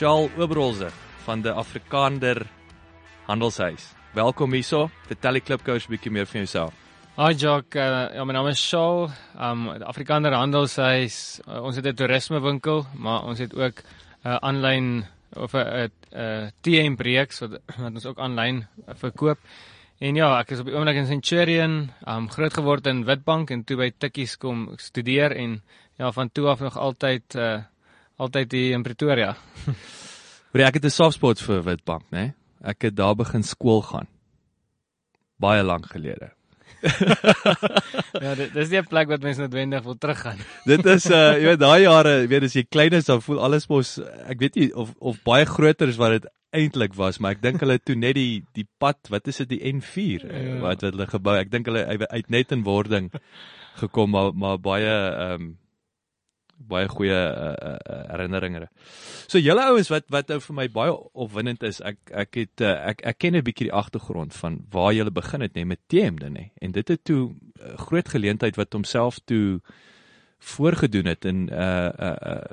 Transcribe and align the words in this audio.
Shaal 0.00 0.30
Oberholzer 0.40 0.94
van 1.26 1.42
die 1.44 1.52
Afrikaner 1.52 2.38
Handelshuis. 3.26 3.90
Welkom 4.16 4.54
hierso. 4.56 4.86
Vertel 5.10 5.36
die 5.36 5.42
Klipkouers 5.44 5.84
'n 5.84 5.92
bietjie 5.92 6.10
meer 6.10 6.26
van 6.26 6.40
jouself. 6.40 6.72
Hi 7.18 7.34
Jock, 7.36 7.74
uh, 7.74 8.08
ja 8.14 8.24
my 8.24 8.32
naam 8.32 8.46
is 8.48 8.56
Shaal. 8.56 9.10
Um 9.36 9.68
Afrikaner 9.68 10.32
Handelshuis. 10.32 11.42
Uh, 11.46 11.60
ons 11.62 11.76
het 11.76 11.84
'n 11.84 11.94
toerismewinkel, 11.94 12.86
maar 12.96 13.24
ons 13.28 13.38
het 13.38 13.54
ook 13.54 13.82
'n 14.24 14.28
uh, 14.28 14.36
aanlyn 14.40 15.04
of 15.36 15.52
'n 15.52 15.58
uh, 15.58 15.88
uh, 16.16 16.48
TM 16.62 16.96
reeks 16.96 17.40
wat 17.40 17.60
wat 17.84 17.92
ons 17.92 18.06
ook 18.06 18.18
aanlyn 18.18 18.66
uh, 18.88 18.94
verkoop. 18.94 19.38
En 19.98 20.14
ja, 20.14 20.38
ek 20.38 20.50
is 20.50 20.60
op 20.60 20.66
die 20.66 20.74
oomblik 20.74 20.96
in 20.96 21.06
Centurion, 21.06 21.90
um 22.06 22.30
groot 22.30 22.54
geword 22.54 22.86
in 22.86 23.04
Witbank 23.04 23.50
en 23.50 23.64
toe 23.64 23.76
by 23.76 23.92
Tikkies 23.98 24.38
kom 24.38 24.72
studeer 24.76 25.36
en 25.36 25.62
ja, 25.98 26.10
van 26.12 26.32
toe 26.32 26.46
af 26.48 26.60
nog 26.60 26.78
altyd 26.78 27.34
uh 27.34 27.58
altyd 28.20 28.52
hier 28.56 28.76
in 28.76 28.84
Pretoria. 28.84 29.34
Hoor 30.50 30.66
ek 30.66 30.80
het 30.80 30.84
'n 30.84 30.90
soft 30.94 31.16
spot 31.16 31.40
vir 31.40 31.62
Witbank, 31.64 32.04
né? 32.10 32.18
Nee? 32.18 32.34
Ek 32.62 32.82
het 32.82 32.96
daar 32.96 33.16
begin 33.16 33.42
skool 33.42 33.82
gaan. 33.82 34.08
Baie 35.40 35.62
lank 35.62 35.86
gelede. 35.86 36.32
ja, 38.24 38.34
dit 38.34 38.52
dis 38.52 38.70
nie 38.70 38.80
'n 38.80 38.88
plek 38.88 39.08
wat 39.08 39.22
mense 39.22 39.40
noodwendig 39.40 39.84
wil 39.84 39.98
teruggaan. 39.98 40.38
dit 40.72 40.84
is 40.86 41.06
uh 41.10 41.36
jy 41.36 41.46
weet 41.52 41.60
daai 41.60 41.82
jare, 41.82 42.14
jy 42.22 42.28
weet 42.28 42.44
as 42.48 42.56
jy 42.56 42.64
klein 42.68 42.92
is 42.92 43.08
dan 43.08 43.20
voel 43.20 43.40
alles 43.40 43.68
mos 43.68 43.98
ek 44.26 44.38
weet 44.40 44.56
nie 44.56 44.70
of 44.74 44.94
of 44.98 45.22
baie 45.24 45.44
groter 45.44 45.88
is 45.88 46.00
wat 46.00 46.20
dit 46.20 46.30
eintlik 46.50 46.94
was, 46.94 47.20
maar 47.20 47.36
ek 47.36 47.42
dink 47.42 47.60
hulle 47.60 47.78
toe 47.78 47.94
net 47.94 48.14
die 48.14 48.42
die 48.56 48.66
pad, 48.78 48.98
wat 49.08 49.28
is 49.28 49.36
dit 49.44 49.48
die 49.48 49.72
N4 49.72 50.26
ja. 50.26 50.60
wat 50.60 50.82
wat 50.82 50.92
hulle 50.92 51.06
gebou. 51.06 51.36
Ek 51.36 51.50
dink 51.50 51.66
hulle 51.66 51.84
uit 52.10 52.30
net 52.30 52.52
in 52.52 52.64
wording 52.64 53.12
gekom 53.80 54.10
maar 54.10 54.32
maar 54.34 54.58
baie 54.58 54.90
ehm 54.90 55.40
um, 55.40 55.56
baie 56.68 56.88
goeie 56.88 57.16
uh, 57.16 57.52
uh, 57.56 58.00
herinneringe. 58.12 58.68
So 59.30 59.40
julle 59.40 59.64
ouens 59.70 59.90
wat 59.92 60.08
wat 60.12 60.30
nou 60.32 60.40
vir 60.44 60.56
my 60.58 60.66
baie 60.72 60.94
opwindend 61.24 61.64
is, 61.66 61.80
ek 61.80 62.12
ek 62.24 62.40
het 62.42 62.64
uh, 62.64 62.74
ek 62.92 63.04
ek 63.12 63.18
ken 63.18 63.36
'n 63.36 63.44
bietjie 63.46 63.68
die 63.70 63.76
agtergrond 63.76 64.34
van 64.36 64.60
waar 64.70 64.92
julle 64.92 65.10
begin 65.10 65.40
het 65.40 65.56
nê 65.56 65.64
met 65.64 65.80
TM 65.88 66.20
dan 66.20 66.36
nê. 66.36 66.50
En 66.60 66.72
dit 66.72 66.88
het 66.88 67.04
toe 67.04 67.30
'n 67.30 67.36
uh, 67.60 67.76
groot 67.78 68.08
geleentheid 68.08 68.56
wat 68.56 68.72
homself 68.72 69.20
toe 69.24 69.60
voorgedoen 70.40 71.04
het 71.06 71.24
in 71.24 71.48
uh 71.52 71.90
uh, 71.92 72.16
uh 72.16 72.44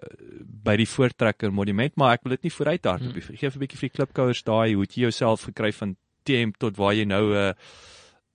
by 0.63 0.75
die 0.75 0.89
voortrekker 0.89 1.53
monument, 1.53 1.95
maar 1.95 2.13
ek 2.13 2.23
wil 2.23 2.35
dit 2.35 2.43
nie 2.43 2.51
vooruit 2.51 2.83
hardop 2.85 3.13
nie. 3.13 3.23
Hmm. 3.23 3.37
Geef 3.37 3.55
'n 3.55 3.59
bietjie 3.59 3.79
vir 3.79 3.89
die 3.89 3.95
klipkouers 3.95 4.43
daai 4.43 4.73
hoe 4.75 4.85
jy 4.85 5.07
jouself 5.07 5.43
gekry 5.43 5.71
van 5.71 5.95
TM 6.23 6.51
tot 6.57 6.75
waar 6.77 6.93
jy 6.93 7.05
nou 7.05 7.31
'n 7.31 7.35
uh, 7.35 7.53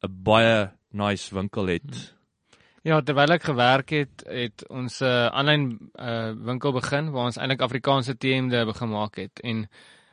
'n 0.05 0.23
baie 0.23 0.71
nice 0.93 1.35
winkel 1.35 1.67
het. 1.67 1.91
Hmm 1.91 2.22
Ja, 2.83 2.97
terwyl 2.99 3.31
ek 3.31 3.45
gewerk 3.47 3.93
het, 3.95 4.25
het 4.27 4.65
ons 4.67 4.97
'n 5.01 5.07
uh, 5.07 5.27
aanlyn 5.31 5.67
uh, 5.95 6.33
winkel 6.35 6.73
begin 6.75 7.13
waar 7.15 7.29
ons 7.31 7.37
eintlik 7.39 7.63
Afrikaanse 7.63 8.17
T-hemde 8.19 8.65
begin 8.67 8.91
maak 8.91 9.21
het 9.23 9.39
en 9.47 9.69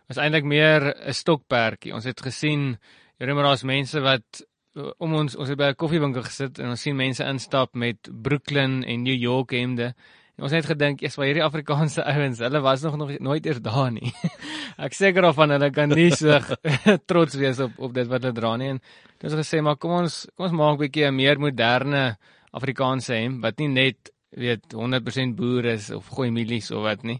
was 0.08 0.22
eintlik 0.22 0.46
meer 0.46 0.94
'n 0.94 1.14
stokperdjie. 1.14 1.94
Ons 1.94 2.06
het 2.06 2.22
gesien 2.22 2.78
hier 3.18 3.34
maar 3.34 3.50
daar's 3.50 3.66
mense 3.66 4.00
wat 4.00 4.46
uh, 4.78 4.92
om 5.00 5.14
ons 5.14 5.36
ons 5.36 5.50
het 5.50 5.58
by 5.58 5.72
'n 5.74 5.82
koffiewinkel 5.82 6.22
gesit 6.22 6.60
en 6.60 6.70
ons 6.70 6.82
sien 6.82 6.96
mense 6.96 7.24
instap 7.24 7.74
met 7.74 7.98
Brooklyn 8.22 8.84
en 8.84 9.02
New 9.02 9.18
York 9.18 9.52
hemde. 9.52 9.96
En 10.38 10.44
ons 10.44 10.52
het 10.52 10.66
gedink, 10.66 11.02
"Eers 11.02 11.16
waar 11.16 11.26
hierdie 11.26 11.44
Afrikaanse 11.44 12.06
ouens, 12.14 12.40
hulle 12.40 12.62
was 12.62 12.82
nog 12.82 12.98
nog 12.98 13.20
nooit 13.20 13.46
eers 13.46 13.62
daar 13.62 13.92
nie." 13.92 14.14
ek 14.78 14.94
seker 14.94 15.26
of 15.26 15.36
van 15.36 15.50
hulle 15.50 15.72
kan 15.72 15.90
nie 15.90 16.12
so 16.12 16.40
trots 17.10 17.34
wees 17.34 17.60
op 17.60 17.72
op 17.80 17.94
dit 17.94 18.08
wat 18.08 18.22
hulle 18.22 18.34
dra 18.34 18.58
nie. 18.58 18.70
En 18.70 18.80
dit 19.18 19.32
is 19.32 19.34
gesê, 19.34 19.62
"Maar 19.62 19.78
kom 19.78 19.92
ons 19.92 20.28
kom 20.36 20.46
ons 20.46 20.54
maak 20.54 20.78
'n 20.78 20.86
bietjie 20.86 21.08
'n 21.08 21.16
meer 21.16 21.40
moderne 21.40 22.18
Afrikaanse 22.52 23.14
hemp 23.14 23.44
wat 23.46 23.60
nie 23.60 23.70
net 23.72 24.14
weet 24.30 24.74
100% 24.74 25.36
boer 25.38 25.66
is 25.74 25.90
of 25.90 26.08
gooi 26.14 26.30
mielies 26.32 26.72
of 26.72 26.86
wat 26.86 27.04
nie. 27.04 27.20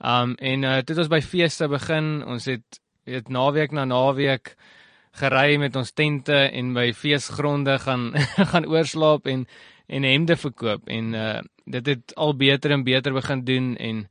Um 0.00 0.34
en 0.36 0.64
uh, 0.64 0.78
toe 0.80 0.94
het 0.96 1.04
ons 1.04 1.12
by 1.12 1.20
feeste 1.24 1.68
begin. 1.68 2.20
Ons 2.24 2.48
het 2.50 2.80
weet 3.06 3.28
naweek 3.28 3.72
na 3.72 3.84
naweek 3.84 4.56
gery 5.16 5.56
met 5.60 5.76
ons 5.76 5.92
tente 5.96 6.36
en 6.36 6.74
by 6.76 6.90
feesgronde 6.92 7.78
gaan 7.84 8.10
gaan 8.52 8.68
oorslaap 8.68 9.28
en 9.32 9.46
en 9.86 10.02
hemde 10.02 10.36
verkoop 10.36 10.88
en 10.90 11.14
uh 11.14 11.36
dit 11.66 11.86
het 11.90 12.12
al 12.14 12.36
beter 12.38 12.70
en 12.70 12.84
beter 12.86 13.12
begin 13.12 13.40
doen 13.44 13.72
en 13.76 14.02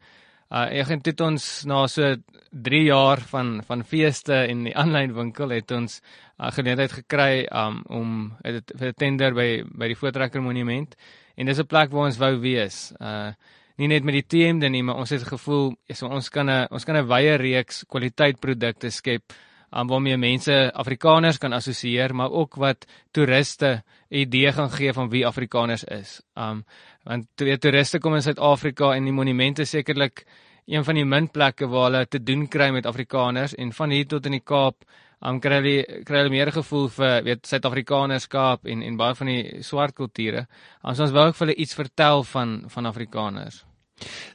uh 0.52 0.66
ek 0.82 1.06
het 1.08 1.22
ons 1.22 1.44
na 1.66 1.86
so 1.88 2.16
3 2.52 2.82
jaar 2.88 3.22
van 3.32 3.62
van 3.68 3.84
feeste 3.84 4.36
en 4.36 4.64
die 4.68 4.76
aanlyn 4.82 5.14
winkel 5.16 5.54
het 5.56 5.72
ons 5.72 6.02
uh, 6.40 6.52
geleentheid 6.52 6.92
gekry 6.92 7.46
um, 7.52 7.82
om 7.88 8.38
dit 8.44 8.72
vir 8.76 8.88
'n 8.88 8.98
tender 8.98 9.34
by 9.34 9.64
by 9.64 9.88
die 9.88 9.96
Voortrekker 9.96 10.42
Monument 10.42 10.96
en 11.36 11.46
dis 11.46 11.60
'n 11.60 11.68
plek 11.68 11.92
waar 11.92 12.06
ons 12.06 12.18
wou 12.18 12.40
wees. 12.40 12.94
Uh 13.00 13.34
nie 13.78 13.88
net 13.88 14.04
met 14.04 14.14
die 14.14 14.28
teemde 14.28 14.70
nie, 14.70 14.84
maar 14.84 14.96
ons 14.96 15.10
het 15.10 15.24
gevoel 15.24 15.76
so 15.90 16.08
ons 16.08 16.30
kan 16.30 16.50
'n 16.50 16.68
ons 16.72 16.86
kan 16.86 16.96
'n 16.96 17.08
wye 17.08 17.36
reeks 17.38 17.84
kwaliteit 17.84 18.40
produkte 18.40 18.90
skep 18.90 19.34
um, 19.72 19.88
waarmee 19.88 20.18
mense 20.18 20.72
Afrikaners 20.74 21.38
kan 21.38 21.54
assosieer, 21.54 22.16
maar 22.16 22.32
ook 22.32 22.56
wat 22.56 22.86
toeriste 23.12 23.84
'n 24.10 24.18
idee 24.18 24.52
gaan 24.52 24.72
gee 24.72 24.94
van 24.94 25.10
wie 25.10 25.26
Afrikaners 25.26 25.84
is. 25.84 26.22
Um 26.36 26.64
want 27.04 27.28
twee 27.36 27.58
toeriste 27.58 28.00
kom 28.00 28.16
in 28.16 28.22
Suid-Afrika 28.22 28.96
en 28.96 29.04
die 29.04 29.14
monumente 29.14 29.66
sekerlik 29.66 30.26
een 30.66 30.84
van 30.84 30.96
die 30.96 31.06
min 31.06 31.30
plekke 31.30 31.68
waar 31.68 31.92
hulle 31.92 32.08
te 32.08 32.24
doen 32.24 32.48
kry 32.48 32.72
met 32.72 32.86
Afrikaners 32.86 33.56
en 33.56 33.74
van 33.74 33.90
hier 33.90 34.08
tot 34.08 34.26
in 34.26 34.32
die 34.32 34.44
Kaap 34.44 34.84
um, 35.26 35.40
kry 35.44 35.60
hulle 35.60 36.02
kry 36.08 36.22
hulle 36.22 36.34
meer 36.34 36.52
gevoel 36.56 36.90
vir 36.96 37.24
weet 37.26 37.48
Suid-Afrikanerskap 37.50 38.68
en 38.72 38.84
en 38.86 38.98
baie 39.00 39.16
van 39.18 39.32
die 39.32 39.64
swart 39.66 39.96
kulture. 39.98 40.46
Ons 40.84 41.02
ons 41.04 41.16
wou 41.16 41.30
ook 41.30 41.40
vir 41.40 41.48
hulle 41.48 41.62
iets 41.64 41.78
vertel 41.78 42.24
van 42.32 42.60
van 42.74 42.92
Afrikaners. 42.92 43.64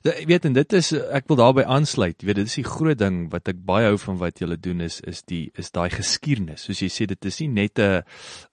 Ek 0.08 0.24
weet 0.24 0.46
en 0.48 0.54
dit 0.56 0.74
is 0.78 0.92
ek 1.12 1.28
wil 1.28 1.36
daarbey 1.36 1.66
aansluit. 1.68 2.16
Jy 2.16 2.30
weet 2.30 2.40
dit 2.40 2.50
is 2.50 2.58
die 2.62 2.66
groot 2.66 2.98
ding 2.98 3.22
wat 3.32 3.50
ek 3.52 3.60
baie 3.68 3.90
hou 3.90 3.98
van 4.00 4.18
wat 4.22 4.40
julle 4.40 4.56
doen 4.56 4.80
is 4.86 5.00
is 5.04 5.22
die 5.28 5.50
is 5.60 5.70
daai 5.70 5.90
geskiedenis. 5.92 6.64
Soos 6.64 6.80
jy 6.80 6.88
sê 6.92 7.06
dit 7.10 7.30
is 7.30 7.40
nie 7.44 7.52
net 7.60 7.78
'n 7.78 8.02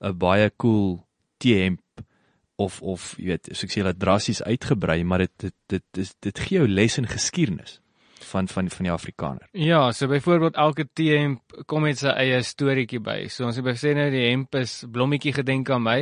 'n 0.02 0.18
baie 0.18 0.52
cool 0.58 1.04
T-hemp 1.40 1.82
of 2.58 2.82
of 2.82 3.16
jy 3.18 3.34
weet, 3.34 3.50
so 3.54 3.66
ek 3.66 3.72
sê 3.72 3.84
dit 3.84 4.00
drassies 4.00 4.42
uitgebrei, 4.42 5.04
maar 5.04 5.20
dit 5.20 5.34
dit 5.38 5.56
dit 5.70 5.84
dit, 5.94 6.16
dit 6.22 6.40
gee 6.40 6.58
jou 6.58 6.68
les 6.68 6.98
in 6.98 7.06
geskiedenis 7.06 7.80
van 8.32 8.48
van 8.52 8.70
van 8.70 8.90
die 8.90 8.94
Afrikaner. 8.94 9.50
Ja, 9.52 9.92
so 9.92 10.08
byvoorbeeld 10.08 10.56
elke 10.56 10.88
T-hemp 10.94 11.62
kom 11.66 11.88
met 11.88 12.02
sy 12.02 12.14
eie 12.14 12.42
storieetjie 12.44 13.02
by. 13.04 13.28
So 13.32 13.48
ons 13.48 13.60
het 13.60 13.66
gesê 13.66 13.94
nou 13.98 14.10
die 14.14 14.28
hemp 14.30 14.56
is 14.60 14.84
blommetjie 14.92 15.36
gedenk 15.38 15.72
aan 15.74 15.86
my 15.86 16.00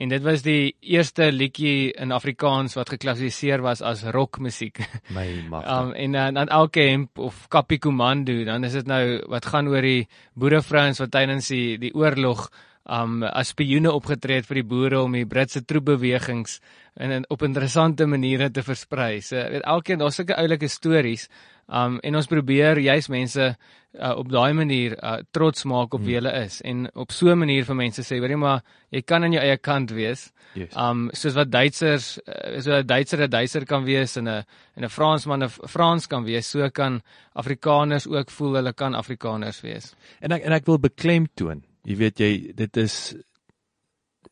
en 0.00 0.08
dit 0.08 0.22
was 0.24 0.40
die 0.42 0.72
eerste 0.80 1.28
liedjie 1.32 1.90
in 1.92 2.14
Afrikaans 2.16 2.76
wat 2.78 2.92
geklassifiseer 2.94 3.60
was 3.64 3.82
as 3.84 4.06
rockmusiek. 4.16 4.80
My 5.16 5.26
mag. 5.50 5.66
Um, 5.68 5.92
en 5.92 6.16
dan, 6.16 6.40
dan 6.40 6.48
elke 6.48 6.86
hemp 6.88 7.20
of 7.20 7.46
Kappie 7.52 7.78
Komando, 7.78 8.38
dan 8.48 8.64
is 8.64 8.78
dit 8.78 8.88
nou 8.88 9.20
wat 9.28 9.50
gaan 9.52 9.68
oor 9.68 9.84
die 9.84 10.08
boerevrouens 10.34 11.02
wat 11.04 11.12
tydens 11.12 11.52
die 11.52 11.76
die 11.82 11.94
oorlog 11.94 12.48
um 12.90 13.22
as 13.28 13.52
spioene 13.52 13.92
opgetree 13.92 14.40
het 14.40 14.48
vir 14.48 14.62
die 14.62 14.68
boere 14.70 15.02
om 15.04 15.12
die 15.14 15.28
Britse 15.28 15.62
troepbewegings 15.68 16.58
in, 16.96 17.12
in 17.20 17.26
op 17.28 17.44
interessante 17.46 18.06
maniere 18.08 18.48
te 18.50 18.64
versprei. 18.66 19.20
So 19.20 19.36
weet 19.36 19.66
elkeen 19.68 20.00
daar's 20.00 20.18
sulke 20.18 20.38
oulike 20.40 20.68
stories. 20.68 21.28
Um 21.70 21.98
en 22.02 22.16
ons 22.18 22.26
probeer 22.26 22.78
juis 22.82 23.08
mense 23.08 23.44
uh, 23.46 24.12
op 24.18 24.28
daai 24.30 24.52
manier 24.52 24.96
uh, 24.98 25.20
trots 25.30 25.64
maak 25.64 25.94
op 25.94 26.02
wie 26.02 26.16
hmm. 26.16 26.26
hulle 26.26 26.44
is 26.44 26.60
en 26.66 26.88
op 26.94 27.12
so 27.12 27.30
'n 27.30 27.38
manier 27.38 27.64
vir 27.64 27.76
mense 27.76 28.02
sê, 28.02 28.20
weet 28.20 28.30
jy 28.30 28.36
maar, 28.36 28.62
jy 28.90 29.02
kan 29.02 29.24
aan 29.24 29.32
jou 29.32 29.42
eie 29.42 29.56
kant 29.56 29.90
wees. 29.90 30.32
Yes. 30.54 30.74
Um 30.74 31.10
soos 31.12 31.34
wat 31.34 31.50
Duitsers 31.50 32.18
uh, 32.26 32.60
so 32.60 32.74
'n 32.74 32.86
Duitser 32.86 33.22
'n 33.22 33.30
Duitser 33.30 33.64
kan 33.64 33.84
wees 33.84 34.16
en 34.16 34.28
'n 34.28 34.44
en 34.76 34.84
'n 34.84 34.88
Fransman 34.88 35.44
'n 35.44 35.48
Frans 35.48 36.06
kan 36.06 36.24
wees, 36.24 36.50
so 36.50 36.70
kan 36.70 37.02
Afrikaners 37.34 38.06
ook 38.06 38.30
voel 38.30 38.54
hulle 38.54 38.72
kan 38.72 38.94
Afrikaners 38.94 39.60
wees. 39.60 39.94
En 40.20 40.32
ek 40.32 40.42
en 40.42 40.52
ek 40.52 40.66
wil 40.66 40.78
beklemtoon 40.78 41.62
jy 41.84 41.96
weet 41.96 42.20
jy 42.20 42.52
dit 42.56 42.76
is 42.76 43.14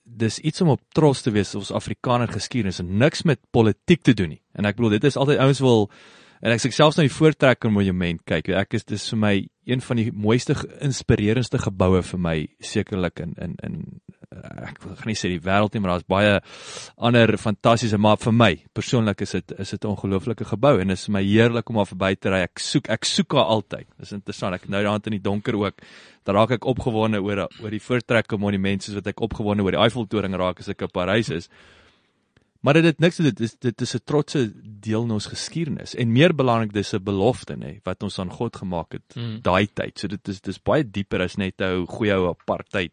dis 0.09 0.39
iets 0.41 0.61
om 0.65 0.73
op 0.73 0.81
trots 0.97 1.23
te 1.23 1.31
wees 1.31 1.55
ons 1.59 1.71
Afrikaner 1.75 2.31
geskiedenis 2.33 2.81
en 2.81 2.97
niks 3.01 3.25
met 3.29 3.41
politiek 3.53 4.03
te 4.03 4.15
doen 4.17 4.33
nie. 4.37 4.43
En 4.57 4.65
ek 4.65 4.79
bedoel 4.79 4.97
dit 4.97 5.05
is 5.05 5.17
altyd 5.21 5.41
ouens 5.45 5.61
wil 5.61 5.91
en 6.43 6.55
ek 6.55 6.63
sê 6.63 6.71
selfs 6.75 6.99
nou 6.99 7.07
die 7.07 7.15
voortrekker 7.15 7.73
monument 7.73 8.21
kyk. 8.29 8.53
Ek 8.59 8.75
is 8.79 8.85
dis 8.85 9.09
vir 9.13 9.19
my 9.19 9.35
een 9.69 9.83
van 9.85 10.01
die 10.01 10.11
mooiste 10.13 10.55
inspirerendste 10.85 11.61
geboue 11.61 12.03
vir 12.03 12.23
my 12.25 12.37
sekerlik 12.65 13.21
in 13.25 13.35
in 13.43 13.57
in 13.65 13.81
ek 14.39 14.83
wil 14.83 14.97
nie 15.09 15.17
sê 15.17 15.31
die 15.33 15.41
wêreld 15.43 15.75
nie, 15.75 15.81
maar 15.83 15.95
daar's 15.95 16.09
baie 16.09 16.35
ander 17.09 17.33
fantastiese 17.41 17.99
maar 18.01 18.19
vir 18.21 18.35
my 18.37 18.51
persoonlik 18.77 19.23
is 19.25 19.33
dit 19.39 19.55
is 19.59 19.71
dit 19.71 19.85
'n 19.85 19.95
ongelooflike 19.95 20.45
gebou 20.45 20.81
en 20.81 20.89
dit 20.89 20.99
is 20.99 21.09
my 21.09 21.23
heerlik 21.23 21.71
om 21.71 21.77
daar 21.77 21.93
verby 21.93 22.15
te 22.15 22.31
ry. 22.31 22.43
Ek 22.43 22.59
soek 22.59 22.89
ek 22.89 23.05
soek 23.05 23.33
haar 23.33 23.49
altyd. 23.57 23.87
Dis 23.99 24.13
interessant. 24.13 24.55
Ek 24.55 24.69
nou 24.69 24.83
daand 24.83 25.07
in 25.07 25.13
die 25.13 25.23
donker 25.23 25.55
ook. 25.55 25.81
Dan 26.25 26.35
raak 26.35 26.51
ek 26.51 26.65
opgewonde 26.65 27.23
oor 27.23 27.49
oor 27.63 27.71
die 27.71 27.81
voortrekke 27.81 28.39
monumente 28.39 28.85
soos 28.85 28.95
wat 28.95 29.07
ek 29.07 29.21
opgewonde 29.21 29.63
oor 29.63 29.73
die 29.73 29.81
Eiffeltoring 29.81 30.35
raak 30.35 30.61
as 30.61 30.69
ek 30.69 30.83
op 30.83 30.93
Parys 30.93 31.31
is. 31.31 31.49
Maar 32.61 32.75
dit 32.75 32.85
het 32.85 32.99
niks 32.99 33.17
te 33.17 33.23
dit 33.23 33.41
is 33.41 33.55
dit 33.59 33.81
is 33.81 33.95
'n 33.95 34.05
trotse 34.05 34.53
deel 34.81 35.01
van 35.01 35.11
ons 35.11 35.27
geskiedenis 35.27 35.95
en 35.95 36.13
meer 36.13 36.35
belangrik 36.35 36.73
dis 36.73 36.93
'n 36.95 37.03
belofte 37.03 37.55
nê 37.57 37.81
wat 37.85 38.03
ons 38.03 38.19
aan 38.19 38.31
God 38.31 38.57
gemaak 38.57 38.93
het 38.93 39.17
Mm. 39.17 39.39
daai 39.43 39.69
tyd. 39.73 39.99
So 39.99 40.09
dit 40.09 40.29
is 40.29 40.41
dis 40.41 40.63
baie 40.63 40.91
dieper 40.91 41.23
as 41.23 41.37
net 41.37 41.61
'n 41.61 41.65
ou 41.65 41.87
goeie 41.87 42.15
ou 42.15 42.29
apartheid 42.29 42.93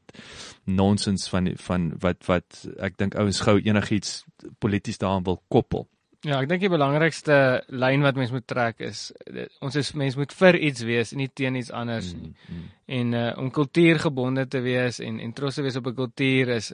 nonsens 0.65 1.27
van 1.29 1.51
van 1.55 1.93
wat 1.99 2.25
wat 2.25 2.67
ek 2.79 2.97
dink 2.97 3.15
ouens 3.15 3.39
gou 3.39 3.59
enigiets 3.59 4.23
polities 4.59 4.97
daaraan 4.97 5.23
wil 5.23 5.41
koppel. 5.47 5.87
Ja, 6.25 6.39
ek 6.41 6.49
dink 6.49 6.61
die 6.61 6.69
belangrikste 6.69 7.63
lyn 7.69 8.01
wat 8.01 8.15
mens 8.15 8.31
moet 8.31 8.47
trek 8.47 8.79
is 8.79 9.11
dit, 9.25 9.51
ons 9.61 9.75
is 9.75 9.91
mens 9.93 10.15
moet 10.15 10.33
vir 10.33 10.57
iets 10.57 10.81
wees 10.81 11.11
en 11.11 11.17
nie 11.17 11.29
teen 11.33 11.55
iets 11.55 11.71
anders 11.71 12.13
nie. 12.13 12.31
Mm, 12.31 12.55
mm. 12.55 12.63
En 12.85 13.13
uh, 13.13 13.37
om 13.37 13.51
kultuurgebonde 13.51 14.47
te 14.47 14.61
wees 14.65 14.99
en 14.99 15.19
en 15.19 15.33
trots 15.33 15.55
te 15.55 15.61
wees 15.61 15.75
op 15.75 15.87
'n 15.87 15.93
kultuur 15.95 16.49
is 16.49 16.73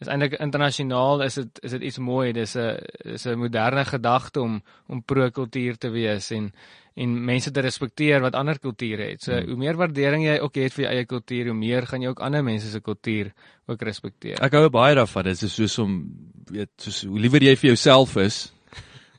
is 0.00 0.08
eintlik 0.08 0.38
internasionaal 0.40 1.22
is 1.26 1.34
dit 1.34 1.58
is 1.66 1.70
dit 1.76 1.82
iets 1.90 1.98
mooi. 1.98 2.32
Dis 2.32 2.56
'n 2.56 2.78
is 3.14 3.26
'n 3.26 3.38
moderne 3.38 3.84
gedagte 3.84 4.40
om 4.40 4.62
om 4.88 5.02
pro-kultuur 5.02 5.76
te 5.78 5.90
wees 5.90 6.30
en 6.30 6.52
en 6.96 7.24
mense 7.24 7.50
te 7.50 7.60
respekteer 7.60 8.20
wat 8.20 8.34
ander 8.34 8.58
kulture 8.58 9.02
het. 9.10 9.22
So 9.22 9.32
Hmm. 9.32 9.46
hoe 9.48 9.56
meer 9.56 9.76
waardering 9.76 10.24
jy 10.24 10.38
ook 10.40 10.54
het 10.54 10.72
vir 10.72 10.84
jou 10.84 10.94
eie 10.94 11.04
kultuur, 11.04 11.44
hoe 11.46 11.54
meer 11.54 11.86
gaan 11.86 12.02
jy 12.02 12.08
ook 12.08 12.20
ander 12.20 12.44
mense 12.44 12.70
se 12.70 12.80
kultuur 12.80 13.32
ook 13.66 13.82
respekteer. 13.82 14.40
Ek 14.42 14.52
hou 14.52 14.68
baie 14.70 14.94
daarvan. 14.94 15.24
Dit 15.24 15.42
is 15.42 15.54
soos 15.54 15.78
om 15.78 16.10
weet 16.50 16.70
soos 16.76 17.02
hoe 17.02 17.18
liewer 17.18 17.42
jy 17.42 17.56
vir 17.56 17.68
jouself 17.68 18.16
is. 18.16 18.52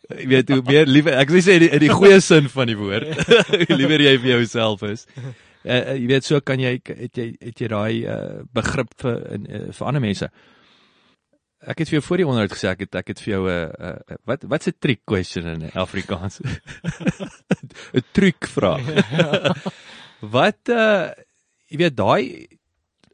Jy 0.10 0.28
weet 0.28 0.50
hoe 0.50 0.62
meer 0.66 0.86
liewer 0.86 1.14
ek 1.14 1.30
wil 1.30 1.42
sê 1.42 1.54
in 1.56 1.60
die, 1.60 1.80
die 1.80 1.90
goeie 1.90 2.20
sin 2.20 2.50
van 2.50 2.68
die 2.68 2.78
woord. 2.78 3.08
hoe 3.70 3.78
liewer 3.78 4.02
jy 4.02 4.18
vir 4.20 4.30
jouself 4.38 4.82
is. 4.84 5.08
Uh, 5.64 5.74
uh, 5.74 5.96
jy 5.96 6.08
weet 6.08 6.26
so 6.26 6.40
kan 6.42 6.60
jy 6.60 6.82
het 6.84 7.16
jy 7.18 7.36
het 7.40 7.60
jy 7.62 7.68
daai 7.68 8.06
uh, 8.06 8.42
begrip 8.54 8.90
vir 8.98 9.34
in, 9.36 9.46
uh, 9.48 9.72
vir 9.72 9.88
ander 9.88 10.02
mense. 10.02 10.30
Ek 11.62 11.84
het 11.84 11.92
vir 11.92 12.00
jou 12.00 12.06
voor 12.08 12.18
die 12.18 12.26
onderhoud 12.26 12.54
gesê 12.56 12.72
ek 12.72 12.86
het 12.86 12.96
ek 12.96 13.12
het 13.14 13.20
vir 13.22 13.32
jou 13.34 13.42
'n 13.46 13.52
uh, 13.54 13.90
uh, 13.92 14.18
wat 14.26 14.44
wat's 14.50 14.68
'n 14.68 14.80
trick 14.80 15.02
question 15.06 15.46
in 15.46 15.70
Afrikaans? 15.74 16.42
'n 17.94 18.04
Trick 18.14 18.48
vraag. 18.48 18.82
wat 20.38 20.70
uh 20.70 21.14
jy 21.70 21.78
weet 21.78 21.96
daai 21.96 22.48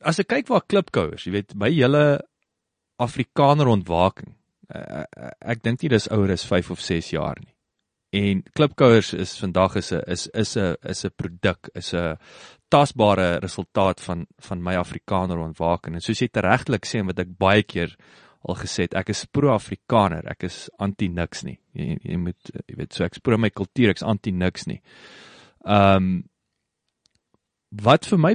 as 0.01 0.19
ek 0.19 0.27
kyk 0.27 0.47
waar 0.47 0.65
klipkouers, 0.65 1.25
jy 1.25 1.31
weet 1.31 1.55
my 1.55 1.69
hele 1.69 2.23
Afrikaner 2.97 3.67
ontwaking. 3.67 4.33
Uh, 4.67 5.03
ek 5.41 5.61
dink 5.63 5.81
nie 5.81 5.89
dis 5.89 6.09
ouer 6.11 6.31
as 6.31 6.45
5 6.45 6.71
of 6.71 6.81
6 6.81 7.11
jaar 7.13 7.37
nie. 7.39 7.53
En 8.15 8.43
klipkouers 8.55 9.13
is 9.13 9.37
vandag 9.39 9.75
is 9.75 9.91
'n 9.91 10.01
is 10.07 10.27
is 10.33 10.57
'n 10.57 10.75
is 10.83 11.05
'n 11.05 11.11
produk, 11.15 11.69
is 11.75 11.93
'n 11.93 12.17
tasbare 12.69 13.39
resultaat 13.39 14.01
van 14.01 14.27
van 14.39 14.63
my 14.63 14.75
Afrikaner 14.75 15.37
ontwaking. 15.37 15.95
En 15.95 16.01
soos 16.01 16.19
jy 16.19 16.29
regtelik 16.33 16.85
sê 16.85 17.05
wat 17.05 17.19
ek 17.19 17.37
baie 17.37 17.63
keer 17.63 17.95
al 18.45 18.57
gesê 18.61 18.87
het, 18.87 18.95
ek 18.99 19.11
is 19.13 19.25
pro-Afrikaner, 19.33 20.27
ek 20.31 20.47
is 20.47 20.67
anti 20.83 21.09
niks 21.09 21.43
nie. 21.47 21.57
Jy, 21.77 21.97
jy 22.03 22.17
moet 22.21 22.51
jy 22.67 22.77
weet 22.77 22.95
so 22.95 23.05
ek 23.07 23.17
is 23.17 23.23
pro 23.23 23.37
my 23.41 23.49
kultuur, 23.49 23.93
ek's 23.93 24.05
anti 24.05 24.33
niks 24.35 24.67
nie. 24.69 24.81
Ehm 25.65 26.09
um, 26.09 26.17
wat 27.83 28.05
vir 28.07 28.19
my 28.23 28.29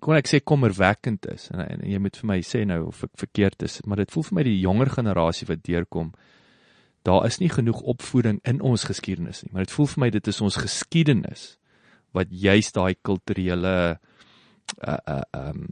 kon 0.00 0.16
ek 0.16 0.30
sê 0.30 0.38
kommerwekkend 0.40 1.26
is 1.28 1.50
en, 1.52 1.60
en 1.60 1.82
jy 1.84 1.98
moet 2.00 2.16
vir 2.16 2.28
my 2.30 2.38
sê 2.46 2.62
nou 2.64 2.86
of 2.88 3.02
ek 3.04 3.18
verkeerd 3.20 3.66
is, 3.66 3.82
maar 3.84 4.00
dit 4.00 4.14
voel 4.14 4.24
vir 4.28 4.36
my 4.38 4.44
die 4.46 4.60
jonger 4.62 4.90
generasie 4.94 5.48
wat 5.50 5.60
deurkom 5.66 6.14
daar 7.04 7.26
is 7.26 7.36
nie 7.42 7.50
genoeg 7.52 7.82
opvoeding 7.92 8.38
in 8.48 8.62
ons 8.64 8.86
geskiedenis 8.88 9.42
nie, 9.42 9.52
maar 9.52 9.66
dit 9.66 9.74
voel 9.76 9.90
vir 9.92 10.02
my 10.06 10.08
dit 10.14 10.32
is 10.32 10.40
ons 10.40 10.56
geskiedenis 10.56 11.44
wat 12.16 12.32
juist 12.32 12.76
daai 12.78 12.94
kulturele 13.04 13.76
uh 14.80 14.98
uh 15.04 15.22
um 15.36 15.68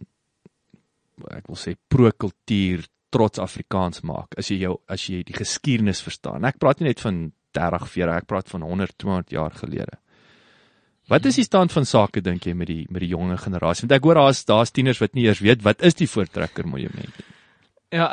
ek 1.33 1.49
wil 1.49 1.59
sê 1.61 1.77
pro-kultuur 1.89 2.85
trots 3.11 3.43
Afrikaans 3.43 4.05
maak 4.07 4.39
as 4.39 4.51
jy 4.51 4.61
jou 4.65 4.77
as 4.89 5.07
jy 5.09 5.23
die 5.27 5.37
geskiedenis 5.37 6.03
verstaan. 6.03 6.45
Ek 6.45 6.59
praat 6.62 6.81
nie 6.81 6.91
net 6.91 7.03
van 7.03 7.33
30, 7.57 7.89
40, 7.91 8.21
ek 8.23 8.31
praat 8.31 8.53
van 8.53 8.62
100, 8.62 8.97
200 9.03 9.35
jaar 9.35 9.57
gelede. 9.59 9.99
Wat 11.11 11.27
is 11.27 11.41
die 11.41 11.47
stand 11.47 11.73
van 11.75 11.87
sake 11.89 12.23
dink 12.23 12.47
jy 12.47 12.55
met 12.55 12.71
die 12.71 12.85
met 12.89 13.03
die 13.03 13.11
jonger 13.11 13.41
generasie? 13.43 13.87
Want 13.87 13.97
ek 13.99 14.07
hoor 14.07 14.21
daar's 14.21 14.45
daar's 14.47 14.71
tieners 14.71 15.01
wat 15.03 15.19
nie 15.19 15.27
eers 15.27 15.43
weet 15.43 15.65
wat 15.67 15.83
is 15.83 15.99
die 15.99 16.09
voortrekker 16.11 16.69
monument 16.71 17.11
nie. 17.19 17.29
Ja, 17.91 18.07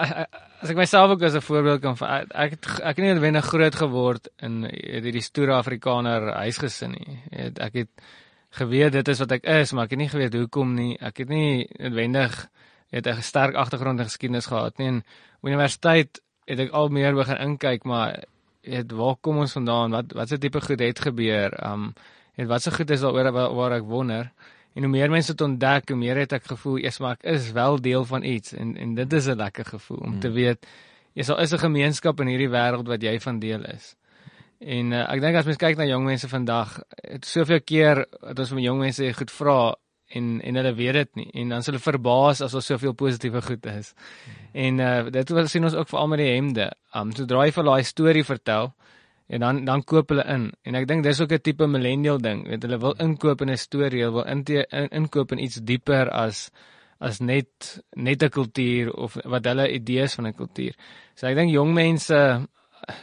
as 0.63 0.71
ek 0.73 0.79
myself 0.79 1.11
ook 1.13 1.21
as 1.21 1.35
'n 1.37 1.45
voorbeeld 1.45 1.81
kan 1.81 1.93
ek 2.01 2.31
ek 2.33 2.51
het 2.51 2.65
ek 2.81 2.95
het 2.97 3.03
nie 3.05 3.13
noodwendig 3.13 3.45
groot 3.45 3.75
geword 3.75 4.27
in 4.41 4.63
hierdie 4.65 5.21
stoere 5.21 5.53
Afrikaner 5.53 6.33
huisgesin 6.33 6.97
nie. 6.97 7.19
Ek 7.61 7.73
het 7.73 7.89
geweet 8.57 8.93
dit 8.93 9.07
is 9.07 9.19
wat 9.19 9.31
ek 9.31 9.45
is, 9.45 9.73
maar 9.73 9.85
ek 9.85 9.91
het 9.91 9.99
nie 9.99 10.09
geweet 10.09 10.33
hoekom 10.33 10.73
nie. 10.73 10.97
Ek 10.99 11.17
het 11.17 11.29
nie 11.29 11.67
noodwendig 11.77 12.47
het 12.89 13.07
'n 13.07 13.21
sterk 13.21 13.55
agtergrond 13.55 13.99
in 13.99 14.05
geskiedenis 14.05 14.45
gehad 14.45 14.77
nie. 14.77 14.87
En 14.87 15.03
universiteit 15.41 16.21
het 16.45 16.59
ek 16.59 16.71
al 16.71 16.89
meer 16.89 17.13
begin 17.13 17.37
inkyk, 17.37 17.83
maar 17.83 18.23
het 18.61 18.91
waar 18.91 19.15
kom 19.21 19.37
ons 19.37 19.51
vandaan? 19.51 19.91
Wat 19.91 20.13
wat 20.13 20.27
se 20.27 20.37
tipe 20.37 20.61
goed 20.61 20.79
het 20.79 20.99
gebeur? 20.99 21.51
Um 21.71 21.93
en 22.35 22.47
wat 22.47 22.61
se 22.61 22.71
goed 22.71 22.89
is 22.89 23.01
daaroor 23.01 23.31
waar, 23.31 23.53
waar 23.53 23.71
ek 23.71 23.83
wonder? 23.83 24.31
En 24.73 24.83
hoe 24.83 24.91
meer 24.91 25.09
mense 25.09 25.31
dit 25.31 25.41
ontdek, 25.41 25.89
hoe 25.89 25.97
meer 25.97 26.17
het 26.17 26.31
ek 26.31 26.43
gevoel, 26.45 26.77
eers 26.77 26.99
maar 26.99 27.17
ek 27.17 27.23
is 27.23 27.51
wel 27.51 27.81
deel 27.81 28.05
van 28.05 28.23
iets 28.23 28.53
en 28.53 28.77
en 28.77 28.95
dit 28.95 29.13
is 29.13 29.25
'n 29.27 29.35
lekker 29.35 29.65
gevoel 29.65 29.97
om 29.97 30.11
hmm. 30.11 30.19
te 30.19 30.31
weet 30.31 30.67
jy's 31.13 31.29
al 31.29 31.39
is 31.41 31.53
'n 31.53 31.65
gemeenskap 31.65 32.19
in 32.19 32.27
hierdie 32.27 32.49
wêreld 32.49 32.87
wat 32.87 33.01
jy 33.01 33.19
van 33.19 33.39
deel 33.39 33.63
is. 33.65 33.95
En 34.59 34.91
uh, 34.91 35.13
ek 35.13 35.21
dink 35.21 35.35
as 35.35 35.45
mens 35.45 35.57
kyk 35.57 35.77
na 35.77 35.85
jong 35.85 36.05
mense 36.05 36.27
vandag, 36.27 36.79
het 37.01 37.25
soveel 37.25 37.61
keer 37.61 38.05
dat 38.21 38.39
ons 38.39 38.49
van 38.49 38.61
jong 38.61 38.79
mense 38.79 39.13
goed 39.13 39.31
vra 39.31 39.75
en 40.09 40.41
en 40.41 40.55
hulle 40.55 40.73
weet 40.73 40.93
dit 40.93 41.15
nie 41.15 41.29
en 41.33 41.49
dan 41.49 41.63
hulle 41.65 41.79
verbaas 41.79 42.41
as 42.41 42.51
daar 42.51 42.61
soveel 42.61 42.93
positiewe 42.93 43.41
goed 43.41 43.65
is. 43.65 43.93
Hmm. 43.93 44.33
En 44.53 44.79
uh, 44.79 45.11
dit 45.11 45.29
wat 45.29 45.49
sien 45.49 45.63
ons 45.63 45.75
ook 45.75 45.89
veral 45.89 46.07
met 46.07 46.19
die 46.19 46.33
hemde. 46.33 46.71
Um 46.93 47.11
sodra 47.11 47.45
jy 47.45 47.51
vir 47.51 47.63
daai 47.63 47.83
storie 47.83 48.23
vertel, 48.23 48.73
en 49.27 49.39
dan 49.39 49.65
dan 49.65 49.83
koop 49.83 50.09
hulle 50.09 50.23
in 50.31 50.47
en 50.63 50.75
ek 50.79 50.87
dink 50.87 51.03
dis 51.03 51.19
ook 51.21 51.33
'n 51.35 51.43
tipe 51.43 51.67
millennial 51.67 52.17
ding 52.17 52.47
weet 52.47 52.63
hulle 52.63 52.79
wil 52.79 52.95
inkoop 53.05 53.41
in 53.41 53.49
'n 53.51 53.57
storie 53.57 54.01
hulle 54.01 54.13
wil 54.13 54.27
in, 54.33 54.43
in, 54.45 54.87
inkoop 54.99 55.31
in 55.31 55.43
iets 55.43 55.59
dieper 55.69 56.09
as 56.09 56.51
as 56.99 57.19
net 57.19 57.83
net 57.95 58.23
'n 58.23 58.29
kultuur 58.29 58.93
of 58.93 59.17
wat 59.23 59.45
hulle 59.45 59.71
idees 59.71 60.15
van 60.15 60.27
'n 60.27 60.33
kultuur 60.33 60.73
so 61.15 61.27
ek 61.27 61.35
dink 61.35 61.51
jong 61.51 61.73
mense 61.73 62.47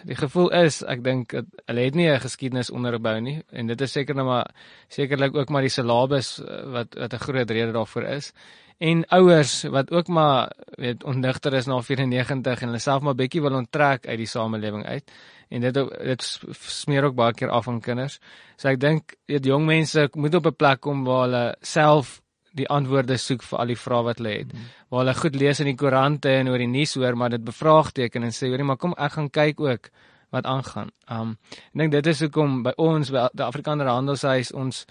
die 0.08 0.16
gevoel 0.16 0.50
is 0.64 0.82
ek 0.82 1.04
dink 1.04 1.32
hulle 1.34 1.84
het 1.84 1.94
nie 1.94 2.08
'n 2.08 2.20
geskiedenis 2.20 2.70
onderbou 2.70 3.20
nie 3.20 3.42
en 3.52 3.66
dit 3.66 3.80
is 3.80 3.92
seker 3.92 4.14
nou 4.14 4.26
maar 4.26 4.50
sekerlik 4.88 5.34
ook 5.34 5.48
maar 5.48 5.62
die 5.62 5.76
syllabus 5.76 6.38
wat 6.72 6.94
wat 6.94 7.14
'n 7.14 7.24
groot 7.26 7.50
rede 7.50 7.72
daarvoor 7.72 8.04
is 8.04 8.32
en 8.78 9.04
ouers 9.08 9.62
wat 9.62 9.90
ook 9.90 10.08
maar 10.08 10.52
weet 10.76 11.04
ondigter 11.04 11.54
is 11.54 11.66
na 11.66 11.80
94 11.82 12.60
en 12.60 12.68
hulle 12.68 12.78
self 12.78 13.02
maar 13.02 13.14
bietjie 13.14 13.42
wil 13.42 13.54
onttrek 13.54 14.06
uit 14.06 14.18
die 14.18 14.26
samelewing 14.26 14.86
uit 14.86 15.10
en 15.48 15.60
dit 15.60 15.74
dit 15.74 16.26
smeer 16.64 17.04
ook 17.08 17.14
baie 17.14 17.34
keer 17.34 17.52
af 17.54 17.68
aan 17.68 17.80
kinders. 17.80 18.18
So 18.56 18.68
ek 18.68 18.80
dink 18.80 19.14
dit 19.30 19.46
jong 19.46 19.66
mense 19.66 20.08
moet 20.14 20.34
op 20.34 20.46
'n 20.46 20.56
plek 20.56 20.80
kom 20.80 21.04
waar 21.04 21.22
hulle 21.26 21.56
self 21.60 22.20
die 22.54 22.68
antwoorde 22.70 23.16
soek 23.20 23.42
vir 23.42 23.58
al 23.58 23.72
die 23.72 23.78
vrae 23.78 24.02
wat 24.06 24.20
hulle 24.22 24.34
het. 24.38 24.52
Mm. 24.52 24.66
Waar 24.90 25.04
hulle 25.04 25.14
goed 25.18 25.38
lees 25.40 25.60
in 25.62 25.70
die 25.72 25.78
koerante 25.78 26.32
en 26.38 26.50
oor 26.52 26.62
die 26.62 26.70
nuus 26.70 26.94
hoor, 26.98 27.16
maar 27.18 27.34
dit 27.34 27.44
bevraagteken 27.44 28.22
en 28.22 28.34
sê, 28.34 28.48
"Hoorie, 28.48 28.64
maar 28.64 28.76
kom 28.76 28.94
ek 28.96 29.12
gaan 29.12 29.30
kyk 29.30 29.60
ook 29.60 29.90
wat 30.30 30.44
aangaan." 30.44 30.90
Um 31.10 31.36
ek 31.74 31.78
dink 31.78 31.92
dit 31.92 32.06
is 32.06 32.20
hoekom 32.20 32.62
by 32.62 32.72
ons 32.76 33.10
by 33.10 33.28
die 33.34 33.44
Afrikaner 33.44 33.86
Handelshuis 33.86 34.52
ons 34.52 34.86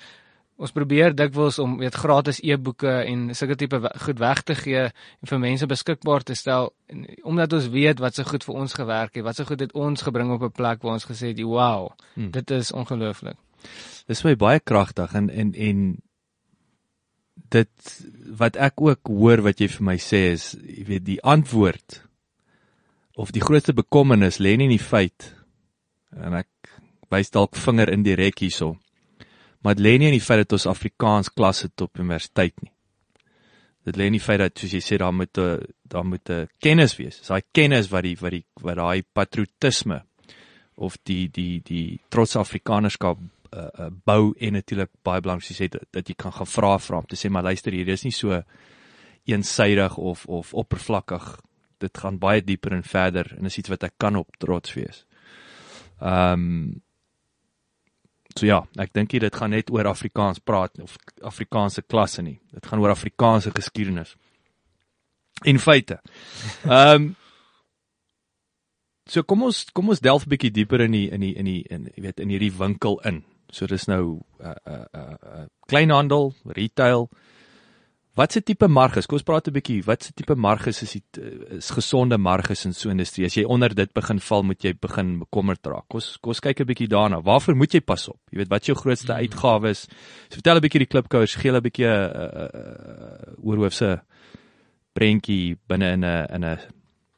ons 0.55 0.72
probeer 0.72 1.15
dikwels 1.15 1.58
om 1.60 1.77
weet 1.77 1.96
gratis 1.98 2.39
e-boeke 2.43 2.91
en 3.10 3.36
sulke 3.36 3.55
tipe 3.55 3.79
goed 4.05 4.20
weg 4.20 4.43
te 4.43 4.55
gee 4.55 4.84
en 4.86 5.29
vir 5.32 5.39
mense 5.39 5.65
beskikbaar 5.65 6.24
te 6.24 6.36
stel 6.36 6.72
en, 6.88 7.08
omdat 7.24 7.53
ons 7.53 7.70
weet 7.74 8.00
wat 8.00 8.15
se 8.15 8.22
so 8.22 8.29
goed 8.29 8.43
vir 8.43 8.55
ons 8.55 8.74
gewerk 8.74 9.15
het, 9.15 9.25
wat 9.25 9.36
se 9.36 9.43
so 9.43 9.50
goed 9.50 9.65
het 9.65 9.74
ons 9.74 10.05
gebring 10.05 10.32
op 10.32 10.43
'n 10.43 10.51
plek 10.51 10.84
waar 10.84 10.93
ons 10.93 11.10
gesê 11.10 11.34
het, 11.34 11.41
"Wow, 11.41 11.91
hmm. 12.13 12.32
dit 12.32 12.51
is 12.51 12.72
ongelooflik." 12.72 13.38
Dis 14.08 14.24
my 14.24 14.36
baie 14.36 14.60
kragtig 14.60 15.13
en 15.13 15.29
en 15.29 15.53
en 15.53 16.01
dit 17.33 17.93
wat 18.39 18.57
ek 18.57 18.81
ook 18.81 19.07
hoor 19.07 19.43
wat 19.45 19.59
jy 19.61 19.67
vir 19.67 19.85
my 19.85 19.97
sê 20.01 20.33
is, 20.33 20.53
jy 20.61 20.85
weet 20.87 21.05
die 21.05 21.21
antwoord 21.21 22.01
of 23.15 23.31
die 23.31 23.43
grootste 23.43 23.73
bekommernis 23.73 24.39
lê 24.39 24.55
nie 24.57 24.69
in 24.69 24.77
die 24.77 24.81
feit 24.81 25.33
en 26.17 26.33
ek 26.33 26.49
wys 27.13 27.29
dalk 27.29 27.55
vinger 27.55 27.91
indirek 27.93 28.41
hierso 28.41 28.77
maar 29.63 29.75
dit 29.75 29.83
lê 29.83 29.97
nie 29.97 30.11
in 30.11 30.17
die 30.17 30.23
feit 30.23 30.43
dat 30.43 30.57
ons 30.57 30.67
Afrikaans 30.67 31.31
klas 31.31 31.63
het 31.63 31.81
op 31.81 31.99
universiteit 31.99 32.55
nie. 32.61 32.71
Dit 33.87 33.97
lê 33.99 34.07
in 34.07 34.17
die 34.17 34.23
feit 34.23 34.41
dat 34.43 34.59
soos 34.59 34.75
jy 34.75 34.81
sê 34.83 34.99
daar 34.99 35.15
moet 35.15 35.37
'n 35.39 35.63
daar 35.83 36.05
moet 36.05 36.29
'n 36.29 36.47
kennis 36.59 36.97
wees. 36.97 37.19
Dis 37.19 37.27
daai 37.27 37.43
kennis 37.51 37.89
wat 37.89 38.03
die 38.03 38.17
wat 38.19 38.31
die 38.31 38.45
wat 38.61 38.75
daai 38.75 39.03
patriotisme 39.13 40.03
of 40.75 40.97
die 41.03 41.27
die 41.27 41.61
die 41.63 41.99
trots 42.09 42.35
Afrikanerskap 42.35 43.17
uh, 43.53 43.67
uh, 43.79 43.89
bou 44.05 44.33
en 44.39 44.53
natuurlik 44.57 44.91
baie 45.05 45.22
belangrik 45.22 45.50
is 45.50 45.72
dat, 45.72 45.86
dat 45.91 46.07
jy 46.07 46.15
kan 46.17 46.33
gaan 46.33 46.50
vra 46.50 46.77
vra 46.79 46.98
om 46.98 47.07
te 47.10 47.19
sê 47.19 47.29
maar 47.29 47.43
luister 47.43 47.74
hier, 47.74 47.86
dis 47.86 48.03
nie 48.03 48.15
so 48.15 48.41
eensydig 49.25 49.98
of 49.98 50.25
of 50.25 50.53
oppervlakkig. 50.53 51.27
Dit 51.79 51.98
gaan 51.98 52.19
baie 52.19 52.43
dieper 52.43 52.74
en 52.74 52.83
verder 52.83 53.33
en 53.38 53.45
is 53.45 53.57
iets 53.57 53.72
wat 53.72 53.83
ek 53.83 53.98
kan 53.98 54.15
op 54.19 54.38
trots 54.39 54.74
wees. 54.79 55.05
Ehm 56.01 56.33
um, 56.33 56.81
So 58.33 58.48
ja, 58.48 58.63
ek 58.81 58.95
dink 58.98 59.12
dit 59.13 59.36
gaan 59.36 59.51
net 59.53 59.67
oor 59.69 59.86
Afrikaans 59.86 60.39
praat 60.41 60.79
of 60.81 60.95
Afrikaanse 61.22 61.83
klasse 61.86 62.24
nie. 62.25 62.39
Dit 62.50 62.65
gaan 62.65 62.81
oor 62.81 62.89
Afrikaanse 62.89 63.51
geskiedenis. 63.53 64.15
En 65.45 65.60
feite. 65.60 66.00
Ehm 66.65 66.95
um, 66.95 67.12
So 69.05 69.24
kom 69.27 69.43
ons 69.43 69.65
kom 69.75 69.89
ons 69.91 70.00
delf 70.00 70.25
'n 70.25 70.31
bietjie 70.31 70.51
dieper 70.51 70.81
in 70.81 70.93
die 70.95 71.10
in 71.12 71.22
die 71.22 71.36
in 71.36 71.45
die 71.45 71.63
in 71.69 71.89
jy 71.95 72.01
weet 72.03 72.19
in 72.19 72.29
hierdie 72.29 72.53
winkel 72.57 73.00
in. 73.03 73.24
So 73.53 73.69
dis 73.69 73.86
nou 73.88 74.19
'n 74.39 74.45
uh, 74.45 74.55
'n 74.65 74.72
uh, 74.74 74.86
'n 74.93 75.00
uh, 75.00 75.41
uh, 75.41 75.45
kleinhandel, 75.67 76.33
retail. 76.45 77.10
Wat 78.13 78.31
se 78.31 78.43
tipe 78.43 78.67
marges? 78.67 79.05
Kom 79.05 79.17
ons 79.17 79.25
praat 79.25 79.48
'n 79.48 79.53
bietjie. 79.53 79.83
Wat 79.86 80.03
se 80.03 80.12
tipe 80.13 80.36
marges 80.36 80.81
is 80.81 80.91
die 80.91 81.03
is 81.50 81.69
gesonde 81.69 82.17
marges 82.17 82.65
in 82.65 82.74
so 82.74 82.89
'n 82.89 82.91
industrie? 82.91 83.25
As 83.25 83.33
jy 83.33 83.43
onder 83.43 83.74
dit 83.74 83.93
begin 83.93 84.19
val, 84.19 84.43
moet 84.43 84.62
jy 84.62 84.74
begin 84.74 85.19
bekommerd 85.19 85.65
raak. 85.65 85.88
Kom 85.88 85.98
ons 85.98 86.17
kom 86.22 86.29
ons 86.29 86.39
kyk 86.39 86.60
'n 86.60 86.65
bietjie 86.65 86.88
daarna. 86.88 87.22
Waarvoor 87.22 87.55
moet 87.55 87.74
jy 87.74 87.81
pas 87.81 88.07
op? 88.10 88.19
Jy 88.31 88.38
weet 88.38 88.50
wat 88.50 88.65
jou 88.65 88.75
grootste 88.75 89.13
uitgawes 89.13 89.69
is. 89.69 89.88
So 90.29 90.36
vertel 90.41 90.55
'n 90.55 90.62
bietjie 90.62 90.79
die 90.79 90.88
klipkouers, 90.88 91.36
gee 91.36 91.51
'n 91.51 91.62
bietjie 91.62 91.86
'n 91.86 91.89
uh, 91.89 92.29
uh, 92.33 92.50
uh, 92.53 93.45
oorhoofse 93.45 94.01
prentjie 94.93 95.57
binne 95.67 95.91
in 95.93 96.03
'n 96.03 96.27
in 96.36 96.43
'n 96.43 96.60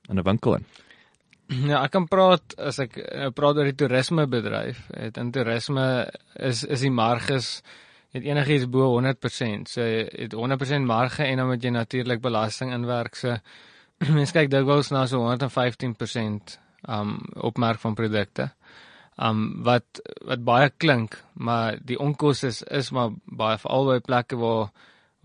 in 0.10 0.20
'n 0.20 0.24
winkel 0.24 0.56
in. 0.56 0.66
Ja, 1.70 1.84
ek 1.84 1.94
kan 1.94 2.08
praat 2.10 2.56
as 2.58 2.80
ek 2.82 2.98
uh, 3.02 3.30
praat 3.36 3.60
oor 3.60 3.70
die 3.70 3.78
toerismebedryf. 3.78 4.80
Het 4.98 5.18
in 5.22 5.32
toerisme 5.36 5.88
is 6.42 6.64
is 6.64 6.86
die 6.86 6.94
marges 6.94 7.60
het 8.16 8.24
enigiets 8.24 8.68
bo 8.72 8.94
100%. 8.96 9.70
So 9.70 9.84
het 9.84 10.34
100% 10.34 10.88
marge 10.88 11.24
en 11.26 11.42
dan 11.42 11.50
moet 11.52 11.64
jy 11.64 11.74
natuurlik 11.76 12.22
belasting 12.24 12.74
inwerk. 12.74 13.18
So 13.20 13.36
mens 14.18 14.34
kyk 14.36 14.50
dikwels 14.54 14.92
na 14.96 15.06
so 15.12 15.22
115% 15.22 16.58
um 16.90 17.18
opmerk 17.36 17.82
van 17.84 17.98
produkte. 17.98 18.50
Um 19.22 19.62
wat 19.64 20.02
wat 20.28 20.44
baie 20.44 20.72
klink, 20.78 21.20
maar 21.34 21.80
die 21.82 22.00
onkoste 22.00 22.52
is 22.52 22.64
is 22.64 22.92
maar 22.92 23.14
baie 23.26 23.60
veral 23.62 23.94
by 23.94 24.02
plekke 24.04 24.40
waar 24.42 24.72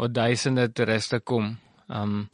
waar 0.00 0.12
duisende 0.12 0.68
toeriste 0.72 1.20
kom. 1.20 1.56
Um 1.88 2.28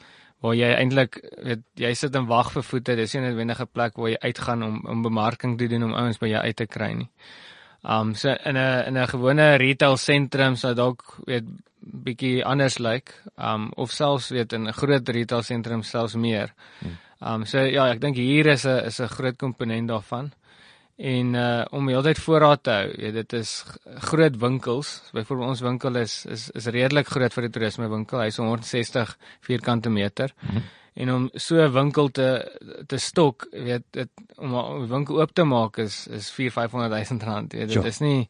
waar 0.45 0.55
jy 0.55 0.69
eintlik 0.76 1.19
weet 1.45 1.62
jy 1.81 1.95
sit 1.95 2.14
en 2.19 2.26
wag 2.26 2.52
vir 2.52 2.62
voete, 2.62 2.97
dis 2.97 3.14
nie 3.14 3.23
'n 3.23 3.28
noodwendige 3.31 3.66
plek 3.66 3.97
waar 3.97 4.11
jy 4.11 4.19
uitgaan 4.21 4.62
om 4.62 4.81
om 4.87 5.02
bemarking 5.02 5.59
te 5.59 5.69
doen 5.69 5.83
om 5.85 5.95
ouens 5.95 6.19
by 6.19 6.28
jou 6.28 6.43
uit 6.43 6.57
te 6.57 6.66
kry 6.66 6.93
nie. 6.93 7.09
Um 7.85 8.14
so 8.14 8.28
in 8.45 8.57
'n 8.57 8.87
in 8.87 8.97
'n 8.97 9.07
gewone 9.07 9.57
retail 9.57 9.97
sentrum 9.97 10.57
sou 10.57 10.75
dalk 10.75 11.02
weet 11.26 11.45
bietjie 11.81 12.45
anders 12.45 12.78
lyk. 12.78 12.87
Like, 12.87 13.12
um 13.38 13.73
of 13.76 13.90
selfs 13.90 14.31
weet 14.31 14.52
in 14.52 14.66
'n 14.69 14.73
groot 14.73 15.09
retail 15.09 15.43
sentrum 15.43 15.83
selfs 15.83 16.14
meer. 16.14 16.52
Um 17.21 17.45
so 17.45 17.59
ja, 17.59 17.88
ek 17.90 18.00
dink 18.00 18.16
hier 18.16 18.47
is 18.47 18.66
'n 18.66 18.85
is 18.87 19.00
'n 19.00 19.09
groot 19.09 19.37
komponent 19.37 19.88
daarvan. 19.88 20.33
En 20.97 21.35
uh 21.35 21.65
om 21.71 21.88
heeltyd 21.88 22.19
voorraad 22.19 22.62
te 22.62 22.71
hou, 22.71 22.88
weet 22.97 23.15
dit 23.15 23.33
is 23.33 23.65
groot 24.09 24.37
winkels. 24.37 25.11
Byvoorbeeld 25.12 25.49
ons 25.49 25.61
winkel 25.61 25.97
is 25.97 26.25
is 26.25 26.50
is 26.50 26.67
redelik 26.67 27.07
groot 27.07 27.33
vir 27.33 27.43
die 27.43 27.53
toerisme 27.53 27.88
winkel. 27.88 28.21
Hy's 28.21 28.41
160 28.41 29.17
vierkante 29.41 29.91
meter. 29.91 30.33
Mm 30.41 30.50
-hmm 30.50 30.62
en 30.97 31.12
om 31.12 31.31
so 31.35 31.57
'n 31.61 31.73
winkel 31.73 32.09
te 32.09 32.29
te 32.87 32.99
stok, 32.99 33.47
weet 33.50 33.85
dit 33.91 34.09
om 34.37 34.55
'n 34.55 34.88
winkel 34.88 35.21
oop 35.21 35.33
te 35.33 35.45
maak 35.45 35.76
is 35.79 36.07
is 36.07 36.31
4-500 36.31 37.11
000 37.11 37.21
rand. 37.21 37.53
Weet, 37.53 37.69
dit 37.69 37.73
sure. 37.73 37.87
is 37.87 37.99
nie 37.99 38.29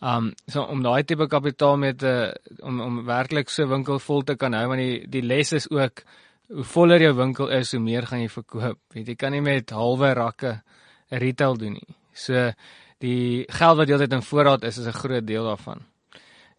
um 0.00 0.32
so 0.46 0.62
om 0.62 0.82
daai 0.82 1.04
tipe 1.04 1.26
kapitaal 1.26 1.76
met 1.76 1.98
te 1.98 2.40
om 2.60 2.80
om 2.80 3.04
werklik 3.04 3.48
so 3.48 3.62
'n 3.62 3.68
winkel 3.68 3.98
vol 3.98 4.22
te 4.22 4.36
kan 4.36 4.52
hou 4.52 4.66
want 4.68 4.80
die 4.80 5.06
die 5.08 5.22
les 5.22 5.52
is 5.52 5.70
ook 5.70 6.02
hoe 6.48 6.64
voller 6.64 7.00
jou 7.00 7.14
winkel 7.14 7.48
is, 7.48 7.72
hoe 7.72 7.80
meer 7.80 8.06
gaan 8.06 8.20
jy 8.20 8.28
verkoop. 8.28 8.78
Weet 8.94 9.06
jy 9.06 9.14
kan 9.14 9.32
nie 9.32 9.40
met 9.40 9.70
halwe 9.70 10.12
rakke 10.12 10.62
retail 11.08 11.56
doen 11.56 11.72
nie. 11.72 11.96
So 12.12 12.52
die 12.98 13.44
geld 13.48 13.76
wat 13.76 13.88
jy 13.88 13.94
altyd 13.94 14.12
in 14.12 14.22
voorraad 14.22 14.64
is 14.64 14.78
is 14.78 14.86
'n 14.86 15.00
groot 15.02 15.26
deel 15.26 15.44
daarvan. 15.44 15.80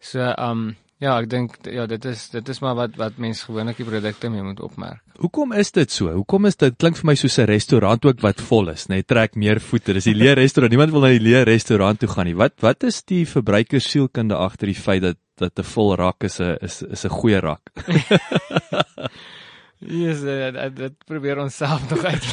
So 0.00 0.20
um 0.38 0.76
Ja, 1.02 1.16
ek 1.18 1.26
dink 1.28 1.56
ja, 1.66 1.88
dit 1.90 2.04
is 2.06 2.28
dit 2.30 2.48
is 2.48 2.60
maar 2.62 2.76
wat 2.78 2.94
wat 2.96 3.16
mense 3.20 3.42
gewoonlik 3.48 3.80
die 3.80 3.86
produkte 3.86 4.30
mee 4.30 4.44
moet 4.46 4.60
opmerk. 4.62 5.02
Hoekom 5.18 5.52
is 5.58 5.72
dit 5.74 5.90
so? 5.90 6.12
Hoekom 6.14 6.46
is 6.46 6.56
dit 6.56 6.76
klink 6.78 6.96
vir 7.00 7.08
my 7.10 7.14
soos 7.18 7.38
'n 7.38 7.50
restaurant 7.50 8.04
ook 8.06 8.22
wat 8.22 8.40
vol 8.40 8.70
is, 8.70 8.86
net 8.88 9.06
trek 9.06 9.34
meer 9.34 9.60
voete. 9.60 9.92
Dis 9.92 10.04
die 10.04 10.14
leë 10.14 10.36
restaurant. 10.38 10.70
Niemand 10.70 10.92
wil 10.92 11.02
na 11.02 11.10
die 11.12 11.26
leë 11.26 11.44
restaurant 11.44 11.98
toe 12.00 12.08
gaan 12.08 12.26
nie. 12.26 12.36
Wat 12.36 12.54
wat 12.62 12.84
is 12.84 13.02
die 13.02 13.26
verbruikersielkunde 13.26 14.36
agter 14.36 14.66
die 14.66 14.80
feit 14.86 15.02
dat 15.02 15.18
dat 15.36 15.58
'n 15.58 15.64
vol 15.64 15.96
rak 15.96 16.24
is 16.24 16.40
'n 16.40 16.56
is 16.62 16.82
is 16.82 17.04
'n 17.04 17.10
goeie 17.10 17.40
rak? 17.40 17.70
Yes, 19.84 20.22
dit 20.24 20.76
dit 20.76 20.94
probeer 21.08 21.38
ons 21.42 21.56
self 21.56 21.84
nog 21.90 22.04
uit. 22.04 22.28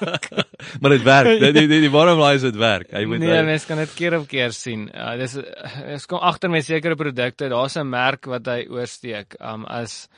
maar 0.80 0.94
dit 0.94 1.02
werk. 1.06 1.28
Die 1.40 1.52
die 1.52 1.66
die, 1.66 1.80
die 1.86 1.90
bottom 1.90 2.20
line 2.20 2.38
is 2.38 2.46
dit 2.46 2.58
werk. 2.60 2.92
Hy 2.94 3.04
moet 3.08 3.22
Nee, 3.22 3.42
mens 3.46 3.66
kan 3.66 3.80
dit 3.82 3.94
keer 3.98 4.18
op 4.18 4.26
keer 4.30 4.54
sien. 4.54 4.86
Uh, 4.94 5.14
dis 5.20 5.36
is 5.96 6.06
kom 6.10 6.22
agter 6.22 6.52
met 6.52 6.66
sekere 6.66 6.98
produkte. 6.98 7.50
Daar's 7.52 7.76
'n 7.76 7.88
merk 7.90 8.30
wat 8.30 8.46
hy 8.46 8.66
oorsteek. 8.70 9.38
Um 9.40 9.66
as 9.66 10.08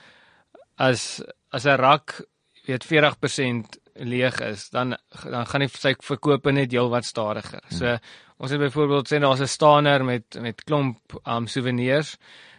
as 0.76 1.22
as 1.50 1.64
'n 1.64 1.80
rak 1.80 2.20
weet 2.66 2.84
40% 2.84 3.78
leeg 3.94 4.40
is, 4.40 4.68
dan 4.70 4.96
dan 5.24 5.46
gaan 5.46 5.60
die 5.60 5.70
sy 5.72 5.94
verkope 5.98 6.52
net 6.52 6.72
heelwat 6.72 7.04
stadiger. 7.04 7.62
So 7.70 7.86
hmm. 7.86 7.98
ons 8.38 8.50
het 8.50 8.60
byvoorbeeld 8.60 9.08
sê 9.08 9.20
daar's 9.20 9.40
'n 9.40 9.46
staner 9.46 10.04
met 10.04 10.40
met 10.40 10.64
klomp 10.64 10.98
um 11.26 11.46
souvenirs. 11.46 12.16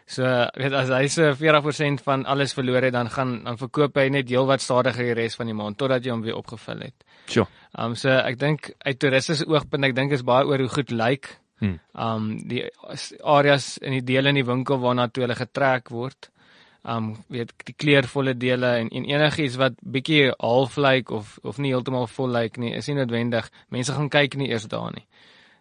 So 0.09 0.25
weet 0.57 0.73
as 0.73 0.89
hy 0.89 1.03
se 1.11 1.27
40% 1.37 2.01
van 2.01 2.23
alles 2.25 2.55
verloor 2.57 2.87
het, 2.87 2.95
dan 2.95 3.11
gaan 3.13 3.43
dan 3.45 3.59
verkoop 3.61 3.97
hy 4.01 4.07
net 4.09 4.31
heelwat 4.31 4.63
stadiger 4.63 5.05
die 5.05 5.17
res 5.19 5.37
van 5.37 5.51
die 5.51 5.57
maand 5.57 5.77
totdat 5.77 6.05
jy 6.05 6.15
hom 6.15 6.23
weer 6.25 6.39
opgevul 6.39 6.81
het. 6.87 7.05
Sjoe. 7.29 7.45
Um 7.77 7.93
so 7.99 8.09
ek 8.09 8.39
dink 8.41 8.71
uit 8.81 8.97
toeriste 8.97 9.37
oogpunt, 9.45 9.85
ek 9.85 9.93
dink 9.99 10.15
is 10.17 10.25
baie 10.25 10.47
oor 10.49 10.63
hoe 10.65 10.71
goed 10.73 10.89
lyk. 10.89 11.29
Hmm. 11.61 11.77
Um 11.93 12.31
die 12.49 12.63
areas 13.21 13.75
in 13.85 13.99
die 13.99 14.05
dele 14.07 14.33
in 14.33 14.39
die 14.41 14.47
winkel 14.47 14.81
waarna 14.81 15.11
toe 15.13 15.27
hulle 15.27 15.37
getrek 15.37 15.93
word. 15.93 16.31
Um 16.89 17.11
weet 17.29 17.53
die 17.67 17.75
kleurvolle 17.77 18.33
dele 18.33 18.71
en 18.79 18.89
en 18.89 19.05
enigiets 19.11 19.59
wat 19.61 19.77
bietjie 19.85 20.31
half 20.39 20.79
lyk 20.81 21.13
of 21.13 21.37
of 21.43 21.61
nie 21.61 21.75
heeltemal 21.75 22.09
vol 22.09 22.33
lyk 22.33 22.57
nie, 22.57 22.73
is 22.73 22.89
nie 22.89 22.97
noodwendig. 22.97 23.51
Mense 23.69 23.93
gaan 23.93 24.09
kyk 24.09 24.39
nie 24.41 24.49
eers 24.49 24.65
daar 24.73 24.89
nie. 24.95 25.05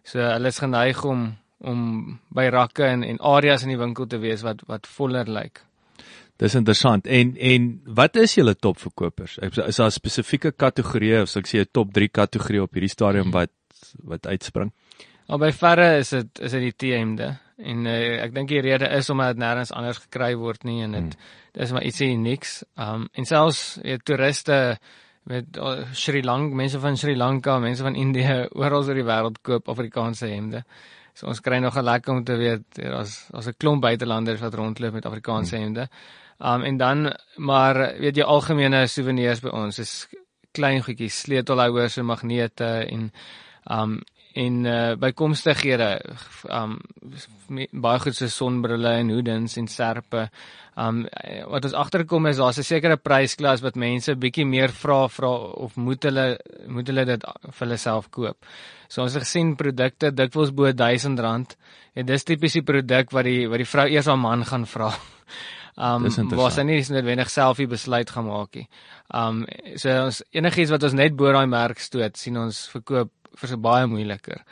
So 0.01 0.25
hulle 0.25 0.49
is 0.49 0.57
geneig 0.57 1.05
om 1.05 1.29
om 1.59 2.19
by 2.35 2.47
rakke 2.53 2.85
en 2.87 3.03
en 3.03 3.19
areas 3.19 3.63
in 3.63 3.73
die 3.73 3.79
winkel 3.79 4.07
te 4.07 4.19
wees 4.21 4.43
wat 4.45 4.63
wat 4.67 4.87
voller 4.87 5.29
lyk. 5.29 5.63
Dis 6.39 6.55
interessant. 6.55 7.07
En 7.07 7.35
en 7.35 7.69
wat 7.99 8.15
is 8.15 8.37
julle 8.37 8.55
topverkopers? 8.55 9.37
Is 9.43 9.75
daar 9.81 9.91
spesifieke 9.91 10.51
kategorieë 10.51 11.23
of 11.25 11.29
sal 11.29 11.43
ek 11.43 11.51
sê 11.51 11.59
'n 11.59 11.71
top 11.71 11.93
3 11.93 12.07
kategorie 12.07 12.61
op 12.63 12.73
hierdie 12.73 12.95
stadium 12.95 13.31
wat 13.31 13.51
wat 14.03 14.27
uitspring? 14.27 14.71
Al 15.27 15.37
by 15.37 15.51
verre 15.51 15.97
is 15.99 16.09
dit 16.09 16.39
is 16.39 16.51
dit 16.51 16.61
die 16.61 16.77
TM'de. 16.77 17.37
En 17.57 17.85
uh, 17.85 18.23
ek 18.23 18.33
dink 18.33 18.49
die 18.49 18.61
rede 18.61 18.87
is 18.95 19.09
omdat 19.09 19.35
dit 19.35 19.43
nêrens 19.43 19.73
anders 19.75 19.99
gekry 19.99 20.31
word 20.39 20.63
nie 20.63 20.81
en 20.83 20.91
dit 20.95 21.13
hmm. 21.13 21.27
dis 21.59 21.71
maar 21.75 21.83
ietsie 21.83 22.17
niks. 22.17 22.63
Um 22.77 23.09
en 23.13 23.25
selfs 23.25 23.79
ja, 23.83 23.97
toeriste 23.97 24.79
met 25.29 25.57
uh, 25.57 25.83
Sri 25.93 26.23
Lanka, 26.23 26.55
mense 26.55 26.79
van 26.79 26.97
Sri 26.97 27.17
Lanka, 27.17 27.59
mense 27.59 27.83
van 27.83 27.95
Indië 27.95 28.47
oral 28.61 28.87
oor 28.87 28.95
die 28.95 29.03
wêreld 29.03 29.41
koop 29.43 29.67
Afrikaanse 29.69 30.31
hemde. 30.31 30.63
So 31.19 31.27
ons 31.27 31.41
kry 31.43 31.57
nog 31.59 31.75
'n 31.75 31.83
lekker 31.83 32.13
om 32.13 32.23
te 32.23 32.35
weet 32.39 32.63
daar's 32.75 33.27
daar's 33.31 33.47
'n 33.47 33.57
klomp 33.57 33.81
buitelanders 33.81 34.39
wat 34.39 34.53
rondloop 34.53 34.93
met 34.93 35.05
Afrikaanse 35.05 35.55
hmm. 35.55 35.63
hemde. 35.63 35.89
Um 36.39 36.63
en 36.63 36.77
dan 36.77 37.13
maar 37.35 37.75
weet 37.99 38.15
jy 38.15 38.23
algemene 38.23 38.87
souvenirs 38.87 39.41
by 39.41 39.49
ons 39.49 39.79
is 39.79 40.07
klein 40.51 40.81
goedjies, 40.83 41.19
sleutelhouers 41.19 41.97
en 41.97 42.05
magnete 42.05 42.69
en 42.87 43.11
um 43.71 43.99
en 44.39 44.65
uh, 44.65 44.95
bykomstighede 44.99 45.89
um 46.53 46.77
baie 47.83 47.99
goed 47.99 48.15
se 48.15 48.29
sonbrille 48.31 48.91
en 49.01 49.11
hoedens 49.11 49.57
en 49.59 49.67
serpe. 49.67 50.27
Um 50.79 51.01
wat 51.51 51.65
ons 51.67 51.75
agterkom 51.75 52.29
is 52.29 52.37
daar's 52.39 52.59
'n 52.59 52.63
sekere 52.63 52.97
prysklas 52.97 53.61
wat 53.61 53.75
mense 53.75 54.15
bietjie 54.15 54.45
meer 54.45 54.71
vra 54.71 55.07
vra 55.07 55.31
of 55.65 55.75
moet 55.75 56.03
hulle 56.03 56.37
moet 56.67 56.87
hulle 56.87 57.05
dit 57.05 57.23
vir 57.23 57.65
hulle 57.65 57.77
self 57.77 58.09
koop. 58.09 58.37
So 58.87 59.01
ons 59.01 59.13
het 59.13 59.23
gesien 59.23 59.55
produkte 59.55 60.11
dikwels 60.11 60.51
bo 60.51 60.71
R1000 60.71 61.55
en 61.95 62.05
dis 62.05 62.23
tipies 62.23 62.53
die 62.53 62.63
produk 62.63 63.11
wat 63.11 63.25
die 63.25 63.47
wat 63.47 63.57
die 63.57 63.71
vrou 63.73 63.87
eers 63.87 64.07
aan 64.07 64.19
man 64.19 64.45
gaan 64.45 64.65
vra. 64.65 64.93
Um 65.79 66.03
was 66.35 66.57
hy 66.57 66.63
nie 66.63 66.83
noodwendig 66.89 67.29
self 67.29 67.57
die 67.57 67.67
besluit 67.67 68.09
gemaak 68.09 68.55
nie. 68.55 68.67
Um 69.13 69.45
so 69.75 69.89
ons 70.05 70.23
enigiets 70.31 70.71
wat 70.71 70.83
ons 70.83 70.93
net 70.93 71.15
bo 71.15 71.31
daai 71.31 71.47
merk 71.47 71.79
stoot, 71.79 72.17
sien 72.17 72.37
ons 72.37 72.67
verkoop 72.67 73.11
vir 73.41 73.53
so 73.53 73.57
baie 73.57 73.87
moeiliker. 73.87 74.43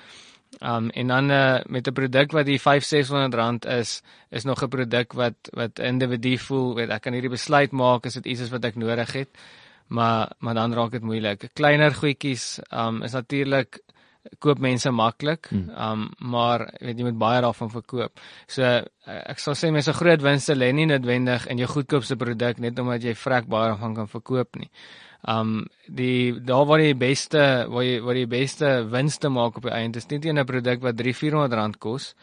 Um 0.64 0.90
en 0.90 1.08
dan 1.08 1.32
uh, 1.32 1.60
met 1.68 1.88
'n 1.88 1.94
produk 1.94 2.32
wat 2.32 2.46
die 2.46 2.60
5600 2.60 3.34
rand 3.34 3.66
is, 3.66 4.02
is 4.30 4.44
nog 4.44 4.64
'n 4.64 4.70
produk 4.70 5.14
wat 5.14 5.50
wat 5.54 5.80
individu 5.80 6.38
voel, 6.38 6.76
weet 6.76 6.90
ek 6.90 7.02
kan 7.02 7.14
hierdie 7.14 7.36
besluit 7.38 7.72
maak 7.72 8.06
as 8.06 8.14
dit 8.14 8.26
iets 8.26 8.42
is 8.42 8.50
wat 8.50 8.66
ek 8.66 8.76
nodig 8.76 9.12
het. 9.14 9.30
Maar 9.88 10.32
maar 10.40 10.54
dan 10.54 10.74
raak 10.74 10.92
dit 10.92 11.02
moeilik. 11.02 11.50
Kleiner 11.54 11.94
goedjies 11.94 12.60
um 12.72 13.04
is 13.04 13.14
natuurlik 13.14 13.80
koop 14.40 14.60
mense 14.60 14.92
maklik. 14.92 15.50
Um 15.78 16.10
maar 16.20 16.74
weet 16.80 16.98
jy 16.98 17.04
moet 17.04 17.18
baie 17.18 17.42
daarvan 17.42 17.70
verkoop. 17.70 18.20
So 18.48 18.64
uh, 18.64 18.84
ek 19.08 19.40
sal 19.40 19.56
sê 19.56 19.72
mense 19.72 19.94
groot 19.94 20.22
winste 20.22 20.56
lê 20.56 20.72
nie 20.72 20.86
noodwendig 20.86 21.48
in 21.48 21.58
jou 21.58 21.68
goedkoopste 21.68 22.16
produk 22.16 22.58
net 22.58 22.80
omdat 22.80 23.04
jy 23.04 23.16
vrek 23.16 23.48
baie 23.48 23.70
daarvan 23.70 23.96
kan 23.96 24.08
verkoop 24.08 24.56
nie. 24.56 24.70
Um 25.26 25.68
die 25.88 26.40
daar 26.46 26.66
waar 26.66 26.80
jy 26.80 26.94
beste 26.98 27.66
waar 27.70 27.84
jy 27.84 28.02
waar 28.02 28.16
jy 28.16 28.28
beste 28.28 28.88
winste 28.92 29.30
maak 29.30 29.58
op 29.58 29.64
die 29.64 29.74
einde 29.74 29.98
is 29.98 30.10
nie 30.10 30.20
teen 30.20 30.38
'n 30.40 30.46
produk 30.46 30.82
wat 30.82 30.96
3-400 30.96 31.54
rand 31.54 31.80
kos. 31.80 32.14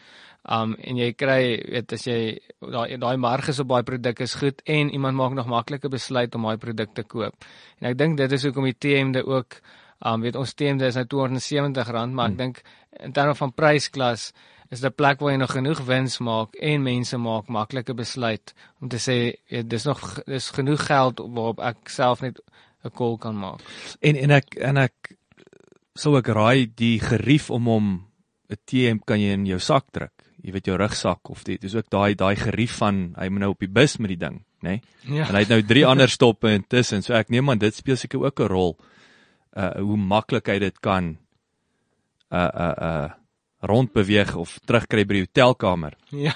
Um 0.49 0.75
en 0.79 0.97
jy 0.97 1.13
kry 1.13 1.61
weet 1.71 1.93
as 1.93 2.05
jy 2.05 2.39
daai 2.61 2.97
daai 2.97 3.17
marges 3.17 3.59
op 3.59 3.67
daai 3.67 3.83
produk 3.83 4.19
is 4.19 4.35
goed 4.35 4.61
en 4.65 4.89
iemand 4.89 5.17
maak 5.17 5.33
nog 5.33 5.47
maklike 5.47 5.89
besluit 5.89 6.35
om 6.35 6.43
daai 6.43 6.57
produk 6.57 6.93
te 6.93 7.03
koop. 7.03 7.33
En 7.81 7.89
ek 7.89 7.97
dink 7.97 8.17
dit 8.17 8.31
is 8.31 8.43
hoekom 8.43 8.63
die 8.63 8.77
TMD 8.79 9.25
ook 9.25 9.61
um 10.05 10.21
weet 10.21 10.35
ons 10.35 10.53
TMD 10.53 10.81
is 10.81 10.95
nou 10.95 11.05
R270, 11.05 12.11
maar 12.11 12.29
ek 12.29 12.31
Hmm. 12.31 12.37
dink 12.37 12.61
in 12.99 13.11
terme 13.11 13.35
van 13.35 13.51
prysklas 13.53 14.33
is 14.71 14.81
dit 14.81 14.91
'n 14.91 14.95
plek 14.95 15.19
waar 15.19 15.31
jy 15.31 15.37
nog 15.37 15.51
genoeg 15.51 15.79
wins 15.85 16.19
maak 16.19 16.55
en 16.55 16.83
mense 16.83 17.17
maak 17.17 17.47
maklike 17.47 17.93
besluit 17.93 18.53
om 18.81 18.87
te 18.89 18.97
sê 18.97 19.37
weet, 19.49 19.69
dis 19.69 19.85
nog 19.85 20.23
dis 20.25 20.49
genoeg 20.49 20.85
geld 20.85 21.19
waarop 21.19 21.59
ek 21.59 21.89
self 21.89 22.21
net 22.21 22.39
'n 22.85 22.93
call 22.93 23.17
kan 23.17 23.37
maak. 23.37 23.61
En 24.01 24.15
en 24.15 24.31
ek 24.31 24.55
en 24.61 24.77
ek 24.77 25.15
sou 25.95 26.17
ek 26.17 26.27
raai 26.27 26.71
die 26.75 26.99
gerief 26.99 27.49
om 27.49 27.65
hom 27.71 27.87
'n 28.49 28.57
TM 28.65 28.99
kan 29.05 29.19
jy 29.19 29.33
in 29.33 29.45
jou 29.45 29.59
sak 29.59 29.91
druk. 29.91 30.13
Jy 30.45 30.51
weet 30.51 30.67
jou 30.69 30.77
rugsak 30.77 31.29
of 31.29 31.43
dit 31.43 31.63
is 31.63 31.75
ook 31.75 31.89
daai 31.89 32.15
daai 32.15 32.35
gerief 32.35 32.77
van 32.77 33.15
hy 33.17 33.29
moet 33.29 33.39
nou 33.39 33.49
op 33.55 33.59
die 33.59 33.71
bus 33.71 33.97
met 33.97 34.09
die 34.09 34.21
ding, 34.21 34.43
nê? 34.61 34.69
Nee? 34.69 34.81
Ja. 35.17 35.27
En 35.27 35.35
hy 35.35 35.41
het 35.41 35.49
nou 35.49 35.61
drie 35.61 35.85
ander 35.91 36.09
stoppe 36.09 36.51
intussen, 36.53 37.01
so 37.01 37.13
ek 37.13 37.29
neem 37.29 37.49
aan 37.49 37.59
dit 37.59 37.75
speel 37.75 37.97
seker 37.97 38.19
ook 38.19 38.39
'n 38.39 38.47
rol. 38.47 38.77
Uh 39.55 39.71
hoe 39.79 39.97
maklik 39.97 40.47
hy 40.47 40.59
dit 40.59 40.79
kan 40.79 41.17
uh 42.31 42.49
uh 42.53 42.73
uh 42.81 43.09
rondbeweeg 43.65 44.35
of 44.35 44.59
terugkry 44.65 45.05
by 45.05 45.13
die 45.13 45.25
hotelkamer. 45.25 45.95
Ja. 46.11 46.35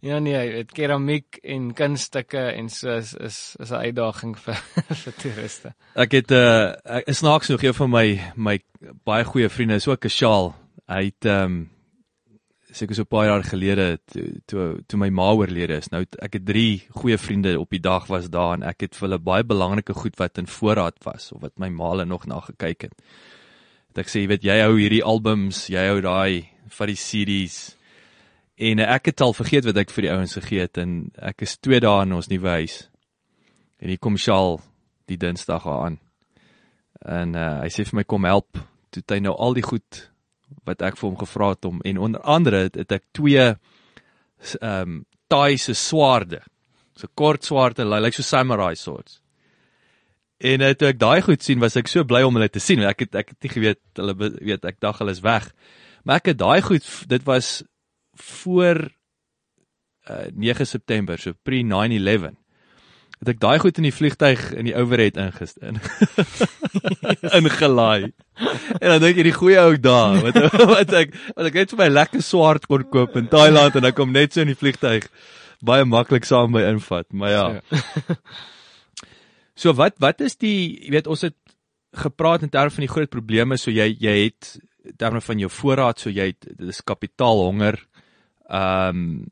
Ja 0.00 0.18
nee, 0.18 0.32
jy 0.32 0.52
weet 0.54 0.70
keramiek 0.72 1.38
en 1.44 1.72
kunststukke 1.76 2.40
en 2.54 2.70
so 2.72 2.94
is 2.96 3.12
is 3.14 3.56
is 3.60 3.70
'n 3.70 3.84
uitdaging 3.84 4.38
vir 4.38 4.56
vir 5.02 5.12
toeriste. 5.12 5.74
Ek 5.94 6.12
het 6.12 6.30
'n 6.30 6.34
uh, 6.34 7.00
ek 7.00 7.12
snaaks 7.12 7.48
nog 7.48 7.62
een 7.62 7.74
van 7.74 7.90
my 7.90 8.32
my 8.36 8.60
baie 9.04 9.24
goeie 9.24 9.48
vriende 9.48 9.74
is 9.74 9.88
ook 9.88 10.04
'n 10.04 10.08
sjaal. 10.08 10.54
Hy 10.88 11.04
het 11.04 11.24
ehm 11.24 11.44
um, 11.44 11.70
seker 12.72 12.94
so 12.94 13.02
'n 13.02 13.12
paar 13.12 13.26
jaar 13.26 13.44
gelede 13.44 13.98
toe 14.06 14.40
toe, 14.46 14.82
toe 14.86 14.98
my 14.98 15.08
ma 15.08 15.32
oorlede 15.32 15.76
is. 15.76 15.90
Nou 15.90 16.04
ek 16.18 16.32
het 16.32 16.46
drie 16.46 16.86
goeie 16.90 17.18
vriende 17.18 17.60
op 17.60 17.70
die 17.70 17.80
dag 17.80 18.06
was 18.06 18.30
daar 18.30 18.54
en 18.54 18.62
ek 18.62 18.80
het 18.80 18.96
vir 18.96 19.08
hulle 19.08 19.18
baie 19.18 19.44
belangrike 19.44 19.94
goed 19.94 20.16
wat 20.16 20.38
in 20.38 20.46
voorraad 20.46 21.04
was 21.04 21.32
of 21.32 21.40
wat 21.40 21.58
my 21.58 21.68
ma 21.68 21.90
hulle 21.90 22.04
nog 22.04 22.26
na 22.26 22.40
gekyk 22.40 22.82
het. 22.82 22.94
Het 23.88 23.98
ek 23.98 24.08
sê 24.08 24.20
jy 24.20 24.28
weet 24.28 24.44
jy 24.44 24.60
hou 24.60 24.78
hierdie 24.78 25.04
albums, 25.04 25.66
jy 25.66 25.86
hou 25.86 26.00
daai 26.00 26.48
van 26.68 26.86
die 26.86 26.96
CD's. 26.96 27.76
En 28.60 28.82
uh, 28.82 28.86
ek 28.92 29.12
het 29.12 29.22
al 29.24 29.32
vergeet 29.32 29.64
wat 29.64 29.78
ek 29.80 29.92
vir 29.94 30.04
die 30.04 30.12
ouens 30.12 30.36
gegee 30.36 30.66
het 30.66 30.80
en 30.80 31.08
ek 31.16 31.46
is 31.46 31.56
2 31.64 31.80
dae 31.80 32.04
in 32.04 32.12
ons 32.16 32.28
nuwe 32.28 32.56
huis. 32.60 32.82
En 33.80 33.88
hier 33.88 34.00
kom 34.02 34.18
Shaal 34.20 34.58
die 35.08 35.16
Dinsdag 35.20 35.64
aan. 35.68 35.96
En 37.00 37.32
uh, 37.38 37.62
hy 37.62 37.70
sê 37.72 37.86
vir 37.88 38.02
my 38.02 38.04
kom 38.04 38.28
help. 38.28 38.60
Toe 38.92 39.00
het 39.00 39.16
hy 39.16 39.20
nou 39.24 39.32
al 39.32 39.56
die 39.56 39.64
goed 39.64 40.04
wat 40.68 40.82
ek 40.84 40.98
vir 40.98 41.08
hom 41.08 41.16
gevra 41.20 41.54
het 41.54 41.64
om 41.68 41.80
en 41.86 42.02
onder 42.04 42.22
andere 42.28 42.64
het, 42.66 42.76
het 42.76 42.98
ek 42.98 43.06
twee 43.16 43.46
ehm 43.48 44.60
um, 44.60 45.00
Thai 45.30 45.60
se 45.62 45.76
swaarde. 45.78 46.40
So 46.98 47.06
kort 47.14 47.46
swaarde, 47.46 47.84
lyk 47.86 48.02
like 48.02 48.18
so 48.18 48.26
samurai 48.26 48.74
swords. 48.74 49.20
En 50.42 50.64
uh, 50.66 50.72
toe 50.74 50.88
ek 50.88 50.98
daai 50.98 51.20
goed 51.22 51.44
sien, 51.44 51.60
was 51.62 51.76
ek 51.78 51.86
so 51.86 52.02
bly 52.02 52.24
om 52.26 52.34
hulle 52.34 52.48
te 52.50 52.58
sien. 52.58 52.82
Ek 52.82 53.04
het 53.04 53.14
ek 53.20 53.30
het 53.30 53.46
nie 53.46 53.52
geweet 53.52 54.00
hulle 54.00 54.16
weet 54.18 54.66
ek 54.66 54.80
dink 54.82 54.98
hulle 54.98 55.14
is 55.14 55.22
weg. 55.22 55.46
Maar 56.02 56.18
ek 56.18 56.32
het 56.32 56.40
daai 56.40 56.66
goed 56.66 56.88
dit 57.12 57.28
was 57.28 57.60
voor 58.14 58.90
uh, 60.10 60.28
9 60.34 60.66
September, 60.66 61.18
so 61.18 61.32
pre 61.42 61.62
9/11 61.62 62.36
het 63.20 63.34
ek 63.34 63.40
daai 63.42 63.58
goed 63.60 63.76
in 63.76 63.84
die 63.84 63.92
vliegtyg 63.92 64.46
in 64.56 64.64
die 64.64 64.76
overhead 64.76 65.18
inges 65.20 65.52
in 65.60 65.76
ingelaai. 67.40 68.08
En 68.80 68.86
dan 68.94 69.02
dink 69.02 69.20
jy 69.20 69.26
die 69.28 69.36
goeie 69.36 69.58
ou 69.60 69.74
dae 69.76 70.22
wat 70.24 70.38
wat 70.76 70.94
ek 71.02 71.12
wat 71.36 71.50
ek 71.50 71.58
net 71.60 71.74
vir 71.74 71.82
my 71.82 71.90
lekker 71.92 72.24
swart 72.24 72.64
kon 72.70 72.86
koop 72.88 73.18
in 73.20 73.28
Thailand 73.32 73.76
en 73.76 73.90
ek 73.90 73.98
kom 73.98 74.14
net 74.16 74.32
so 74.32 74.40
in 74.40 74.54
die 74.54 74.56
vliegtyg 74.56 75.10
baie 75.60 75.84
maklik 75.84 76.24
saam 76.24 76.56
by 76.56 76.64
invat. 76.70 77.10
Maar 77.12 77.36
ja. 77.36 77.44
So 79.60 79.74
wat 79.76 79.98
wat 80.00 80.22
is 80.24 80.38
die 80.40 80.80
jy 80.86 80.94
weet 80.94 81.08
ons 81.12 81.26
het 81.26 81.36
gepraat 82.00 82.46
in 82.46 82.48
terme 82.48 82.72
van 82.72 82.86
die 82.86 82.92
groot 82.94 83.10
probleme 83.12 83.58
so 83.60 83.68
jy 83.68 83.90
jy 84.00 84.14
het 84.22 84.54
terme 84.96 85.20
van 85.20 85.42
jou 85.42 85.50
voorraad 85.52 86.00
so 86.00 86.08
jy 86.08 86.30
dis 86.40 86.80
kapitaalhonger. 86.80 87.76
Ehm 88.50 89.04
um, 89.04 89.28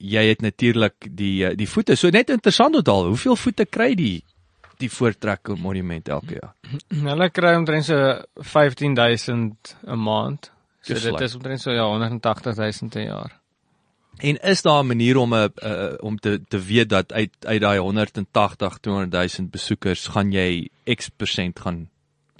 jy 0.00 0.22
het 0.30 0.40
natuurlik 0.40 1.10
die 1.12 1.44
eh, 1.44 1.56
die 1.56 1.68
voete. 1.68 1.96
So 1.96 2.08
net 2.08 2.30
interessant 2.32 2.76
onthou, 2.78 3.10
hoeveel 3.12 3.36
voete 3.36 3.66
kry 3.68 3.94
die 3.94 4.22
die 4.80 4.88
voortrek 4.88 5.52
monument 5.60 6.08
elke 6.08 6.38
jaar? 6.38 6.54
Hulle 7.10 7.28
kry 7.30 7.52
omtrent 7.58 7.84
so 7.84 7.98
15000 8.54 9.76
'n 9.84 10.00
maand. 10.00 10.50
So 10.80 10.94
Dis 10.94 11.02
dit 11.02 11.12
like. 11.12 11.24
is 11.24 11.34
omtrent 11.36 11.60
so 11.60 11.70
ja 11.70 11.84
180000 11.84 12.92
per 12.92 13.04
jaar. 13.04 13.36
En 14.20 14.36
is 14.36 14.62
daar 14.62 14.82
'n 14.82 14.86
manier 14.86 15.16
om 15.16 15.34
'n 15.34 15.52
uh, 15.62 15.94
om 16.00 16.18
te 16.18 16.40
te 16.48 16.58
weet 16.58 16.88
dat 16.88 17.12
uit 17.12 17.30
uit 17.46 17.60
daai 17.60 17.78
180 17.78 18.78
200000 18.80 19.50
besoekers 19.50 20.06
gaan 20.06 20.32
jy 20.32 20.68
X% 20.84 21.60
gaan 21.60 21.88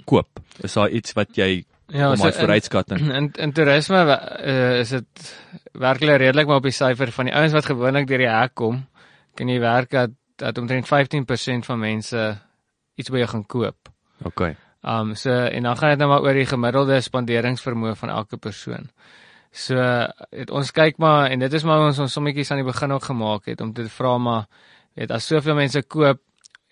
koop? 0.05 0.39
Is 0.61 0.73
daar 0.73 0.89
iets 0.89 1.13
wat 1.13 1.35
jy 1.35 1.63
Ja, 1.91 2.15
so 2.15 2.23
my 2.23 2.31
in- 2.31 2.39
vooruitskatting? 2.39 3.01
In 3.11 3.31
in 3.35 3.51
toerisme 3.51 4.01
uh, 4.07 4.79
is 4.79 4.89
dit 4.89 5.31
werklik 5.73 6.21
redelik 6.21 6.47
maar 6.47 6.61
op 6.61 6.67
die 6.67 6.75
syfer 6.75 7.11
van 7.11 7.27
die 7.27 7.35
ouens 7.35 7.53
wat 7.55 7.67
gewoonlik 7.67 8.07
deur 8.07 8.23
die 8.23 8.31
hek 8.31 8.55
kom, 8.55 8.79
kan 9.35 9.51
jy 9.51 9.59
werk 9.59 9.91
dat 9.91 10.15
dat 10.41 10.57
omtrent 10.57 10.87
15% 10.89 11.67
van 11.67 11.79
mense 11.79 12.21
iets 12.97 13.11
by 13.13 13.21
jou 13.21 13.27
gaan 13.29 13.45
koop. 13.45 13.91
Okay. 14.25 14.55
Um 14.81 15.13
so 15.15 15.29
en 15.29 15.63
dan 15.63 15.77
gaan 15.77 15.93
dit 15.93 15.99
nou 16.01 16.09
maar 16.09 16.23
oor 16.25 16.33
die 16.33 16.47
gemiddelde 16.49 17.01
spanderingsvermoë 17.01 17.95
van 17.99 18.09
elke 18.09 18.37
persoon. 18.37 18.89
So 19.51 19.75
het 20.31 20.49
ons 20.49 20.71
kyk 20.71 20.97
maar 20.97 21.29
en 21.29 21.39
dit 21.43 21.53
is 21.53 21.63
maar 21.67 21.83
ons 21.85 21.99
ons 21.99 22.13
sommetjies 22.13 22.51
aan 22.51 22.63
die 22.63 22.71
begin 22.71 22.95
ook 22.95 23.03
gemaak 23.03 23.51
het 23.51 23.61
om 23.61 23.73
te 23.73 23.89
vra 23.89 24.17
maar 24.17 24.47
weet 24.95 25.11
as 25.11 25.27
soveel 25.27 25.55
mense 25.55 25.83
koop 25.83 26.21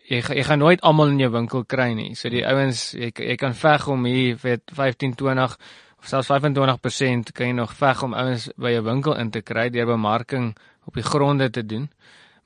jy 0.09 0.21
jy 0.23 0.43
gaan 0.47 0.59
nooit 0.63 0.81
almal 0.81 1.13
in 1.13 1.21
jou 1.21 1.29
winkel 1.33 1.65
kry 1.69 1.91
nie. 1.93 2.15
So 2.17 2.31
die 2.33 2.45
ouens 2.47 2.89
jy 2.97 3.11
jy 3.13 3.37
kan 3.37 3.53
veg 3.57 3.87
om 3.87 4.07
hier 4.09 4.39
weet 4.41 4.73
15 4.73 5.15
20 5.19 5.57
of 5.99 6.07
selfs 6.07 6.31
25% 6.31 7.33
kan 7.35 7.51
jy 7.51 7.53
nog 7.53 7.75
veg 7.77 8.03
om 8.03 8.15
ouens 8.17 8.49
by 8.57 8.73
jou 8.73 8.83
winkel 8.87 9.17
in 9.19 9.31
te 9.31 9.41
kry 9.45 9.69
deur 9.69 9.89
bemarking 9.93 10.53
op 10.87 10.97
die 10.97 11.05
gronde 11.05 11.49
te 11.49 11.65
doen. 11.65 11.89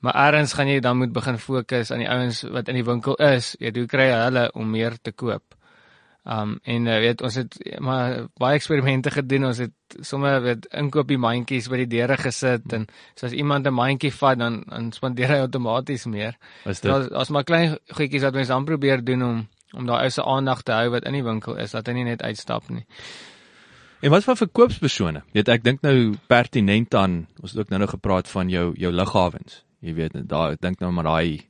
Maar 0.04 0.34
eers 0.34 0.52
gaan 0.52 0.68
jy 0.68 0.80
dan 0.84 0.98
moet 1.00 1.12
begin 1.12 1.38
fokus 1.38 1.90
aan 1.90 2.02
die 2.04 2.10
ouens 2.10 2.42
wat 2.52 2.68
in 2.68 2.76
die 2.76 2.84
winkel 2.84 3.16
is. 3.24 3.54
Jy 3.60 3.72
hoe 3.78 3.86
kry 3.88 4.10
hulle 4.12 4.50
om 4.52 4.68
meer 4.70 4.98
te 5.00 5.12
koop? 5.12 5.56
Um 6.24 6.54
en 6.64 6.86
uh, 6.88 6.98
weet 7.04 7.20
ons 7.20 7.34
het 7.36 7.56
maar 7.84 8.30
baie 8.40 8.56
eksperimente 8.56 9.10
gedoen. 9.12 9.44
Ons 9.50 9.58
het 9.60 9.96
sommer 10.00 10.40
weet 10.42 10.68
inkoopie 10.72 11.18
mandjies 11.20 11.68
by 11.68 11.82
die 11.82 11.90
deure 11.98 12.16
gesit 12.16 12.72
en 12.72 12.86
so 13.12 13.26
as 13.26 13.36
iemand 13.36 13.66
'n 13.68 13.74
mandjie 13.76 14.12
vat 14.12 14.38
dan 14.38 14.62
dan 14.68 14.92
spandeer 14.92 15.28
hy 15.28 15.38
outomaties 15.44 16.06
meer. 16.06 16.38
Daar's 16.64 16.80
daar's 16.80 17.28
maar 17.28 17.44
klein 17.44 17.76
goedjies 17.92 18.22
wat 18.22 18.34
mense 18.34 18.52
dan 18.52 18.64
probeer 18.64 19.04
doen 19.04 19.22
om 19.22 19.48
om 19.74 19.86
daai 19.86 20.04
ou 20.06 20.10
se 20.10 20.22
aandag 20.22 20.62
te 20.62 20.72
hou 20.72 20.90
wat 20.90 21.04
in 21.04 21.12
die 21.12 21.24
winkel 21.24 21.56
is, 21.56 21.74
dat 21.74 21.86
hy 21.86 21.92
nie 21.92 22.04
net 22.04 22.22
uitstap 22.22 22.68
nie. 22.70 22.86
En 24.00 24.10
wat 24.10 24.24
van 24.24 24.36
verkoopspersone? 24.36 25.22
Weet 25.32 25.48
ek 25.48 25.64
dink 25.64 25.82
nou 25.82 26.14
pertinent 26.26 26.94
aan 26.94 27.26
ons 27.40 27.50
het 27.52 27.60
ook 27.60 27.72
nou 27.72 27.80
nog 27.80 27.90
gepraat 27.90 28.28
van 28.28 28.48
jou 28.48 28.72
jou 28.76 28.92
lughawens. 28.92 29.62
Jy 29.80 29.94
weet 29.94 30.16
daar 30.28 30.52
ek 30.56 30.60
dink 30.60 30.80
nou 30.80 30.92
maar 30.92 31.04
daai 31.04 31.44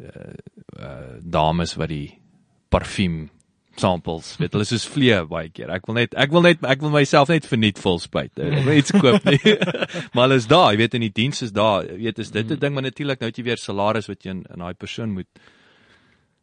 uh, 0.00 0.32
uh 0.78 1.20
dames 1.20 1.74
wat 1.76 1.88
die 1.88 2.18
parfuum 2.70 3.28
samples, 3.80 4.34
weet 4.40 4.56
hulle 4.56 4.66
soos 4.68 4.86
vlee 4.88 5.18
baie 5.30 5.48
keer. 5.52 5.70
Ek 5.74 5.86
wil 5.88 5.96
net 6.00 6.16
ek 6.20 6.34
wil 6.34 6.44
net 6.46 6.64
ek 6.68 6.82
wil 6.84 6.92
myself 6.94 7.32
net 7.32 7.48
verniet 7.48 7.80
vol 7.82 8.00
spyt. 8.02 8.32
Ek 8.38 8.66
wil 8.66 8.76
iets 8.76 8.92
koop 8.96 9.24
nie. 9.28 9.56
maar 10.12 10.26
hulle 10.26 10.40
is 10.42 10.48
daar, 10.50 10.72
jy 10.74 10.82
weet 10.82 10.98
in 10.98 11.06
die 11.06 11.14
diens 11.22 11.42
is 11.46 11.54
daar. 11.56 11.88
Jy 11.88 12.02
weet 12.04 12.20
is 12.26 12.34
dit 12.34 12.50
'n 12.50 12.60
ding 12.60 12.74
maar 12.74 12.86
natuurlik 12.86 13.20
nou 13.20 13.30
het 13.32 13.40
jy 13.40 13.46
weer 13.48 13.62
salaris 13.62 14.10
wat 14.10 14.24
jy 14.24 14.36
in, 14.36 14.44
in 14.52 14.66
daai 14.66 14.74
persoon 14.74 15.16
moet. 15.16 15.28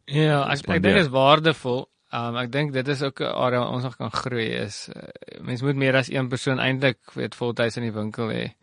Ja, 0.07 0.43
ek 0.47 0.63
ek 0.63 0.81
dink 0.81 0.83
dit 0.95 1.05
is 1.05 1.13
waardevol. 1.13 1.85
Um 2.15 2.37
ek 2.39 2.51
dink 2.51 2.71
dit 2.71 2.87
is 2.87 3.01
ook 3.03 3.19
'n 3.19 3.35
area 3.35 3.59
waar 3.59 3.73
ons 3.73 3.83
nog 3.83 3.97
kan 3.97 4.11
groei 4.11 4.47
is. 4.47 4.89
Uh, 4.95 5.41
mens 5.41 5.61
moet 5.61 5.75
meer 5.75 5.95
as 5.95 6.09
een 6.09 6.29
persoon 6.29 6.59
eintlik 6.59 6.99
weet 7.13 7.35
voltyds 7.35 7.77
in 7.77 7.83
die 7.83 7.91
winkel 7.91 8.29
hê. 8.31 8.53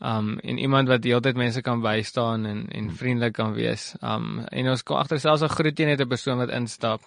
Um 0.00 0.38
en 0.38 0.58
iemand 0.58 0.88
wat 0.88 1.02
die 1.02 1.10
hele 1.12 1.20
tyd 1.20 1.36
mense 1.36 1.60
kan 1.60 1.82
bystaan 1.82 2.46
en 2.46 2.68
en 2.70 2.90
vriendelik 2.90 3.34
kan 3.34 3.52
wees. 3.52 3.94
Um 4.00 4.46
en 4.48 4.68
ons 4.68 4.82
kom 4.82 4.96
agter 4.96 5.20
selfs 5.20 5.42
'n 5.42 5.48
groet 5.48 5.78
jy 5.78 5.84
net 5.84 6.00
'n 6.00 6.08
persoon 6.08 6.38
wat 6.38 6.50
instap. 6.50 7.02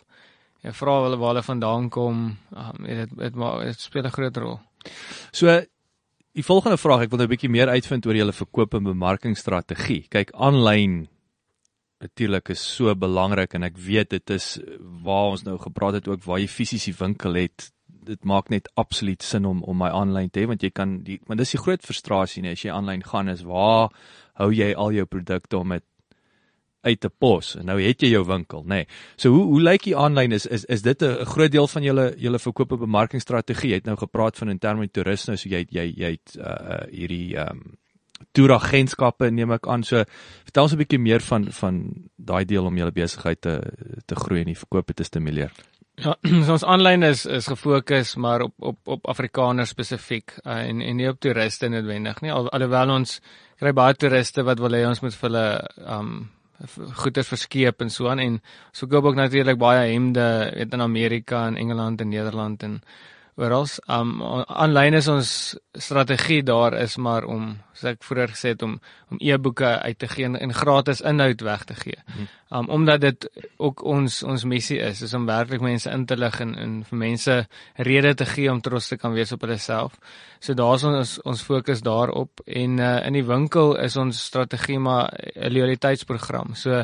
Jy 0.62 0.74
vra 0.78 0.98
hulle 1.04 1.18
waar 1.18 1.34
hulle 1.34 1.44
vandaan 1.44 1.90
kom. 1.90 2.38
Um 2.54 2.86
dit 2.86 3.16
dit 3.18 3.36
maar 3.36 3.64
dit 3.66 3.80
speel 3.80 4.06
'n 4.06 4.18
groot 4.18 4.38
rol. 4.38 4.60
So 5.32 5.62
die 6.34 6.44
volgende 6.44 6.78
vraag, 6.78 7.02
ek 7.02 7.10
wil 7.10 7.18
nou 7.18 7.28
'n 7.28 7.36
bietjie 7.36 7.50
meer 7.50 7.70
uitvind 7.70 8.06
oor 8.06 8.16
julle 8.16 8.34
verkoop 8.34 8.74
en 8.74 8.84
bemarkingsstrategie. 8.84 10.08
Kyk, 10.10 10.32
aanlyn 10.34 11.08
natuurlik 12.02 12.50
is 12.50 12.62
so 12.76 12.94
belangrik 12.96 13.54
en 13.54 13.64
ek 13.64 13.78
weet 13.78 14.10
dit 14.16 14.34
is 14.34 14.58
waar 15.06 15.36
ons 15.36 15.44
nou 15.46 15.58
gepraat 15.62 16.00
het 16.00 16.08
ook 16.10 16.26
waar 16.26 16.42
jy 16.42 16.50
fisies 16.50 16.88
die 16.90 16.98
winkel 16.98 17.38
het 17.38 17.70
dit 18.02 18.24
maak 18.26 18.50
net 18.50 18.70
absoluut 18.82 19.22
sin 19.22 19.46
om 19.46 19.62
om 19.70 19.78
my 19.78 19.90
aanlyn 19.94 20.32
te 20.34 20.42
hê 20.42 20.50
want 20.50 20.64
jy 20.66 20.72
kan 20.74 20.98
die 21.06 21.20
want 21.30 21.42
dis 21.42 21.54
die 21.54 21.62
groot 21.62 21.86
frustrasie 21.86 22.42
nee 22.42 22.58
as 22.58 22.64
jy 22.66 22.74
aanlyn 22.74 23.06
gaan 23.06 23.30
is 23.30 23.44
waar 23.46 23.92
hou 24.42 24.50
jy 24.50 24.72
al 24.74 24.96
jou 24.96 25.06
produkte 25.06 25.60
om 25.60 25.76
dit 25.76 25.86
uit 26.82 27.00
te 27.00 27.10
pos 27.10 27.56
en 27.56 27.66
nou 27.66 27.78
het 27.82 28.02
jy 28.02 28.14
jou 28.14 28.24
winkel 28.26 28.64
nê 28.64 28.82
nee. 28.82 28.88
so 29.16 29.30
hoe 29.30 29.44
hoe 29.52 29.62
lyk 29.62 29.84
die 29.90 29.98
aanlyn 29.98 30.32
is 30.32 30.46
is 30.46 30.66
is 30.66 30.82
dit 30.82 31.04
'n 31.04 31.26
groot 31.26 31.52
deel 31.52 31.68
van 31.68 31.84
julle 31.84 32.14
julle 32.18 32.40
verkoop 32.40 32.72
en 32.72 32.86
bemarkingstrategie 32.86 33.70
jy 33.70 33.76
het 33.82 33.86
nou 33.86 33.98
gepraat 33.98 34.38
van 34.38 34.50
in 34.50 34.60
terme 34.60 34.88
toerisme 34.88 35.38
so 35.38 35.50
jy 35.50 35.66
jy 35.70 35.94
jy 35.98 36.12
het 36.18 36.38
uh, 36.38 36.88
hierdie 36.92 37.38
ehm 37.38 37.58
um, 37.58 37.78
toeragentskappe 38.38 39.30
neem 39.34 39.54
ek 39.56 39.68
aan. 39.72 39.84
So 39.88 40.04
vertel 40.46 40.68
ons 40.68 40.74
'n 40.74 40.82
bietjie 40.84 41.00
meer 41.00 41.22
van 41.22 41.52
van 41.52 41.76
daai 42.18 42.46
deel 42.46 42.66
om 42.66 42.78
julle 42.78 42.92
besigheid 42.92 43.42
te 43.42 43.62
te 44.06 44.16
groei 44.16 44.42
en 44.42 44.52
die 44.54 44.62
verkoop 44.64 44.92
te 44.96 45.04
stimuleer. 45.04 45.52
Ja, 45.96 46.16
so 46.46 46.52
ons 46.52 46.64
aanlyn 46.64 47.04
is 47.04 47.26
is 47.26 47.48
gefokus 47.48 48.16
maar 48.16 48.42
op 48.42 48.54
op 48.60 48.88
op 48.88 49.08
Afrikaners 49.08 49.70
spesifiek 49.70 50.38
uh, 50.46 50.62
en 50.70 50.82
en 50.82 50.96
nie 50.96 51.10
op 51.10 51.20
toeriste 51.20 51.70
noodwendig 51.70 52.22
nie. 52.22 52.32
Al, 52.32 52.50
alhoewel 52.50 52.90
ons 52.90 53.20
kry 53.60 53.74
baie 53.74 53.94
toeriste 53.94 54.44
wat 54.44 54.60
wil 54.60 54.74
hê 54.78 54.86
ons 54.88 55.02
moet 55.02 55.16
vir 55.16 55.30
hulle 55.30 55.48
um 55.98 56.30
goeder 56.94 57.24
verskeep 57.24 57.82
en 57.82 57.90
so 57.90 58.08
aan. 58.10 58.20
En 58.20 58.42
so 58.72 58.88
koop 58.88 59.04
ook 59.04 59.16
natuurlik 59.16 59.58
baie 59.58 59.92
hemde 59.92 60.52
weet 60.56 60.74
in 60.74 60.82
Amerika 60.82 61.46
en 61.46 61.56
Engeland 61.56 62.02
en 62.02 62.10
Nederland 62.10 62.64
en 62.64 62.82
oral. 63.36 63.68
Um 63.88 64.22
aanlyn 64.48 64.98
is 64.98 65.08
ons 65.12 65.32
strategie 65.78 66.42
daar 66.44 66.76
is 66.80 66.98
maar 66.98 67.26
om 67.30 67.54
soos 67.74 67.94
ek 67.94 68.04
vroeër 68.04 68.34
gesê 68.34 68.54
het 68.54 68.66
om 68.68 68.80
om 69.12 69.20
e-boeke 69.20 69.68
uit 69.82 69.98
te 70.00 70.08
gee 70.08 70.28
en 70.28 70.54
gratis 70.54 71.02
inhoud 71.02 71.42
weg 71.42 71.64
te 71.64 71.76
gee. 71.76 72.00
Mhm. 72.08 72.28
Um 72.52 72.70
omdat 72.70 73.02
dit 73.02 73.30
ook 73.58 73.84
ons 73.84 74.24
ons 74.24 74.44
missie 74.44 74.80
is, 74.80 75.02
is 75.02 75.14
om 75.14 75.26
werklik 75.26 75.62
mense 75.62 75.90
in 75.92 76.06
te 76.06 76.18
lig 76.18 76.40
en 76.40 76.56
en 76.56 76.84
vir 76.90 76.98
mense 76.98 77.38
rede 77.76 78.14
te 78.16 78.26
gee 78.26 78.52
om 78.52 78.62
trots 78.62 78.88
te 78.88 78.98
kan 78.98 79.14
wees 79.14 79.32
op 79.32 79.42
hulle 79.42 79.58
self. 79.58 79.98
So 80.40 80.54
daar's 80.54 80.84
ons 80.84 81.20
ons 81.22 81.42
fokus 81.42 81.82
daarop 81.82 82.42
en 82.46 82.80
uh, 82.80 83.06
in 83.06 83.14
die 83.14 83.26
winkel 83.26 83.76
is 83.78 83.96
ons 83.98 84.26
strategie 84.26 84.80
maar 84.80 85.10
'n 85.36 85.52
loyaliteitsprogram. 85.54 86.56
So 86.56 86.84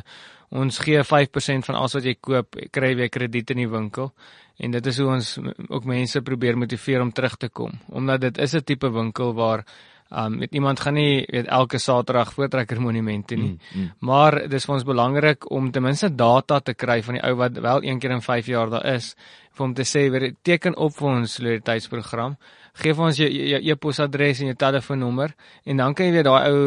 ons 0.49 0.79
gee 0.79 1.03
5% 1.03 1.67
van 1.67 1.75
alles 1.75 1.93
wat 1.93 2.03
jy 2.07 2.15
koop, 2.21 2.55
kry 2.71 2.93
jy 2.95 3.09
krediet 3.09 3.51
in 3.51 3.57
die 3.57 3.69
winkel. 3.69 4.13
En 4.57 4.71
dit 4.71 4.85
is 4.85 4.97
hoe 4.97 5.09
ons 5.13 5.33
ook 5.67 5.85
mense 5.85 6.21
probeer 6.21 6.57
motiveer 6.57 7.01
om 7.01 7.11
terug 7.11 7.37
te 7.37 7.49
kom. 7.49 7.75
Omdat 7.89 8.21
dit 8.21 8.37
is 8.37 8.55
'n 8.55 8.63
tipe 8.63 8.89
winkel 8.89 9.33
waar 9.33 9.65
um 10.09 10.37
met 10.37 10.53
iemand 10.55 10.79
gaan 10.79 10.93
nie 10.93 11.25
weet 11.27 11.47
elke 11.47 11.77
Saterdag 11.77 12.33
voortrekker 12.33 12.81
monumente 12.81 13.35
nie. 13.35 13.57
Mm, 13.57 13.81
mm. 13.81 13.91
maar 13.99 14.47
dis 14.47 14.65
vir 14.65 14.75
ons 14.75 14.85
belangrik 14.87 15.49
om 15.51 15.71
ten 15.71 15.83
minste 15.83 16.09
data 16.15 16.59
te 16.59 16.73
kry 16.73 17.01
van 17.03 17.17
die 17.17 17.23
ou 17.23 17.35
wat 17.35 17.59
wel 17.59 17.83
een 17.83 17.99
keer 17.99 18.11
in 18.11 18.21
5 18.21 18.45
jaar 18.45 18.69
daar 18.69 18.85
is 18.95 19.15
vir 19.51 19.65
hom 19.65 19.73
te 19.73 19.83
sê 19.83 20.09
weer 20.11 20.33
teken 20.41 20.77
op 20.77 20.95
vir 20.95 21.09
ons 21.09 21.37
loyaliteitsprogram 21.39 22.37
gee 22.81 22.93
vir 22.97 23.05
ons 23.05 23.19
jou 23.19 23.59
e-posadres 23.73 24.41
en 24.41 24.51
jou 24.51 24.57
telefoonnommer 24.59 25.33
en 25.65 25.83
dan 25.83 25.95
kan 25.97 26.09
jy 26.09 26.15
weer 26.17 26.27
daai 26.27 26.49
ou 26.49 26.59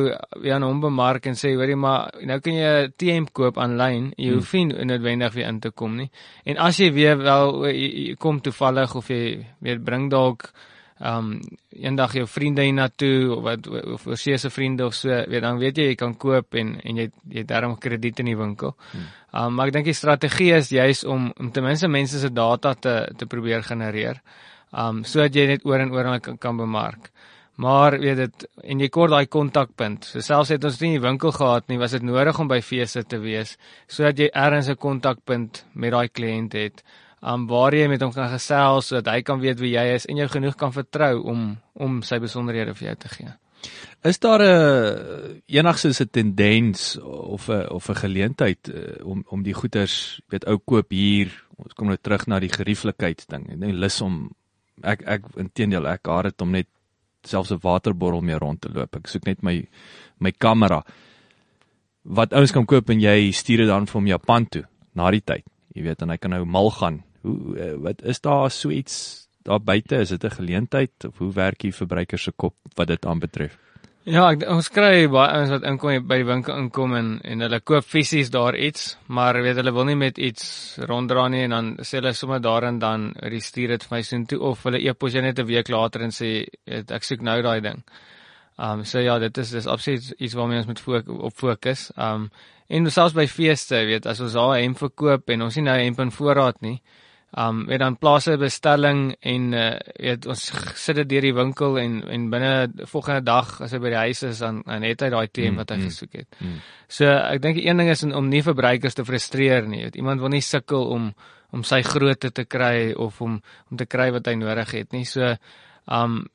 weer 0.43 0.57
aan 0.57 0.67
hom 0.67 0.81
bemark 0.81 1.27
en 1.31 1.39
sê 1.39 1.55
hoorie 1.55 1.77
maar 1.77 2.11
nou 2.27 2.41
kan 2.41 2.55
jy 2.55 2.73
'n 2.87 2.93
TM 2.97 3.31
koop 3.33 3.59
aanlyn 3.59 4.13
jy 4.17 4.33
hoef 4.35 4.53
hmm. 4.53 4.69
nie 4.69 4.85
noodwendig 4.93 5.35
weer 5.35 5.49
in 5.49 5.61
te 5.61 5.71
kom 5.71 5.97
nie 5.97 6.11
en 6.45 6.57
as 6.59 6.81
jy 6.81 6.91
weer 6.93 7.17
wel 7.19 7.65
jy, 7.67 7.89
jy 8.09 8.17
kom 8.17 8.41
toevallig 8.41 8.95
of 8.95 9.09
jy 9.11 9.47
weer 9.61 9.79
bring 9.79 10.11
dalk 10.11 10.53
um 11.01 11.41
eendag 11.73 12.13
jou 12.13 12.27
vriende 12.29 12.63
hiernatoe 12.67 13.31
of 13.33 13.43
wat 13.45 13.69
of 13.69 14.07
oorsee 14.07 14.37
se 14.39 14.51
vriende 14.51 14.85
of 14.85 14.95
so 14.95 15.09
weet 15.09 15.43
dan 15.43 15.59
weet 15.59 15.79
jy 15.79 15.87
jy 15.89 15.97
kan 15.97 16.15
koop 16.15 16.55
en 16.61 16.75
en 16.85 17.01
jy 17.01 17.07
jy 17.37 17.45
darm 17.49 17.77
krediet 17.81 18.21
in 18.21 18.29
die 18.29 18.37
winkel. 18.37 18.75
Hmm. 18.93 19.07
Um 19.33 19.57
maar 19.57 19.71
ek 19.71 19.79
dink 19.79 19.89
die 19.89 19.97
strategie 19.97 20.53
is 20.59 20.69
juis 20.71 21.05
om 21.05 21.31
om 21.39 21.51
ten 21.51 21.65
minste 21.65 21.89
mense 21.89 22.21
se 22.21 22.29
data 22.29 22.75
te 22.75 22.95
te 23.17 23.27
probeer 23.27 23.65
genereer 23.65 24.21
um 24.73 25.05
sodat 25.05 25.35
jy 25.35 25.47
net 25.47 25.67
oor 25.67 25.83
en 25.83 25.93
oor 25.93 26.11
kan, 26.21 26.39
kan 26.39 26.57
bemark. 26.57 27.11
Maar 27.61 27.99
weet 28.01 28.17
dit 28.17 28.47
en 28.73 28.81
jy 28.81 28.89
kort 28.89 29.13
daai 29.13 29.27
kontakpunt. 29.27 30.07
So 30.09 30.25
selfs 30.25 30.53
het 30.55 30.65
ons 30.65 30.81
nie 30.81 30.97
'n 30.99 31.03
winkel 31.03 31.33
gehad 31.33 31.69
nie, 31.69 31.79
was 31.79 31.93
dit 31.93 32.03
nodig 32.03 32.39
om 32.39 32.49
by 32.49 32.61
feeste 32.61 33.05
te 33.05 33.19
wees 33.19 33.57
sodat 33.87 34.19
jy 34.19 34.31
ergens 34.33 34.69
'n 34.69 34.77
kontakpunt 34.77 35.65
met 35.75 35.93
daai 35.93 36.09
kliënt 36.09 36.53
het. 36.53 36.83
Um 37.23 37.47
waar 37.47 37.75
jy 37.75 37.89
met 37.89 38.01
hom 38.01 38.13
kan 38.13 38.31
gesels 38.31 38.87
sodat 38.87 39.15
hy 39.15 39.23
kan 39.23 39.41
weet 39.41 39.61
wie 39.61 39.77
jy 39.77 39.95
is 39.95 40.07
en 40.07 40.17
jou 40.17 40.29
genoeg 40.29 40.57
kan 40.57 40.73
vertrou 40.73 41.23
om 41.23 41.59
om 41.75 42.03
sy 42.03 42.19
besonderhede 42.19 42.75
vir 42.75 42.87
jou 42.87 42.97
te 42.97 43.09
gee. 43.09 43.33
Is 44.03 44.19
daar 44.19 44.41
'n 44.41 45.43
enigstens 45.47 46.01
'n 46.01 46.11
tendens 46.11 46.99
of 47.03 47.49
'n 47.49 47.69
of 47.69 47.89
'n 47.89 47.95
geleentheid 47.95 48.69
uh, 48.69 49.07
om 49.07 49.25
om 49.29 49.43
die 49.43 49.55
goeders 49.55 50.21
weet 50.29 50.47
ou 50.47 50.59
koop 50.59 50.91
hier 50.91 51.29
ons 51.57 51.75
kom 51.75 51.87
nou 51.87 51.99
terug 52.01 52.27
na 52.27 52.39
die 52.41 52.53
gerieflikheid 52.53 53.29
ding. 53.29 53.61
Dink 53.61 53.75
lus 53.75 54.01
om 54.01 54.31
ek 54.83 55.03
ek 55.07 55.23
intedeel 55.37 55.87
ek 55.87 56.07
haat 56.07 56.31
dit 56.31 56.43
om 56.43 56.51
net 56.51 56.69
selfs 57.25 57.53
'n 57.53 57.61
waterbottel 57.63 58.21
mee 58.21 58.39
rond 58.39 58.61
te 58.61 58.69
loop. 58.73 58.97
Ek 58.97 59.07
soek 59.07 59.27
net 59.27 59.43
my 59.43 59.67
my 60.19 60.33
kamera 60.33 60.83
wat 62.05 62.33
ouens 62.33 62.53
kan 62.53 62.67
koop 62.67 62.91
en 62.91 63.01
jy 63.01 63.33
stuur 63.33 63.59
dit 63.59 63.69
dan 63.69 63.87
vir 63.87 64.01
hom 64.01 64.07
Japan 64.07 64.47
toe 64.47 64.65
na 64.95 65.11
die 65.11 65.21
tyd. 65.21 65.45
Jy 65.75 65.83
weet 65.83 66.03
en 66.03 66.11
hy 66.11 66.17
kan 66.17 66.31
nou 66.31 66.45
mal 66.45 66.71
gaan. 66.71 67.03
Hoe 67.23 67.59
eh, 67.59 67.75
wat 67.77 68.03
is 68.03 68.21
daar 68.21 68.51
so 68.51 68.71
iets 68.71 69.29
daar 69.45 69.61
buite? 69.61 70.01
Is 70.01 70.09
dit 70.09 70.25
'n 70.25 70.31
geleentheid 70.31 71.05
of 71.05 71.19
hoe 71.19 71.33
werk 71.33 71.59
die 71.59 71.73
verbruiker 71.73 72.19
se 72.19 72.33
kop 72.33 72.55
wat 72.77 72.89
dit 72.89 73.07
aanbetref? 73.07 73.59
Ja, 74.09 74.23
ek, 74.33 74.47
ons 74.49 74.71
kry 74.73 75.05
baie 75.13 75.29
ouens 75.37 75.51
wat 75.53 75.65
inkom 75.69 76.07
by 76.09 76.17
die 76.23 76.25
winkel 76.25 76.57
inkom 76.57 76.95
en 76.97 77.09
en 77.21 77.45
hulle 77.45 77.59
koop 77.61 77.85
fisies 77.85 78.31
daar 78.33 78.57
iets, 78.57 78.95
maar 79.13 79.37
weet 79.45 79.59
hulle 79.61 79.75
wil 79.77 79.85
nie 79.85 79.97
met 80.01 80.17
iets 80.17 80.79
ronddra 80.89 81.27
nie 81.29 81.43
en 81.45 81.53
dan 81.53 81.69
sê 81.85 81.99
hulle 81.99 82.15
sommer 82.17 82.41
daarin 82.41 82.79
dan 82.81 83.11
restuur 83.21 83.75
dit 83.75 83.85
vir 83.85 83.93
my 83.93 84.01
soheen 84.01 84.25
toe 84.31 84.39
of 84.41 84.65
hulle 84.65 84.81
e-pos 84.81 85.13
jy 85.13 85.21
net 85.21 85.39
'n 85.39 85.47
week 85.47 85.69
later 85.69 86.01
en 86.01 86.17
sê 86.17 86.49
weet, 86.65 86.91
ek 86.91 87.05
soek 87.05 87.21
nou 87.21 87.43
daai 87.43 87.61
ding. 87.61 87.85
Um 88.57 88.85
so 88.85 89.01
ja, 89.01 89.19
dit 89.19 89.39
is 89.39 89.51
dis 89.51 89.67
absoluut 89.67 90.15
iets 90.19 90.35
waarmee 90.35 90.59
ons 90.59 90.67
moet 90.67 90.81
fok 90.81 91.09
op 91.09 91.35
fokus. 91.37 91.93
Um 91.99 92.31
en 92.71 92.91
selfs 92.91 93.15
by 93.15 93.27
feeste, 93.27 93.85
weet 93.85 94.07
as 94.07 94.21
ons 94.21 94.33
daar 94.33 94.57
'n 94.57 94.63
hemp 94.63 94.79
verkoop 94.79 95.29
en 95.29 95.43
ons 95.43 95.57
nie 95.57 95.65
nou 95.65 95.77
hemp 95.77 96.01
in 96.01 96.11
voorraad 96.11 96.63
nie, 96.63 96.81
Um 97.39 97.67
weet 97.67 97.79
dan 97.79 97.95
plaas 97.97 98.27
'n 98.27 98.39
bestelling 98.39 99.15
en 99.21 99.53
uh 99.53 99.79
weet 99.99 100.27
ons 100.27 100.53
sit 100.75 100.97
dit 100.97 101.09
deur 101.09 101.23
die 101.23 101.35
winkel 101.35 101.79
en 101.79 102.03
en 102.09 102.31
binne 102.31 102.73
volgende 102.91 103.23
dag 103.23 103.61
as 103.61 103.71
hy 103.71 103.79
by 103.79 103.89
die 103.89 104.03
huis 104.07 104.23
is 104.23 104.39
dan 104.39 104.63
dan 104.67 104.83
het 104.83 105.01
hy 105.01 105.11
daai 105.11 105.29
teen 105.31 105.53
mm, 105.53 105.57
wat 105.57 105.71
hy 105.71 105.77
mm, 105.77 105.85
gesoek 105.85 106.13
het. 106.13 106.37
Mm. 106.41 106.59
So 106.89 107.07
ek 107.07 107.43
dink 107.43 107.57
die 107.57 107.69
een 107.69 107.77
ding 107.77 107.89
is 107.89 108.03
om 108.03 108.29
nie 108.29 108.43
verbruikers 108.43 108.95
te 108.95 109.05
frustreer 109.05 109.69
nie. 109.69 109.85
Weet, 109.85 109.97
iemand 109.97 110.21
wil 110.21 110.29
nie 110.29 110.43
sukkel 110.43 110.91
om 110.91 111.15
om 111.53 111.63
sy 111.63 111.83
grootte 111.83 112.31
te 112.31 112.45
kry 112.45 112.93
of 112.93 113.21
om 113.21 113.41
om 113.71 113.77
te 113.77 113.87
kry 113.87 114.11
wat 114.11 114.27
hy 114.27 114.35
nodig 114.35 114.71
het 114.71 114.93
nie. 114.93 115.05
So 115.05 115.37
um 115.87 116.27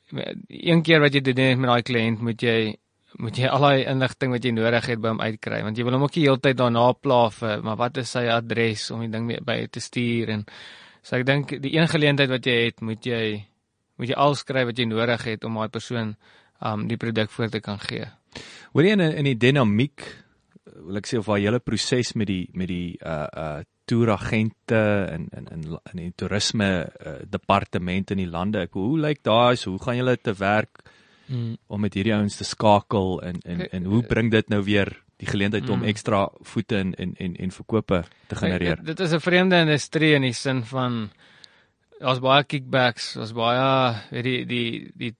een 0.47 0.81
keer 0.81 1.01
wat 1.01 1.13
jy 1.13 1.21
dit 1.21 1.35
doen 1.35 1.59
met 1.59 1.69
daai 1.69 1.83
kliënt 1.83 2.21
moet 2.21 2.41
jy 2.41 2.75
moet 3.19 3.37
jy 3.37 3.47
al 3.47 3.63
daai 3.63 3.85
inligting 3.87 4.31
wat 4.31 4.43
jy 4.43 4.51
nodig 4.51 4.87
het 4.91 4.99
by 5.01 5.11
hom 5.13 5.21
uitkry 5.21 5.61
want 5.63 5.77
jy 5.77 5.83
wil 5.87 5.95
hom 5.97 6.07
ook 6.07 6.15
die 6.15 6.25
hele 6.25 6.41
tyd 6.43 6.57
daarna 6.59 6.87
pla 6.93 7.29
vir 7.35 7.63
maar 7.63 7.77
wat 7.79 8.01
is 8.01 8.11
sy 8.15 8.25
adres 8.31 8.89
om 8.91 9.03
die 9.05 9.11
ding 9.11 9.29
by 9.45 9.59
te 9.71 9.83
stuur 9.83 10.33
en 10.35 10.43
So 11.05 11.19
ek 11.19 11.27
dink 11.27 11.53
die 11.61 11.75
een 11.75 11.89
geleentheid 11.91 12.31
wat 12.31 12.47
jy 12.49 12.55
het, 12.65 12.81
moet 12.81 13.05
jy 13.05 13.45
moet 14.01 14.11
jy 14.11 14.17
alskryf 14.19 14.71
wat 14.71 14.79
jy 14.79 14.87
nodig 14.89 15.21
het 15.29 15.45
om 15.47 15.59
daai 15.59 15.71
persoon 15.71 16.15
um 16.65 16.87
die 16.89 16.97
produk 16.99 17.29
voor 17.31 17.51
te 17.53 17.61
kan 17.63 17.79
gee. 17.83 18.07
Hoor 18.73 18.87
jy 18.87 18.95
in 18.97 19.05
in 19.05 19.29
die 19.29 19.37
dinamiek 19.37 20.03
wil 20.65 20.99
ek 20.99 21.07
sê 21.07 21.19
of 21.19 21.29
waar 21.29 21.39
julle 21.39 21.61
proses 21.63 22.15
met 22.19 22.27
die 22.31 22.43
met 22.53 22.71
die 22.71 22.97
uh 22.99 23.27
uh 23.29 23.61
toeragente 23.85 24.81
en 25.13 25.27
in 25.37 25.47
in 25.53 25.65
in 25.93 25.99
die 25.99 26.13
toerisme 26.17 26.69
uh, 26.81 27.19
departement 27.29 28.11
in 28.11 28.23
die 28.23 28.29
lande. 28.29 28.63
Ek 28.65 28.73
hoe 28.73 28.97
lyk 28.97 29.21
daai 29.21 29.55
so 29.61 29.75
hoe 29.75 29.83
gaan 29.83 29.99
julle 29.99 30.17
te 30.17 30.33
werk 30.39 30.81
hmm. 31.27 31.53
om 31.67 31.85
met 31.85 31.93
hierdie 31.93 32.15
ouens 32.15 32.37
te 32.39 32.47
skakel 32.49 33.19
en 33.21 33.37
en 33.45 33.61
en 33.69 33.91
hoe 33.93 34.01
bring 34.09 34.31
dit 34.33 34.49
nou 34.49 34.63
weer 34.65 34.89
die 35.17 35.27
geleentheid 35.27 35.69
om 35.69 35.79
mm. 35.79 35.91
ekstra 35.91 36.29
voete 36.41 36.79
in 36.83 36.93
en 36.93 37.13
en 37.15 37.35
en 37.35 37.51
verkope 37.51 38.03
te 38.27 38.35
genereer. 38.35 38.75
Dit, 38.75 38.97
dit 38.97 38.99
is 38.99 39.13
'n 39.13 39.19
vreemde 39.19 39.59
industrie 39.59 40.13
in 40.13 40.21
die 40.21 40.33
sin 40.33 40.63
van 40.63 41.09
daar's 41.99 42.19
baie 42.19 42.43
kickbacks, 42.43 43.13
daar's 43.13 43.33
baie 43.33 43.95
weet 44.11 44.23
die 44.23 44.45
die 44.45 44.91
die 44.95 45.15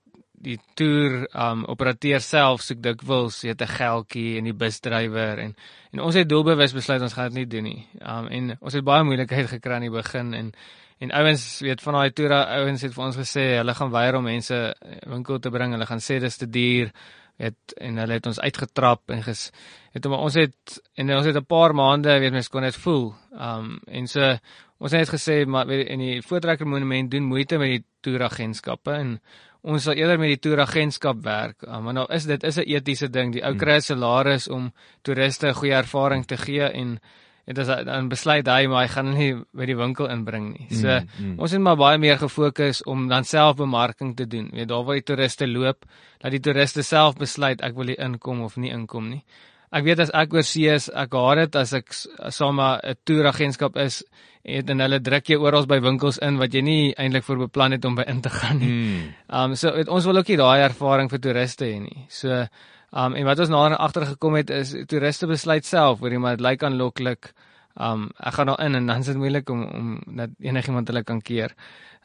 die 0.46 0.60
toer 0.78 1.26
um 1.34 1.64
operateur 1.72 2.22
self 2.22 2.62
soek 2.62 2.82
dikwels 2.84 3.42
weet 3.42 3.62
'n 3.62 3.76
geldjie 3.80 4.38
en 4.38 4.44
die 4.44 4.54
busdrywer 4.54 5.40
en 5.40 5.56
en 5.92 6.00
ons 6.00 6.16
het 6.16 6.30
doelbewus 6.30 6.74
besluit 6.74 7.02
ons 7.02 7.14
gaan 7.14 7.30
dit 7.30 7.34
nie 7.34 7.48
doen 7.48 7.64
nie. 7.64 7.88
Um 8.02 8.28
en 8.28 8.58
ons 8.60 8.74
het 8.74 8.84
baie 8.84 9.04
moeilikheid 9.04 9.48
gekry 9.48 9.74
aan 9.74 9.88
die 9.88 9.98
begin 10.02 10.34
en 10.34 10.54
en 11.00 11.12
ouens 11.12 11.60
weet 11.60 11.82
van 11.82 11.94
daai 11.94 12.12
toer 12.12 12.32
ouens 12.32 12.82
het 12.82 12.94
vir 12.94 13.06
ons 13.06 13.18
gesê 13.18 13.44
hulle 13.58 13.74
gaan 13.74 13.92
weier 13.92 14.16
om 14.16 14.24
mense 14.24 14.76
winkel 15.08 15.40
te 15.40 15.50
bring. 15.50 15.72
Hulle 15.72 15.86
gaan 15.86 16.04
sê 16.04 16.20
dis 16.20 16.38
te 16.38 16.48
duur 16.50 16.92
het 17.38 17.76
en 17.78 17.98
hulle 17.98 18.14
het 18.14 18.26
ons 18.26 18.40
uitgetrap 18.40 19.12
en 19.12 19.24
ges 19.24 19.50
het 19.96 20.06
ons 20.06 20.38
het 20.40 20.76
en 20.96 21.16
ons 21.16 21.26
het 21.26 21.36
'n 21.36 21.46
paar 21.46 21.76
maande 21.76 22.20
weet 22.20 22.32
mens 22.32 22.50
kon 22.50 22.62
dit 22.62 22.76
voel. 22.76 23.14
Um 23.32 23.80
en 23.88 24.08
so 24.08 24.38
ons 24.80 24.92
het 24.92 25.10
gesê 25.10 25.46
maar 25.46 25.68
weet 25.68 25.88
in 25.88 26.00
die 26.00 26.22
Voortrekker 26.22 26.68
Monument 26.68 27.12
doen 27.12 27.24
moeite 27.24 27.58
met 27.58 27.70
die 27.70 27.84
toeragentskappe 28.02 28.92
en 28.92 29.20
ons 29.66 29.84
sal 29.84 29.98
eerder 29.98 30.20
met 30.22 30.36
die 30.36 30.44
toeragentskap 30.46 31.24
werk. 31.26 31.64
Um, 31.66 31.84
maar 31.84 31.94
nou 31.94 32.06
is 32.14 32.26
dit 32.26 32.44
is 32.44 32.58
'n 32.58 32.70
etiese 32.70 33.10
ding. 33.10 33.34
Die 33.34 33.44
ou 33.44 33.52
Hmm. 33.52 33.60
kry 33.60 33.76
'n 33.76 33.82
salaris 33.82 34.48
om 34.48 34.74
toeriste 35.02 35.48
'n 35.48 35.54
goeie 35.54 35.74
ervaring 35.74 36.26
te 36.26 36.38
gee 36.38 36.70
en 36.70 37.00
dit 37.46 37.58
is 37.58 37.68
dan 37.68 38.10
besluit 38.10 38.48
hy 38.48 38.68
maar 38.68 38.82
hy 38.88 38.88
gaan 38.94 39.14
nie 39.14 39.34
by 39.54 39.66
die 39.66 39.76
winkel 39.78 40.08
inbring 40.10 40.54
nie. 40.58 40.68
So 40.76 40.88
Mm, 40.88 41.08
mm. 41.20 41.40
ons 41.40 41.52
het 41.52 41.62
maar 41.62 41.76
baie 41.78 41.98
meer 41.98 42.18
gefokus 42.18 42.84
om 42.86 43.08
dan 43.08 43.24
self 43.24 43.56
bemarking 43.58 44.16
te 44.18 44.26
doen. 44.28 44.50
Weet 44.54 44.68
daar 44.68 44.84
waar 44.84 44.96
die 44.96 45.04
toeriste 45.04 45.48
loop, 45.48 45.86
dat 46.22 46.32
die 46.32 46.40
toeriste 46.40 46.82
self 46.84 47.16
besluit 47.18 47.62
ek 47.62 47.76
wil 47.76 47.88
hier 47.88 48.00
inkom 48.00 48.42
of 48.42 48.58
nie 48.58 48.72
inkom 48.72 49.10
nie. 49.10 49.24
Ek 49.72 49.84
weet 49.84 50.00
as 50.00 50.12
ek 50.14 50.34
oor 50.34 50.44
see 50.44 50.70
is, 50.70 50.90
ek 50.90 51.12
haat 51.14 51.38
dit 51.38 51.56
as 51.56 51.74
ek 51.74 51.94
s- 51.94 52.08
saam 52.30 52.56
met 52.56 52.80
'n 52.84 52.96
toeragentskap 53.06 53.76
is 53.78 54.04
en 54.46 54.70
en 54.70 54.80
hulle 54.80 55.00
druk 55.00 55.26
jou 55.28 55.40
oral 55.42 55.66
by 55.66 55.80
winkels 55.82 56.18
in 56.22 56.38
wat 56.38 56.54
jy 56.54 56.62
nie 56.62 56.94
eintlik 56.98 57.24
voor 57.24 57.38
beplan 57.38 57.72
het 57.72 57.86
om 57.86 57.96
by 57.96 58.04
in 58.08 58.22
te 58.22 58.30
gaan 58.30 58.58
nie. 58.60 58.68
Mm. 58.70 59.14
Um 59.30 59.56
so 59.56 59.76
het, 59.76 59.88
ons 59.88 60.06
wil 60.06 60.18
ook 60.18 60.28
nie 60.28 60.38
daai 60.38 60.62
ervaring 60.64 61.10
vir 61.10 61.20
toeriste 61.20 61.66
hê 61.66 61.80
nie. 61.82 62.06
So 62.10 62.48
um 62.96 63.16
en 63.16 63.28
wat 63.28 63.40
ons 63.44 63.52
nader 63.52 63.78
agter 63.78 64.06
gekom 64.14 64.38
het 64.40 64.50
is 64.50 64.72
toeriste 64.88 65.28
besluit 65.28 65.66
self 65.68 66.02
oor 66.02 66.16
iemand 66.16 66.44
lyk 66.44 66.64
aanloklik. 66.64 67.34
Um 67.76 68.08
ek 68.24 68.38
gaan 68.38 68.48
daar 68.48 68.62
in 68.66 68.76
en 68.76 68.88
dan 68.88 69.04
is 69.04 69.12
dit 69.12 69.20
moeilik 69.20 69.50
om 69.50 69.66
om 69.66 69.90
dat 70.22 70.30
enigiemand 70.40 70.88
hulle 70.88 71.04
kan 71.04 71.22
keer. 71.22 71.52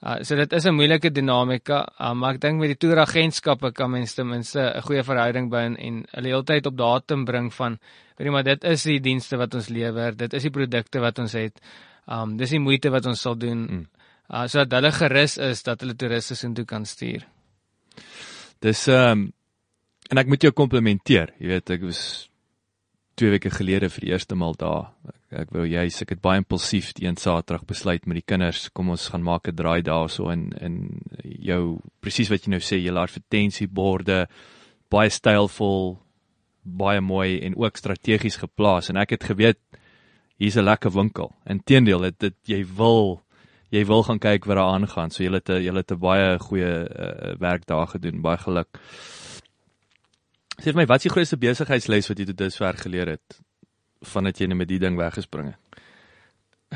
Uh 0.03 0.19
so 0.25 0.37
dit 0.37 0.53
is 0.53 0.65
'n 0.67 0.75
moeilike 0.75 1.11
dinamika, 1.13 1.87
um, 2.01 2.19
maar 2.19 2.35
ek 2.35 2.41
dink 2.41 2.59
met 2.59 2.69
die 2.69 2.89
toeragentskappe 2.89 3.73
kan 3.73 3.91
mens 3.91 4.15
ten 4.15 4.29
minste 4.29 4.61
'n 4.61 4.83
goeie 4.83 5.03
verhouding 5.03 5.51
bou 5.51 5.61
en, 5.61 5.77
en 5.77 6.05
hulle 6.11 6.29
heeltyd 6.29 6.67
op 6.67 6.77
datum 6.77 7.25
bring 7.25 7.53
van 7.55 7.79
weet 8.17 8.27
jy 8.27 8.33
maar 8.33 8.45
dit 8.45 8.65
is 8.65 8.83
die 8.83 9.01
dienste 9.01 9.37
wat 9.37 9.55
ons 9.55 9.69
lewer, 9.69 10.17
dit 10.17 10.33
is 10.33 10.43
die 10.43 10.51
produkte 10.51 11.01
wat 11.01 11.19
ons 11.19 11.33
het. 11.33 11.61
Um 12.09 12.37
dis 12.37 12.51
die 12.51 12.59
moeite 12.59 12.91
wat 12.91 13.07
ons 13.07 13.21
sal 13.21 13.37
doen. 13.37 13.67
Mm. 13.71 13.87
Uh 14.31 14.47
sodat 14.47 14.73
hulle 14.73 14.93
gerus 14.93 15.39
is 15.39 15.63
dat 15.63 15.81
hulle 15.81 15.95
toeriste 15.95 16.35
soontoe 16.35 16.65
kan 16.65 16.85
stuur. 16.85 17.27
Dis 18.61 18.89
ehm 18.89 19.11
um, 19.13 19.33
en 20.11 20.19
ek 20.19 20.31
moet 20.31 20.43
jou 20.43 20.53
komplimenteer. 20.53 21.35
Jy 21.39 21.53
weet 21.55 21.71
ek 21.71 21.87
was 21.87 22.03
twee 23.21 23.31
weke 23.35 23.53
gelede 23.53 23.91
vir 23.93 24.07
die 24.07 24.13
eerste 24.15 24.37
maal 24.39 24.57
daar. 24.59 24.91
Ek, 25.07 25.19
ek 25.45 25.55
wou 25.55 25.67
juis 25.69 26.01
ek 26.03 26.15
het 26.17 26.23
baie 26.25 26.41
impulsief 26.41 26.93
die 26.97 27.07
een 27.07 27.19
Saterdag 27.21 27.67
besluit 27.69 28.07
met 28.09 28.21
die 28.21 28.27
kinders 28.27 28.69
kom 28.75 28.91
ons 28.91 29.11
gaan 29.13 29.23
maak 29.27 29.49
'n 29.49 29.57
draai 29.57 29.83
daarso 29.83 30.31
en 30.31 30.51
en 30.61 31.03
jou 31.23 31.81
presies 32.01 32.31
wat 32.31 32.47
jy 32.47 32.51
nou 32.51 32.61
sê, 32.61 32.81
laat 32.91 33.11
advertensieborde 33.11 34.27
baie 34.91 35.11
stylvol, 35.11 35.99
baie 36.65 37.01
mooi 37.01 37.41
en 37.47 37.57
ook 37.57 37.77
strategies 37.77 38.37
geplaas 38.37 38.91
en 38.91 38.97
ek 38.97 39.11
het 39.11 39.25
geweet 39.25 39.61
hier's 40.39 40.57
'n 40.57 40.65
lekker 40.65 40.91
winkel. 40.91 41.33
Inteendeel, 41.47 42.01
dit, 42.01 42.19
dit 42.19 42.37
jy 42.45 42.65
wil 42.65 43.23
jy 43.71 43.85
wil 43.87 44.03
gaan 44.03 44.19
kyk 44.19 44.47
wat 44.47 44.57
daar 44.57 44.75
aangaan. 44.75 45.11
So 45.11 45.23
jy 45.23 45.31
het 45.33 45.49
jy 45.49 45.73
het 45.75 45.93
'n 45.93 45.99
baie 45.99 46.39
goeie 46.39 46.89
uh, 46.89 47.39
werk 47.39 47.67
daar 47.67 47.87
gedoen. 47.87 48.23
Baie 48.23 48.39
geluk. 48.39 48.79
Sê 50.61 50.75
vir 50.75 50.83
my, 50.83 50.85
wat 50.91 51.01
is 51.01 51.09
die 51.09 51.15
grootste 51.15 51.39
besigheidsles 51.41 52.11
wat 52.11 52.19
jy 52.21 52.27
tot 52.29 52.39
dusver 52.43 52.77
geleer 52.77 53.15
het 53.15 53.39
vandat 54.13 54.41
jy 54.41 54.49
net 54.49 54.59
met 54.61 54.69
die 54.69 54.81
ding 54.81 54.97
weggespring 54.97 55.55
het? 55.55 55.81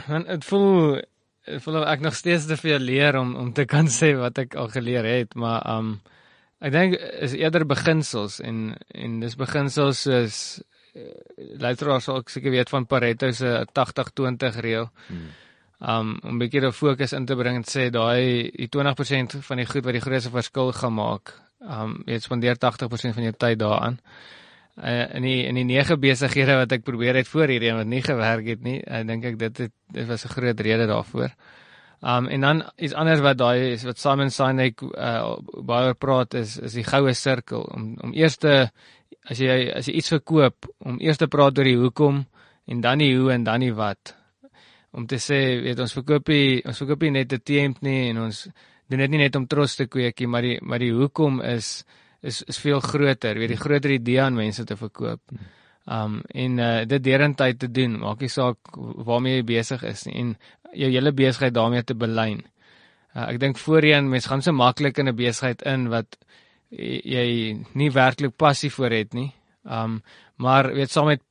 Want 0.07 0.29
dit 0.29 0.47
voel 0.49 1.01
dit 1.45 1.61
voel 1.61 1.85
ek 1.85 2.01
nog 2.01 2.17
steeds 2.17 2.47
te 2.49 2.57
veel 2.57 2.81
leer 2.81 3.19
om 3.21 3.35
om 3.37 3.53
te 3.53 3.67
kan 3.75 3.91
sê 3.93 4.15
wat 4.17 4.41
ek 4.41 4.57
al 4.57 4.73
geleer 4.73 5.05
het, 5.09 5.37
maar 5.37 5.61
um 5.77 5.99
ek 6.65 6.73
dink 6.73 6.97
is 6.97 7.37
eerder 7.37 7.67
beginsels 7.69 8.39
en 8.41 8.73
en 8.97 9.21
dis 9.21 9.37
beginsels 9.37 10.07
soos 10.07 10.39
uh, 10.97 11.05
luisteraars 11.61 12.09
sal 12.09 12.23
ook 12.23 12.33
seker 12.33 12.55
weet 12.55 12.73
van 12.73 12.89
Pareto 12.89 13.31
se 13.37 13.67
80-20 13.77 14.61
reël. 14.65 14.89
Hmm. 15.09 15.29
Um 15.85 16.17
om 16.23 16.37
'n 16.37 16.41
bietjie 16.41 16.65
die 16.65 16.73
fokus 16.73 17.13
in 17.13 17.27
te 17.27 17.37
bring 17.37 17.61
en 17.61 17.69
sê 17.69 17.91
daai 17.93 18.49
die 18.57 18.69
20% 18.73 19.41
van 19.45 19.61
die 19.61 19.69
goed 19.69 19.85
wat 19.85 19.93
die 19.93 20.07
grootste 20.09 20.33
verskil 20.33 20.73
gaan 20.73 20.97
maak. 20.97 21.44
Um 21.65 22.03
jy 22.07 22.19
spandeer 22.21 22.59
80% 22.61 23.17
van 23.17 23.29
jou 23.29 23.33
tyd 23.33 23.59
daaraan. 23.59 23.99
Uh, 24.75 25.15
in 25.15 25.23
die 25.23 25.45
in 25.47 25.55
die 25.55 25.65
nege 25.65 25.97
besighede 25.97 26.57
wat 26.59 26.73
ek 26.75 26.83
probeer 26.83 27.15
het 27.15 27.29
voor 27.31 27.49
hierdie 27.49 27.71
een 27.71 27.77
wat 27.79 27.87
nie 27.87 28.03
gewerk 28.03 28.49
het 28.51 28.65
nie, 28.67 28.81
ek 28.83 29.07
dink 29.07 29.25
ek 29.25 29.39
dit 29.39 29.61
het, 29.65 29.73
dit 29.95 30.09
was 30.09 30.25
'n 30.27 30.35
groot 30.35 30.61
rede 30.61 30.87
daarvoor. 30.91 31.31
Um 32.03 32.27
en 32.29 32.41
dan 32.41 32.63
iets 32.77 32.93
anders 32.93 33.21
wat 33.21 33.39
daai 33.39 33.73
is 33.73 33.85
wat 33.85 33.99
Simon 33.99 34.31
Sinek 34.31 34.83
uh, 34.83 35.37
baie 35.63 35.87
oor 35.87 35.95
praat 35.95 36.35
is 36.35 36.59
is 36.59 36.75
die 36.75 36.85
goue 36.85 37.15
sirkel 37.15 37.63
om 37.63 37.95
om 38.03 38.13
eers 38.13 38.37
te 38.37 38.69
as 39.31 39.39
jy 39.39 39.71
as 39.73 39.87
jy 39.87 39.95
iets 39.95 40.13
verkoop 40.13 40.69
om 40.79 41.01
eers 41.01 41.17
te 41.17 41.29
praat 41.29 41.59
oor 41.59 41.65
die 41.65 41.79
hoekom 41.81 42.27
en 42.67 42.81
dan 42.81 42.99
die 42.99 43.17
hoe 43.17 43.33
en 43.33 43.45
dan 43.45 43.61
die 43.61 43.73
wat. 43.73 44.15
Om 44.91 45.07
te 45.07 45.17
sê, 45.17 45.63
weet 45.63 45.81
ons 45.81 45.97
verkoop 45.97 46.29
nie 46.29 46.61
ons 46.65 46.79
verkoop 46.79 47.03
nie 47.03 47.11
net 47.11 47.33
'n 47.33 47.41
T-hemp 47.41 47.81
nie 47.83 48.11
en 48.11 48.19
ons 48.27 48.49
doen 48.89 49.03
dit 49.05 49.11
nie 49.11 49.23
net 49.25 49.37
om 49.37 49.47
trots 49.51 49.77
te 49.77 49.87
kweek 49.87 50.21
nie, 50.21 50.31
maar 50.31 50.47
die 50.47 50.57
maar 50.63 50.83
die 50.83 50.93
hoekom 50.93 51.41
is 51.43 51.85
is 52.25 52.43
is 52.49 52.59
veel 52.59 52.81
groter, 52.81 53.39
weet 53.39 53.55
die 53.55 53.61
groter 53.61 53.93
idee 53.93 54.21
aan 54.23 54.37
mense 54.39 54.65
te 54.65 54.77
verkoop. 54.77 55.21
Um 55.85 56.23
en 56.33 56.59
uh, 56.59 56.85
dit 56.89 57.05
derentyd 57.05 57.59
te 57.61 57.69
doen, 57.69 57.99
maak 58.01 58.25
nie 58.25 58.33
saak 58.33 58.77
waarmee 58.77 59.41
jy 59.41 59.47
besig 59.51 59.85
is 59.85 60.07
nie 60.09 60.17
en 60.21 60.35
jou 60.73 60.91
hele 60.91 61.13
besigheid 61.13 61.55
daarmee 61.55 61.85
te 61.85 61.95
belyn. 61.95 62.41
Uh, 63.15 63.29
ek 63.29 63.41
dink 63.41 63.61
voorheen 63.61 64.09
mense 64.11 64.29
gaan 64.29 64.43
so 64.43 64.53
maklik 64.53 64.99
in 64.99 65.09
'n 65.09 65.17
besigheid 65.17 65.63
in 65.63 65.89
wat 65.93 66.17
jy 66.71 67.59
nie 67.75 67.91
werklik 67.91 68.37
passie 68.37 68.71
vir 68.71 68.91
het 68.91 69.15
nie. 69.15 69.33
Um 69.65 70.03
maar 70.37 70.73
weet 70.75 70.91
saam 70.91 71.07
met 71.07 71.23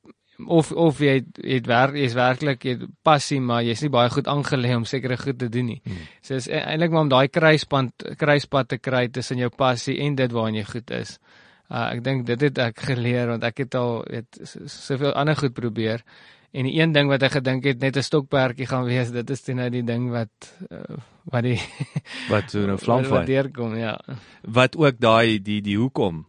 of 0.46 0.72
of 0.72 0.98
jy 0.98 1.14
het, 1.20 1.38
het 1.42 1.66
werk 1.66 1.94
jy's 1.94 2.14
werklik 2.14 2.64
jy 2.64 2.72
het 2.78 2.88
passie 3.06 3.40
maar 3.40 3.62
jy's 3.62 3.82
nie 3.82 3.90
baie 3.90 4.10
goed 4.10 4.26
aangelê 4.26 4.74
om 4.76 4.84
sekere 4.84 5.16
goed 5.16 5.38
te 5.38 5.48
doen 5.48 5.66
nie. 5.66 5.80
Hmm. 5.84 5.96
So 6.22 6.34
is 6.34 6.48
e- 6.48 6.58
eintlik 6.64 6.90
maar 6.90 7.06
om 7.06 7.08
daai 7.08 7.28
kruispunt 7.28 8.04
kruispad 8.18 8.68
te 8.68 8.78
kry 8.78 9.08
tussen 9.08 9.38
jou 9.38 9.50
passie 9.50 9.98
en 10.00 10.14
dit 10.14 10.32
waarin 10.32 10.54
jy 10.54 10.64
goed 10.64 10.90
is. 10.90 11.18
Uh 11.70 11.86
ek 11.94 12.02
dink 12.04 12.26
dit 12.26 12.40
het 12.40 12.58
ek 12.58 12.80
geleer 12.80 13.28
want 13.28 13.44
ek 13.44 13.58
het 13.58 13.74
al 13.74 14.02
weet 14.10 14.40
soveel 14.66 15.12
ander 15.14 15.36
goed 15.36 15.54
probeer. 15.54 16.02
En 16.54 16.64
die 16.68 16.80
een 16.80 16.92
ding 16.92 17.08
wat 17.10 17.22
ek 17.22 17.32
gedink 17.40 17.64
het 17.64 17.80
net 17.80 17.96
'n 17.96 18.02
stokperdjie 18.02 18.66
gaan 18.66 18.84
wees, 18.84 19.10
dit 19.10 19.30
is 19.30 19.42
toe 19.42 19.54
nou 19.54 19.70
die 19.70 19.82
ding 19.82 20.10
wat 20.10 20.30
uh, 20.70 20.96
wat 21.24 21.42
die 21.42 21.58
Wat 22.32 22.50
so 22.50 22.58
nou 22.60 22.76
wat, 22.76 22.82
vlam 22.84 23.02
wat 23.02 23.08
van. 23.08 23.24
deurkom, 23.26 23.76
ja. 23.76 23.98
Wat 24.42 24.76
ook 24.76 24.98
daai 24.98 25.42
die 25.42 25.60
die 25.62 25.76
hoekom. 25.76 26.26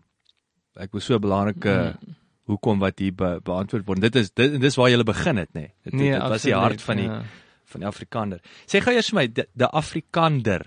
Ek 0.76 0.91
was 0.94 1.06
so 1.06 1.15
'n 1.15 1.22
belangrike 1.22 1.96
Mm. 2.00 2.15
Hoekom 2.46 2.80
wat 2.80 3.00
hier 3.02 3.14
be, 3.18 3.40
beantwoord 3.44 3.86
word. 3.88 4.02
Dit 4.02 4.16
is 4.22 4.32
dit 4.34 4.60
dis 4.62 4.78
waar 4.78 4.90
jy 4.90 5.04
begin 5.04 5.38
het, 5.42 5.52
nê. 5.54 5.62
Nee. 5.68 5.74
Dit, 5.84 5.94
Nee, 5.94 6.12
dit 6.14 6.30
was 6.36 6.46
die 6.46 6.54
hart 6.56 6.82
van 6.82 6.98
die 7.02 7.10
ja. 7.10 7.20
van 7.66 7.80
die 7.82 7.88
Afrikaner. 7.90 8.40
Sê 8.70 8.82
gou 8.86 8.94
eers 8.94 9.10
vir 9.10 9.20
my, 9.20 9.28
die, 9.34 9.46
die 9.54 9.68
Afrikander. 9.82 10.66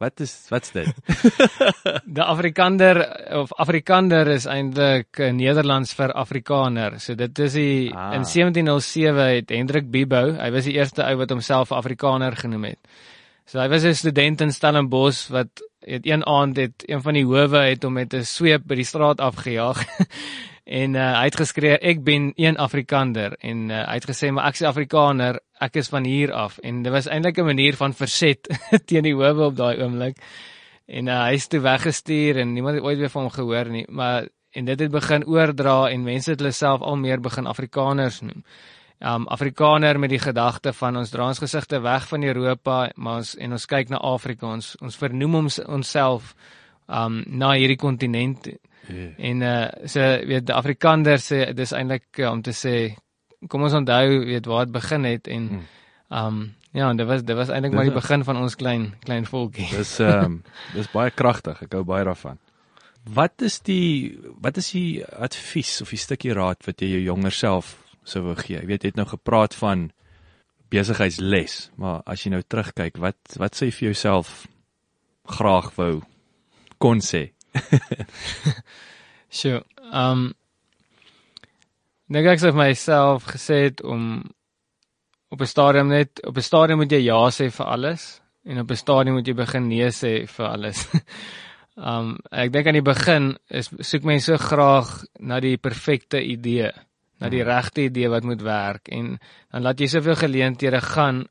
Wat 0.00 0.20
is 0.24 0.32
wat's 0.48 0.72
dit? 0.72 0.88
Die 2.16 2.22
Afrikaner 2.24 3.02
of 3.36 3.52
Afrikander 3.60 4.30
is 4.32 4.46
eintlik 4.48 5.18
uh, 5.20 5.28
Nederlands 5.36 5.92
vir 5.98 6.14
Afrikaner. 6.16 6.96
So 7.04 7.14
dit 7.14 7.38
is 7.44 7.52
die 7.52 7.90
Ah. 7.92 8.14
in 8.16 8.24
1707 8.24 9.26
het 9.34 9.52
Hendrik 9.52 9.90
Bibo, 9.92 10.22
hy 10.40 10.48
was 10.54 10.64
die 10.64 10.72
eerste 10.78 11.04
ou 11.04 11.18
wat 11.20 11.30
homself 11.30 11.72
Afrikaner 11.76 12.32
genoem 12.36 12.70
het. 12.70 12.80
So 13.44 13.60
hy 13.60 13.68
was 13.68 13.84
'n 13.84 13.94
student 13.94 14.40
in 14.40 14.52
Stellenbosch 14.56 15.28
wat 15.28 15.60
het 15.84 16.06
een 16.06 16.24
aand 16.24 16.56
het 16.56 16.84
een 16.88 17.02
van 17.02 17.14
die 17.14 17.24
howe 17.26 17.60
het 17.68 17.82
hom 17.84 17.92
met 17.92 18.14
'n 18.14 18.24
sweep 18.24 18.64
by 18.64 18.74
die 18.80 18.88
straat 18.88 19.20
afgejaag. 19.20 19.84
en 20.70 20.94
uh, 20.94 21.06
hy 21.18 21.26
het 21.26 21.38
geskree 21.40 21.78
ek 21.92 22.04
ben 22.06 22.30
een 22.38 22.58
Afrikander 22.62 23.34
en 23.42 23.70
uh, 23.70 23.82
hy 23.88 23.96
het 23.98 24.06
gesê 24.06 24.30
maar 24.30 24.46
ek 24.50 24.60
is 24.60 24.66
Afrikaner, 24.68 25.40
ek 25.58 25.80
is 25.82 25.90
van 25.90 26.06
hier 26.06 26.32
af 26.32 26.60
en 26.62 26.84
dit 26.84 26.94
was 26.94 27.08
eintlik 27.10 27.38
'n 27.42 27.50
manier 27.50 27.76
van 27.76 27.94
verset 27.94 28.46
teen 28.86 29.02
die 29.02 29.14
howe 29.14 29.50
op 29.50 29.56
daai 29.56 29.82
oomblik. 29.82 30.20
En 30.86 31.06
uh, 31.06 31.24
hy 31.26 31.34
is 31.38 31.46
toe 31.46 31.60
weggestuur 31.60 32.38
en 32.42 32.52
niemand 32.52 32.78
het 32.78 32.84
ooit 32.84 32.98
weer 32.98 33.10
van 33.10 33.22
hom 33.22 33.34
gehoor 33.34 33.70
nie, 33.70 33.86
maar 33.88 34.28
en 34.50 34.64
dit 34.64 34.80
het 34.80 34.90
begin 34.90 35.26
oordra 35.26 35.90
en 35.90 36.02
mense 36.02 36.30
het 36.30 36.40
hulle 36.40 36.52
self 36.52 36.80
al 36.82 36.96
meer 36.96 37.20
begin 37.20 37.46
Afrikaners 37.46 38.20
noem. 38.20 38.44
Um 39.00 39.26
Afrikaner 39.32 39.98
met 39.98 40.10
die 40.10 40.20
gedagte 40.20 40.72
van 40.76 40.96
ons 40.96 41.10
dra 41.10 41.28
ons 41.28 41.38
gesigte 41.38 41.80
weg 41.80 42.08
van 42.08 42.22
Europa, 42.22 42.90
maar 42.96 43.22
ons 43.22 43.36
en 43.36 43.52
ons 43.56 43.66
kyk 43.66 43.88
na 43.88 43.96
Afrika. 43.96 44.46
Ons 44.46 44.74
ons 44.80 44.96
vernoem 44.96 45.34
ons 45.34 45.58
onsself 45.64 46.34
um 46.86 47.22
na 47.26 47.54
hierdie 47.56 47.78
kontinent 47.80 48.50
Yeah. 48.88 49.12
en 49.18 49.42
uh 49.42 49.86
so 49.86 50.00
weet 50.00 50.46
die 50.48 50.54
Afrikaner 50.56 51.18
sê 51.20 51.52
dis 51.54 51.72
eintlik 51.72 52.18
uh, 52.18 52.30
om 52.32 52.40
te 52.42 52.50
sê 52.56 52.94
kom 53.48 53.62
ons 53.62 53.74
onthou 53.76 54.24
weet 54.24 54.46
waar 54.46 54.64
dit 54.64 54.72
begin 54.74 55.04
het 55.04 55.28
en 55.28 55.50
Mm. 55.50 55.66
um 56.10 56.38
ja, 56.72 56.88
en 56.90 56.96
dit 56.96 57.06
was 57.06 57.22
dit 57.22 57.36
was 57.36 57.48
eintlik 57.50 57.72
maar 57.72 57.84
die 57.84 57.94
begin 57.94 58.24
van 58.24 58.36
ons 58.36 58.54
klein 58.56 58.94
klein 59.04 59.26
volkie. 59.26 59.66
Dis 59.76 59.98
ehm 60.00 60.24
um, 60.24 60.42
dis 60.74 60.90
baie 60.92 61.10
kragtig. 61.10 61.62
Ek 61.62 61.72
hou 61.74 61.84
baie 61.84 62.04
daarvan. 62.04 62.38
Wat 63.04 63.42
is 63.42 63.60
die 63.60 64.18
wat 64.40 64.56
is 64.56 64.70
die 64.72 65.04
advies 65.04 65.80
of 65.82 65.90
die 65.90 65.98
stukkie 65.98 66.32
raad 66.36 66.62
wat 66.66 66.80
jy 66.82 66.88
jou 66.96 67.02
jonger 67.12 67.32
self 67.32 67.76
sou 68.04 68.22
wou 68.22 68.34
gee? 68.36 68.58
Jy 68.60 68.66
weet 68.66 68.82
jy 68.84 68.90
het 68.92 68.96
nou 69.00 69.06
gepraat 69.08 69.54
van 69.54 69.90
besigheidsles, 70.70 71.70
maar 71.76 72.02
as 72.06 72.22
jy 72.24 72.30
nou 72.30 72.42
terugkyk, 72.42 72.98
wat 73.02 73.18
wat 73.38 73.54
sê 73.58 73.66
jy 73.70 73.74
vir 73.78 73.86
jouself 73.90 74.46
graag 75.26 75.72
wou 75.76 76.02
kon 76.78 77.00
sê? 77.02 77.30
Sjoe. 79.38 79.62
Um 79.92 80.30
Dink 82.10 82.26
ek 82.26 82.40
vir 82.42 82.56
myself 82.58 83.28
gesê 83.30 83.60
het 83.68 83.84
om 83.86 84.24
op 85.30 85.40
'n 85.40 85.46
stadium 85.46 85.88
net 85.88 86.18
op 86.26 86.36
'n 86.36 86.42
stadium 86.42 86.78
moet 86.82 86.90
jy 86.90 87.04
ja 87.06 87.20
sê 87.30 87.50
vir 87.50 87.66
alles 87.66 88.20
en 88.44 88.58
op 88.58 88.70
'n 88.70 88.76
stadium 88.76 89.14
moet 89.14 89.26
jy 89.26 89.34
begin 89.34 89.68
nee 89.68 89.90
sê 89.90 90.26
vir 90.26 90.46
alles. 90.46 90.88
um 91.90 92.18
ek 92.32 92.52
dink 92.52 92.66
aan 92.66 92.80
die 92.80 92.90
begin 92.94 93.38
is 93.48 93.70
soek 93.78 94.02
mense 94.02 94.26
so 94.26 94.36
graag 94.36 95.04
na 95.20 95.40
die 95.40 95.56
perfekte 95.56 96.18
idee, 96.18 96.72
na 97.20 97.28
die 97.28 97.44
regte 97.44 97.82
idee 97.82 98.08
wat 98.08 98.24
moet 98.24 98.42
werk 98.42 98.88
en 98.88 99.18
dan 99.52 99.62
laat 99.62 99.80
jy 99.80 99.86
soveel 99.86 100.16
geleenthede 100.16 100.80
gaan 100.80 101.26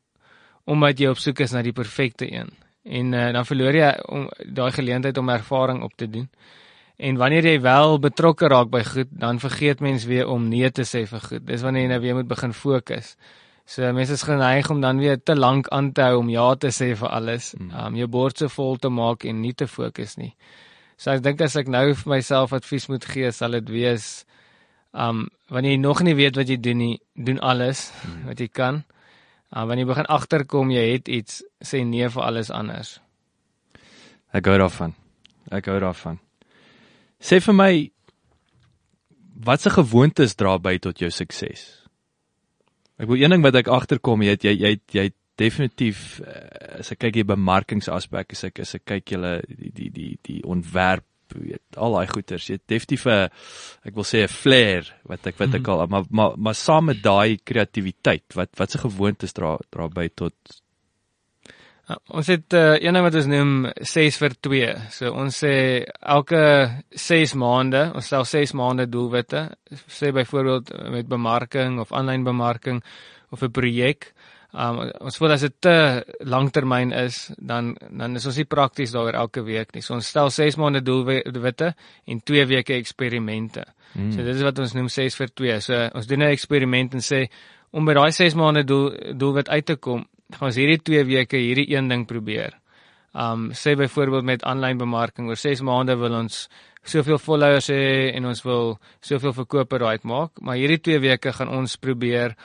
omdat 0.65 0.99
jy 0.99 1.07
op 1.09 1.19
soek 1.19 1.39
is 1.39 1.51
na 1.51 1.61
die 1.61 1.73
perfekte 1.73 2.31
een. 2.31 2.49
En 2.83 3.13
uh, 3.13 3.31
dan 3.35 3.45
verloor 3.45 3.75
jy 3.75 3.91
om 4.07 4.29
daai 4.55 4.71
geleentheid 4.71 5.17
om 5.17 5.29
ervaring 5.29 5.83
op 5.83 5.93
te 5.95 6.09
doen. 6.09 6.29
En 6.99 7.15
wanneer 7.15 7.45
jy 7.45 7.59
wel 7.63 7.99
betrokke 7.99 8.47
raak 8.51 8.71
by 8.71 8.81
goed, 8.83 9.11
dan 9.11 9.39
vergeet 9.39 9.79
mens 9.79 10.03
weer 10.03 10.27
om 10.27 10.49
nee 10.51 10.71
te 10.71 10.83
sê 10.83 11.05
vir 11.07 11.21
goed. 11.23 11.45
Dis 11.47 11.61
wanneer 11.63 11.85
jy 11.85 11.91
nou 11.93 11.99
weer 12.03 12.17
moet 12.17 12.27
begin 12.27 12.53
fokus. 12.53 13.13
So 13.69 13.85
mense 13.93 14.17
is 14.17 14.25
geneig 14.25 14.69
om 14.73 14.81
dan 14.81 14.97
weer 14.99 15.19
te 15.23 15.35
lank 15.35 15.67
aan 15.69 15.91
te 15.93 16.01
hou 16.01 16.17
om 16.23 16.29
ja 16.33 16.55
te 16.55 16.73
sê 16.75 16.95
vir 16.97 17.07
alles. 17.07 17.53
Hmm. 17.57 17.69
Um 17.71 17.99
jou 18.01 18.07
bord 18.11 18.41
so 18.41 18.49
vol 18.49 18.75
te 18.81 18.89
maak 18.89 19.23
en 19.29 19.39
nie 19.39 19.53
te 19.53 19.67
fokus 19.67 20.17
nie. 20.17 20.33
So 20.97 21.13
ek 21.13 21.21
dink 21.23 21.43
as 21.45 21.55
ek 21.55 21.69
nou 21.71 21.93
vir 21.93 22.11
myself 22.17 22.51
advies 22.57 22.89
moet 22.89 23.05
gee, 23.05 23.31
sal 23.31 23.55
dit 23.59 23.69
wees 23.69 24.25
um 24.91 25.27
wanneer 25.53 25.77
jy 25.77 25.81
nog 25.83 26.01
nie 26.03 26.17
weet 26.17 26.35
wat 26.41 26.49
jy 26.49 26.57
doen 26.57 26.81
nie, 26.81 26.95
doen 27.13 27.39
alles 27.39 27.91
hmm. 28.01 28.25
wat 28.31 28.41
jy 28.41 28.49
kan. 28.49 28.83
Um 29.49 29.69
wanneer 29.69 29.87
jy 29.87 29.91
begin 29.91 30.09
agterkom 30.13 30.71
jy 30.73 30.83
het 30.91 31.07
iets, 31.09 31.41
sê 31.65 31.81
nee 31.85 32.09
vir 32.09 32.25
alles 32.25 32.51
anders. 32.53 32.99
Ek 34.33 34.45
gou 34.45 34.57
daarvan. 34.61 34.93
Ek 35.49 35.65
gou 35.65 35.79
daarvan. 35.81 36.19
Sê 37.19 37.39
vir 37.41 37.55
my 37.57 37.71
watse 39.45 39.71
gewoontes 39.73 40.37
dra 40.37 40.57
by 40.61 40.77
tot 40.77 41.01
jou 41.01 41.09
sukses? 41.11 41.65
Ek 42.99 43.09
wil 43.09 43.23
een 43.23 43.33
ding 43.33 43.43
wat 43.45 43.57
ek 43.57 43.71
agterkom, 43.73 44.21
jy 44.21 44.37
jy 44.43 44.53
jy 44.59 44.73
jy 44.93 45.09
definitief 45.39 46.19
uh, 46.19 46.79
as 46.81 46.91
ek 46.93 47.05
kyk 47.05 47.21
hier 47.21 47.29
bemarkingsaspek 47.29 48.35
is 48.35 48.43
ek 48.49 48.61
as 48.65 48.75
ek 48.75 48.85
kyk 48.91 49.13
julle 49.15 49.33
die 49.47 49.71
die 49.71 49.89
die 49.95 50.11
die 50.25 50.41
ontwerp 50.43 51.05
weet 51.35 51.77
al 51.77 51.97
daai 51.97 52.07
goeters 52.07 52.47
jy 52.49 52.59
definitief 52.65 53.05
'n 53.07 53.29
ek 53.85 53.95
wil 53.95 54.07
sê 54.07 54.23
'n 54.23 54.27
flair 54.27 54.83
wat 55.03 55.27
ek 55.27 55.37
wat 55.39 55.53
ek 55.53 55.61
mhm. 55.61 55.71
al 55.71 55.87
maar 55.87 56.05
maar 56.09 56.37
maar 56.37 56.55
saam 56.55 56.85
met 56.85 57.01
daai 57.03 57.37
kreatiwiteit 57.37 58.35
wat 58.35 58.49
wat 58.57 58.71
se 58.71 58.77
gewoontes 58.77 59.33
dra 59.33 59.57
dra 59.69 59.87
by 59.87 60.09
tot 60.15 60.33
Uh, 61.89 61.95
ons 62.19 62.27
het 62.29 62.53
uh, 62.53 62.75
een 62.77 62.93
ding 62.93 63.01
wat 63.01 63.15
ons 63.17 63.27
noem 63.29 63.53
6 63.73 64.17
vir 64.21 64.33
2. 64.45 64.73
So 64.93 65.09
ons 65.09 65.39
sê 65.41 65.53
elke 66.05 66.41
6 66.93 67.33
maande, 67.41 67.87
ons 67.97 68.05
stel 68.05 68.27
6 68.29 68.53
maande 68.59 68.85
doelwitte. 68.85 69.47
Sê 69.89 70.11
byvoorbeeld 70.13 70.69
met 70.93 71.09
bemarking 71.09 71.79
of 71.81 71.93
aanlyn 71.97 72.27
bemarking 72.27 72.83
of 73.33 73.41
'n 73.41 73.49
projek. 73.51 74.13
Um 74.49 74.79
ons 75.05 75.17
voel 75.21 75.35
as 75.35 75.43
dit 75.45 75.55
te 75.61 75.73
langtermyn 76.25 76.89
is, 76.97 77.27
dan 77.37 77.75
dan 77.93 78.17
is 78.17 78.25
ons 78.25 78.39
nie 78.39 78.47
prakties 78.49 78.95
daaroor 78.95 79.19
elke 79.19 79.43
week 79.45 79.75
nie. 79.75 79.83
So 79.85 79.93
ons 79.93 80.09
stel 80.09 80.31
6 80.33 80.57
maande 80.57 80.81
doelwitte 80.81 81.75
en 82.09 82.21
2 82.25 82.45
weke 82.49 82.73
eksperimente. 82.73 83.67
Hmm. 83.93 84.09
So 84.11 84.25
dit 84.25 84.33
is 84.33 84.41
wat 84.41 84.59
ons 84.59 84.73
noem 84.73 84.89
6 84.89 85.19
vir 85.21 85.29
2. 85.41 85.59
So 85.61 85.89
ons 85.93 86.07
doen 86.09 86.23
'n 86.23 86.33
eksperiment 86.33 86.93
en 86.93 87.05
sê 87.05 87.29
om 87.71 87.85
by 87.85 87.93
daai 87.93 88.11
6 88.11 88.33
maande 88.33 88.63
doel 88.65 88.89
doelwit 89.13 89.49
uit 89.49 89.65
te 89.65 89.75
kom, 89.75 90.07
gaan 90.33 90.47
ons 90.47 90.55
hierdie 90.55 90.81
2 90.81 91.03
weke 91.05 91.37
hierdie 91.37 91.69
een 91.75 91.87
ding 91.87 92.07
probeer. 92.07 92.57
Um 93.13 93.51
sê 93.51 93.75
byvoorbeeld 93.77 94.23
met 94.23 94.43
aanlyn 94.43 94.77
bemarking 94.77 95.27
oor 95.27 95.37
6 95.37 95.61
maande 95.61 95.95
wil 95.95 96.13
ons 96.13 96.49
soveel 96.83 97.17
followers 97.17 97.69
hê 97.69 98.15
en 98.15 98.25
ons 98.25 98.41
wil 98.43 98.79
soveel 99.01 99.33
verkope 99.33 99.77
right 99.77 100.03
maak, 100.03 100.31
maar 100.41 100.55
hierdie 100.55 100.81
2 100.81 100.99
weke 100.99 101.33
gaan 101.33 101.49
ons 101.49 101.77
probeer 101.77 102.35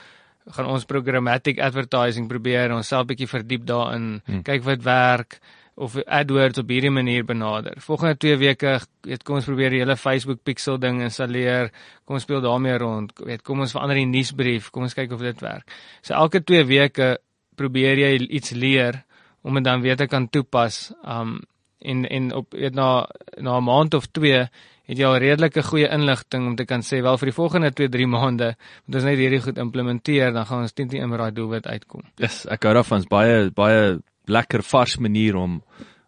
gaan 0.47 0.67
ons 0.67 0.85
programmatic 0.85 1.59
advertising 1.59 2.29
probeer 2.29 2.69
en 2.69 2.79
onsself 2.79 3.07
bietjie 3.07 3.29
verdiep 3.29 3.65
daarin, 3.67 4.21
hmm. 4.25 4.43
kyk 4.45 4.65
wat 4.67 4.83
werk 4.85 5.39
of 5.75 5.97
AdWords 6.07 6.61
op 6.63 6.69
hierdie 6.71 6.93
manier 6.93 7.25
benader. 7.27 7.81
Volgende 7.83 8.15
2 8.23 8.37
weke, 8.39 8.77
weet 9.03 9.25
kom 9.27 9.41
ons 9.41 9.49
probeer 9.49 9.75
die 9.75 9.81
hele 9.83 9.97
Facebook 9.99 10.45
pixel 10.47 10.79
ding 10.79 11.01
installeer. 11.03 11.73
Kom 12.07 12.19
ons 12.21 12.27
speel 12.27 12.45
daarmee 12.45 12.77
rond. 12.79 13.11
Weet 13.27 13.43
kom 13.43 13.65
ons 13.65 13.75
verander 13.75 13.99
die 13.99 14.07
nuusbrief. 14.07 14.71
Kom 14.71 14.87
ons 14.87 14.95
kyk 14.95 15.17
of 15.17 15.25
dit 15.25 15.43
werk. 15.43 15.67
So 16.03 16.15
elke 16.15 16.45
2 16.47 16.63
weke 16.71 17.17
probeer 17.59 18.05
jy 18.05 18.13
iets 18.39 18.55
leer 18.55 19.03
om 19.43 19.59
dit 19.59 19.67
dan 19.67 19.83
weer 19.83 19.99
te 19.99 20.07
kan 20.11 20.29
toepas. 20.31 20.93
Um 21.03 21.41
en 21.85 22.07
en 22.09 22.31
op 22.33 22.55
weet 22.57 22.75
na 22.75 23.05
na 23.37 23.59
'n 23.59 23.65
maand 23.65 23.95
of 23.95 24.07
2 24.07 24.49
het 24.85 24.99
jy 24.99 25.07
al 25.09 25.17
redelike 25.23 25.63
goeie 25.65 25.89
inligting 25.89 26.47
om 26.47 26.57
te 26.57 26.67
kan 26.69 26.85
sê 26.85 27.01
wel 27.03 27.19
vir 27.21 27.31
die 27.31 27.37
volgende 27.37 27.71
2 27.73 27.89
3 27.89 28.07
maande 28.07 28.51
moet 28.85 28.99
ons 29.01 29.07
net 29.09 29.21
hierdie 29.21 29.41
goed 29.41 29.59
implementeer 29.59 30.33
dan 30.33 30.47
gaan 30.47 30.67
ons 30.67 30.77
teen 30.77 30.89
teen 30.89 31.09
met 31.09 31.19
daai 31.19 31.33
doelwit 31.33 31.67
uitkom. 31.67 32.05
Ja, 32.19 32.27
yes, 32.27 32.45
ek 32.53 32.67
hou 32.69 32.75
daarvan. 32.77 33.07
Baie 33.11 33.51
baie 33.55 33.99
lekker 34.27 34.63
vars 34.63 34.99
manier 34.99 35.37
om 35.37 35.63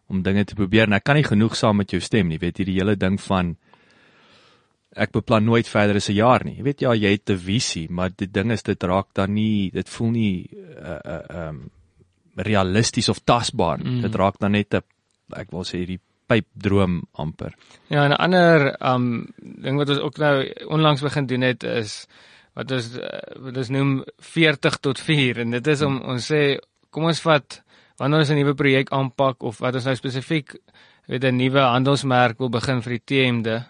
om 0.06 0.22
dinge 0.22 0.44
te 0.44 0.54
probeer. 0.54 0.86
En 0.86 0.94
ek 0.98 1.04
kan 1.04 1.18
nie 1.18 1.26
genoeg 1.26 1.56
saam 1.58 1.80
met 1.80 1.90
jou 1.90 2.00
stem 2.00 2.28
nie. 2.30 2.38
Weet 2.38 2.60
jy 2.60 2.68
die 2.68 2.76
hele 2.78 2.94
ding 2.96 3.16
van 3.24 3.56
ek 4.96 5.12
beplan 5.12 5.44
nooit 5.44 5.68
verder 5.68 5.96
as 5.96 6.08
'n 6.08 6.16
jaar 6.16 6.44
nie. 6.44 6.56
Jy 6.56 6.62
weet 6.62 6.80
ja, 6.80 6.94
jy 6.94 7.10
het 7.10 7.30
'n 7.30 7.36
visie, 7.36 7.88
maar 7.90 8.10
die 8.10 8.30
ding 8.30 8.52
is 8.52 8.62
dit 8.62 8.82
raak 8.82 9.08
dan 9.14 9.34
nie, 9.34 9.70
dit 9.70 9.88
voel 9.88 10.10
nie 10.10 10.48
uh 10.78 11.00
uh 11.04 11.48
um 11.48 11.70
realisties 12.36 13.08
of 13.08 13.24
tasbaar. 13.24 13.78
Mm. 13.78 14.00
Dit 14.02 14.14
raak 14.14 14.38
dan 14.38 14.52
net 14.52 14.74
'n 14.74 14.82
ek 15.32 15.50
wil 15.50 15.64
sê 15.64 15.78
hierdie 15.78 16.00
pypdroom 16.26 17.02
amper. 17.12 17.54
Ja, 17.88 18.06
'n 18.08 18.12
ander 18.12 18.76
um 18.80 19.26
ding 19.38 19.76
wat 19.76 19.88
ons 19.88 19.98
ook 19.98 20.18
nou 20.18 20.52
onlangs 20.66 21.02
begin 21.02 21.26
doen 21.26 21.42
het 21.42 21.62
is 21.64 22.06
wat 22.54 22.70
ons 22.70 22.98
wat 23.36 23.56
ons 23.56 23.68
noem 23.68 24.04
40 24.18 24.76
tot 24.80 25.00
4 25.00 25.38
en 25.38 25.50
dit 25.50 25.66
is 25.66 25.82
om 25.82 26.00
ons 26.02 26.32
sê 26.32 26.58
kom 26.90 27.04
ons 27.04 27.20
vat 27.20 27.62
wanneer 27.98 28.18
ons 28.18 28.30
'n 28.30 28.34
nuwe 28.34 28.54
projek 28.54 28.92
aanpak 28.92 29.42
of 29.42 29.58
wat 29.58 29.74
ons 29.74 29.84
nou 29.84 29.94
spesifiek 29.94 30.56
weet 31.06 31.24
'n 31.24 31.36
nuwe 31.36 31.60
handelsmerk 31.60 32.38
wil 32.38 32.48
begin 32.48 32.82
vir 32.82 32.98
die 32.98 33.04
TMde 33.06 33.66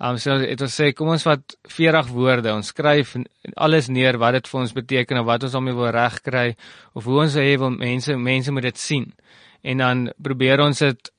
Um 0.00 0.16
so 0.16 0.38
dit 0.40 0.62
ons 0.64 0.74
sê 0.80 0.94
kom 0.96 1.10
ons 1.12 1.24
vat 1.28 1.56
40 1.68 2.06
woorde, 2.16 2.54
ons 2.56 2.70
skryf 2.72 3.18
alles 3.60 3.90
neer 3.92 4.16
wat 4.20 4.38
dit 4.38 4.46
vir 4.48 4.60
ons 4.62 4.72
beteken 4.72 5.20
of 5.20 5.26
wat 5.28 5.42
ons 5.44 5.52
daarmee 5.52 5.76
wil 5.76 5.90
regkry 5.92 6.46
of 6.96 7.04
hoe 7.04 7.18
ons 7.26 7.36
wil 7.36 7.44
hê 7.44 7.70
mense 7.74 8.16
mense 8.16 8.54
moet 8.56 8.70
dit 8.70 8.80
sien. 8.80 9.10
En 9.60 9.82
dan 9.84 10.06
probeer 10.16 10.64
ons 10.64 10.78
dit 10.78 11.10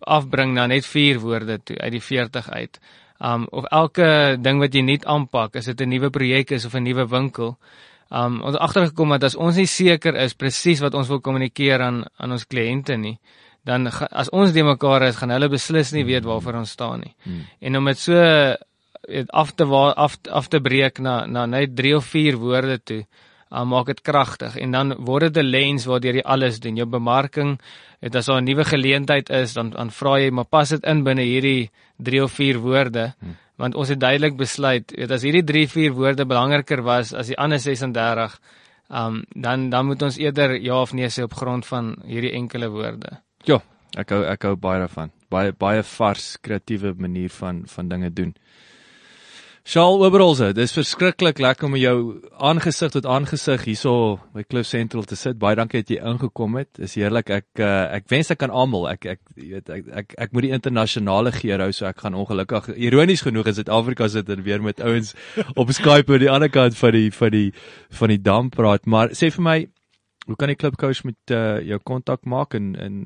afbring 0.00 0.54
na 0.54 0.66
net 0.66 0.86
4 0.86 1.20
woorde 1.22 1.58
toe 1.64 1.78
uit 1.78 1.92
die 1.92 2.02
40 2.02 2.50
uit. 2.50 2.80
Um 3.18 3.46
of 3.50 3.64
elke 3.74 4.38
ding 4.40 4.60
wat 4.62 4.74
jy 4.74 4.82
net 4.82 5.06
aanpak, 5.06 5.56
as 5.56 5.66
dit 5.66 5.80
'n 5.80 5.88
nuwe 5.88 6.10
projek 6.10 6.50
is 6.50 6.64
of 6.64 6.74
'n 6.74 6.82
nuwe 6.82 7.06
winkel, 7.08 7.56
um 8.10 8.40
ons 8.42 8.56
agtergekom 8.56 9.10
dat 9.10 9.24
as 9.24 9.36
ons 9.36 9.56
nie 9.56 9.66
seker 9.66 10.14
is 10.16 10.34
presies 10.34 10.80
wat 10.80 10.94
ons 10.94 11.08
wil 11.08 11.20
kommunikeer 11.20 11.80
aan 11.80 12.04
aan 12.16 12.32
ons 12.32 12.46
kliënte 12.46 12.96
nie, 12.96 13.18
dan 13.64 13.86
as 14.10 14.30
ons 14.30 14.52
die 14.52 14.64
mekaar 14.64 15.02
is, 15.02 15.16
gaan 15.16 15.30
hulle 15.30 15.48
beslis 15.48 15.92
nie 15.92 16.04
weet 16.04 16.24
waarvoor 16.24 16.54
ons 16.54 16.70
staan 16.70 17.00
nie. 17.00 17.14
Hmm. 17.24 17.44
En 17.60 17.76
om 17.76 17.84
dit 17.84 17.98
so 17.98 18.14
weet 19.08 19.30
af 19.30 19.52
te 19.54 19.64
af 19.64 20.18
af 20.30 20.48
te 20.48 20.60
breek 20.60 20.98
na 20.98 21.26
na 21.26 21.46
net 21.46 21.76
3 21.76 21.96
of 21.96 22.04
4 22.04 22.36
woorde 22.36 22.78
toe, 22.78 23.06
uh, 23.50 23.64
maak 23.64 23.86
dit 23.86 24.00
kragtig 24.04 24.56
en 24.56 24.70
dan 24.70 24.94
word 25.04 25.32
dit 25.32 25.42
'n 25.42 25.50
lens 25.50 25.86
waardeur 25.86 26.14
jy 26.14 26.24
alles 26.24 26.60
doen. 26.60 26.76
Jou 26.76 26.86
bemarking, 26.86 27.58
dit 28.00 28.14
as 28.14 28.26
daar 28.26 28.40
'n 28.40 28.44
nuwe 28.44 28.64
geleentheid 28.64 29.30
is, 29.30 29.54
dan 29.54 29.70
dan 29.70 29.90
vra 29.90 30.18
jy 30.18 30.30
maar 30.30 30.44
pas 30.44 30.68
dit 30.68 30.84
in 30.84 31.04
binne 31.04 31.22
hierdie 31.22 31.70
3 31.96 32.22
of 32.22 32.32
4 32.32 32.58
woorde. 32.58 33.14
Hmm. 33.18 33.36
Want 33.56 33.74
ons 33.74 33.88
het 33.88 34.00
duidelik 34.00 34.36
besluit, 34.36 34.92
weet 34.96 35.10
as 35.10 35.22
hierdie 35.22 35.44
3 35.44 35.68
4 35.68 35.92
woorde 35.92 36.26
belangriker 36.26 36.82
was 36.82 37.12
as 37.12 37.26
die 37.26 37.38
ander 37.38 37.58
36, 37.58 38.40
um, 38.88 39.24
dan 39.34 39.70
dan 39.70 39.86
moet 39.86 40.02
ons 40.02 40.16
eerder 40.16 40.60
ja 40.60 40.80
of 40.80 40.92
nee 40.92 41.08
sê 41.08 41.22
op 41.22 41.34
grond 41.34 41.66
van 41.66 41.96
hierdie 42.04 42.32
enkele 42.32 42.68
woorde. 42.68 43.20
Ja, 43.44 43.60
ek 43.96 44.10
hou 44.10 44.24
ek 44.24 44.42
hou 44.42 44.56
baie 44.56 44.78
daarvan. 44.78 45.10
Baie 45.28 45.52
baie 45.52 45.82
vars, 45.82 46.36
kreatiewe 46.40 46.94
manier 46.96 47.30
van 47.30 47.62
van 47.66 47.88
dinge 47.88 48.12
doen. 48.12 48.34
Shaal 49.68 50.00
Oberholze, 50.00 50.54
dis 50.56 50.72
verskriklik 50.72 51.42
lekker 51.44 51.66
om 51.66 51.74
jou 51.76 51.96
aangesig 52.40 52.88
tot 52.94 53.04
aangesig 53.04 53.66
hierso 53.68 54.14
by 54.32 54.40
Cliff 54.48 54.64
Central 54.64 55.04
te 55.04 55.16
sit. 55.20 55.36
Baie 55.36 55.58
dankie 55.58 55.82
dat 55.82 55.90
jy 55.92 55.98
ingekom 56.08 56.54
het. 56.56 56.70
Dis 56.78 56.94
heerlik. 56.96 57.28
Ek 57.36 57.60
uh, 57.60 57.82
ek 57.98 58.08
wens 58.08 58.32
ek 58.32 58.40
kan 58.40 58.48
almal. 58.62 58.86
Ek 58.88 59.04
ek 59.12 59.20
weet 59.36 59.68
ek, 59.74 59.90
ek 60.00 60.14
ek 60.24 60.32
moet 60.32 60.46
die 60.46 60.54
internasionale 60.56 61.34
geer 61.36 61.60
hou 61.60 61.68
so 61.76 61.84
ek 61.84 62.00
gaan 62.00 62.16
ongelukkig 62.16 62.70
ironies 62.78 63.26
genoeg 63.26 63.52
in 63.52 63.58
Suid-Afrika 63.58 64.08
sit 64.08 64.32
en 64.32 64.40
weer 64.46 64.64
met 64.64 64.80
ouens 64.80 65.12
op 65.60 65.74
Skype 65.76 66.16
aan 66.16 66.24
die 66.24 66.32
ander 66.32 66.52
kant 66.54 66.80
van 66.80 66.96
die 66.96 67.12
van 67.12 67.36
die 67.36 67.50
van 68.00 68.14
die 68.14 68.22
dam 68.24 68.48
praat. 68.48 68.88
Maar 68.88 69.12
sê 69.12 69.28
vir 69.36 69.44
my, 69.50 69.58
Hoe 70.28 70.36
kan 70.36 70.50
die 70.50 70.58
klubcoach 70.60 71.06
met 71.08 71.32
uh, 71.32 71.56
jou 71.64 71.78
kontak 71.88 72.26
maak 72.28 72.52
en 72.52 72.74
en 72.76 72.96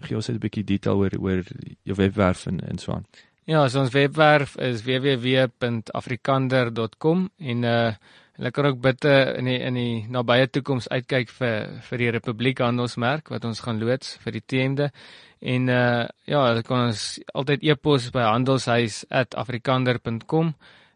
gee 0.00 0.16
ons 0.16 0.30
net 0.30 0.38
'n 0.38 0.44
bietjie 0.44 0.64
detail 0.64 0.96
oor 0.96 1.16
oor 1.20 1.42
jou 1.84 1.96
webwerf 1.96 2.46
en 2.48 2.60
en 2.64 2.78
so 2.80 2.92
aan. 2.92 3.04
Ja, 3.50 3.66
so 3.66 3.82
ons 3.82 3.90
webwerf 3.90 4.54
is 4.62 4.86
www.afrikander.com 4.86 7.26
en 7.38 7.64
uh 7.66 7.90
Hulle 8.40 8.56
kan 8.56 8.70
ook 8.70 8.78
bitte 8.80 9.36
in 9.36 9.44
die 9.44 9.60
in 9.60 9.76
die 9.76 10.08
nabye 10.08 10.48
toekoms 10.48 10.88
uitkyk 10.88 11.28
vir 11.36 11.84
vir 11.84 11.98
die 12.00 12.08
Republiek 12.14 12.56
handelsmerk 12.64 13.28
wat 13.28 13.44
ons 13.44 13.60
gaan 13.60 13.76
loods 13.82 14.16
vir 14.22 14.32
die 14.38 14.40
TMde. 14.40 14.88
En 15.40 15.68
uh 15.68 16.08
ja, 16.24 16.46
hulle 16.46 16.62
kan 16.64 16.86
ons 16.86 17.20
altyd 17.34 17.62
e-pos 17.68 18.10
by 18.14 18.22
handelshuis@afrikander.com 18.30 20.54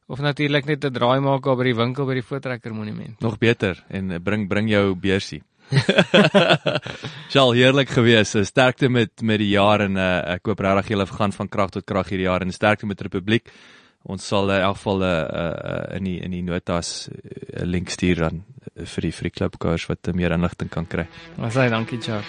of 0.09 0.21
natuurlik 0.25 0.65
net 0.67 0.85
'n 0.85 0.93
draai 0.93 1.21
maak 1.21 1.45
by 1.45 1.65
die 1.65 1.77
winkel 1.77 2.07
by 2.07 2.15
die 2.15 2.23
Voortrekker 2.23 2.73
Monument. 2.73 3.21
Nog 3.21 3.39
beter 3.39 3.85
en 3.89 4.11
eh, 4.11 4.19
bring 4.19 4.49
bring 4.49 4.71
jou 4.71 4.95
beursie. 4.95 5.43
Sal 7.35 7.55
heerlik 7.57 7.91
gewees. 7.95 8.35
Sterkte 8.49 8.89
met 8.89 9.23
met 9.23 9.39
die 9.43 9.53
jaar 9.55 9.81
en 9.85 9.97
uh, 9.97 10.35
ek 10.37 10.47
hoop 10.51 10.61
regtig 10.61 10.89
julle 10.95 11.07
gaan 11.07 11.33
van 11.33 11.49
krag 11.49 11.71
tot 11.75 11.87
krag 11.89 12.09
hierdie 12.13 12.29
jaar 12.29 12.43
en 12.45 12.53
sterkte 12.53 12.87
met 12.87 13.01
Republiek. 13.01 13.51
Ons 14.05 14.27
sal 14.29 14.51
in 14.53 14.61
elk 14.61 14.77
geval 14.77 15.03
uh, 15.03 15.09
uh, 15.09 15.97
in 15.97 16.05
die 16.05 16.21
in 16.21 16.31
die 16.37 16.45
notas 16.45 17.09
'n 17.09 17.13
uh, 17.17 17.65
link 17.65 17.89
stuur 17.89 18.17
dan 18.17 18.45
vir 18.75 19.03
die 19.03 19.13
vir 19.13 19.23
die 19.31 19.37
klubkaars 19.41 19.87
wat 19.89 20.15
meer 20.15 20.33
inligting 20.33 20.71
kan 20.71 20.87
kry. 20.87 21.07
Sê 21.49 21.71
dankie, 21.71 22.01
Charles. 22.01 22.27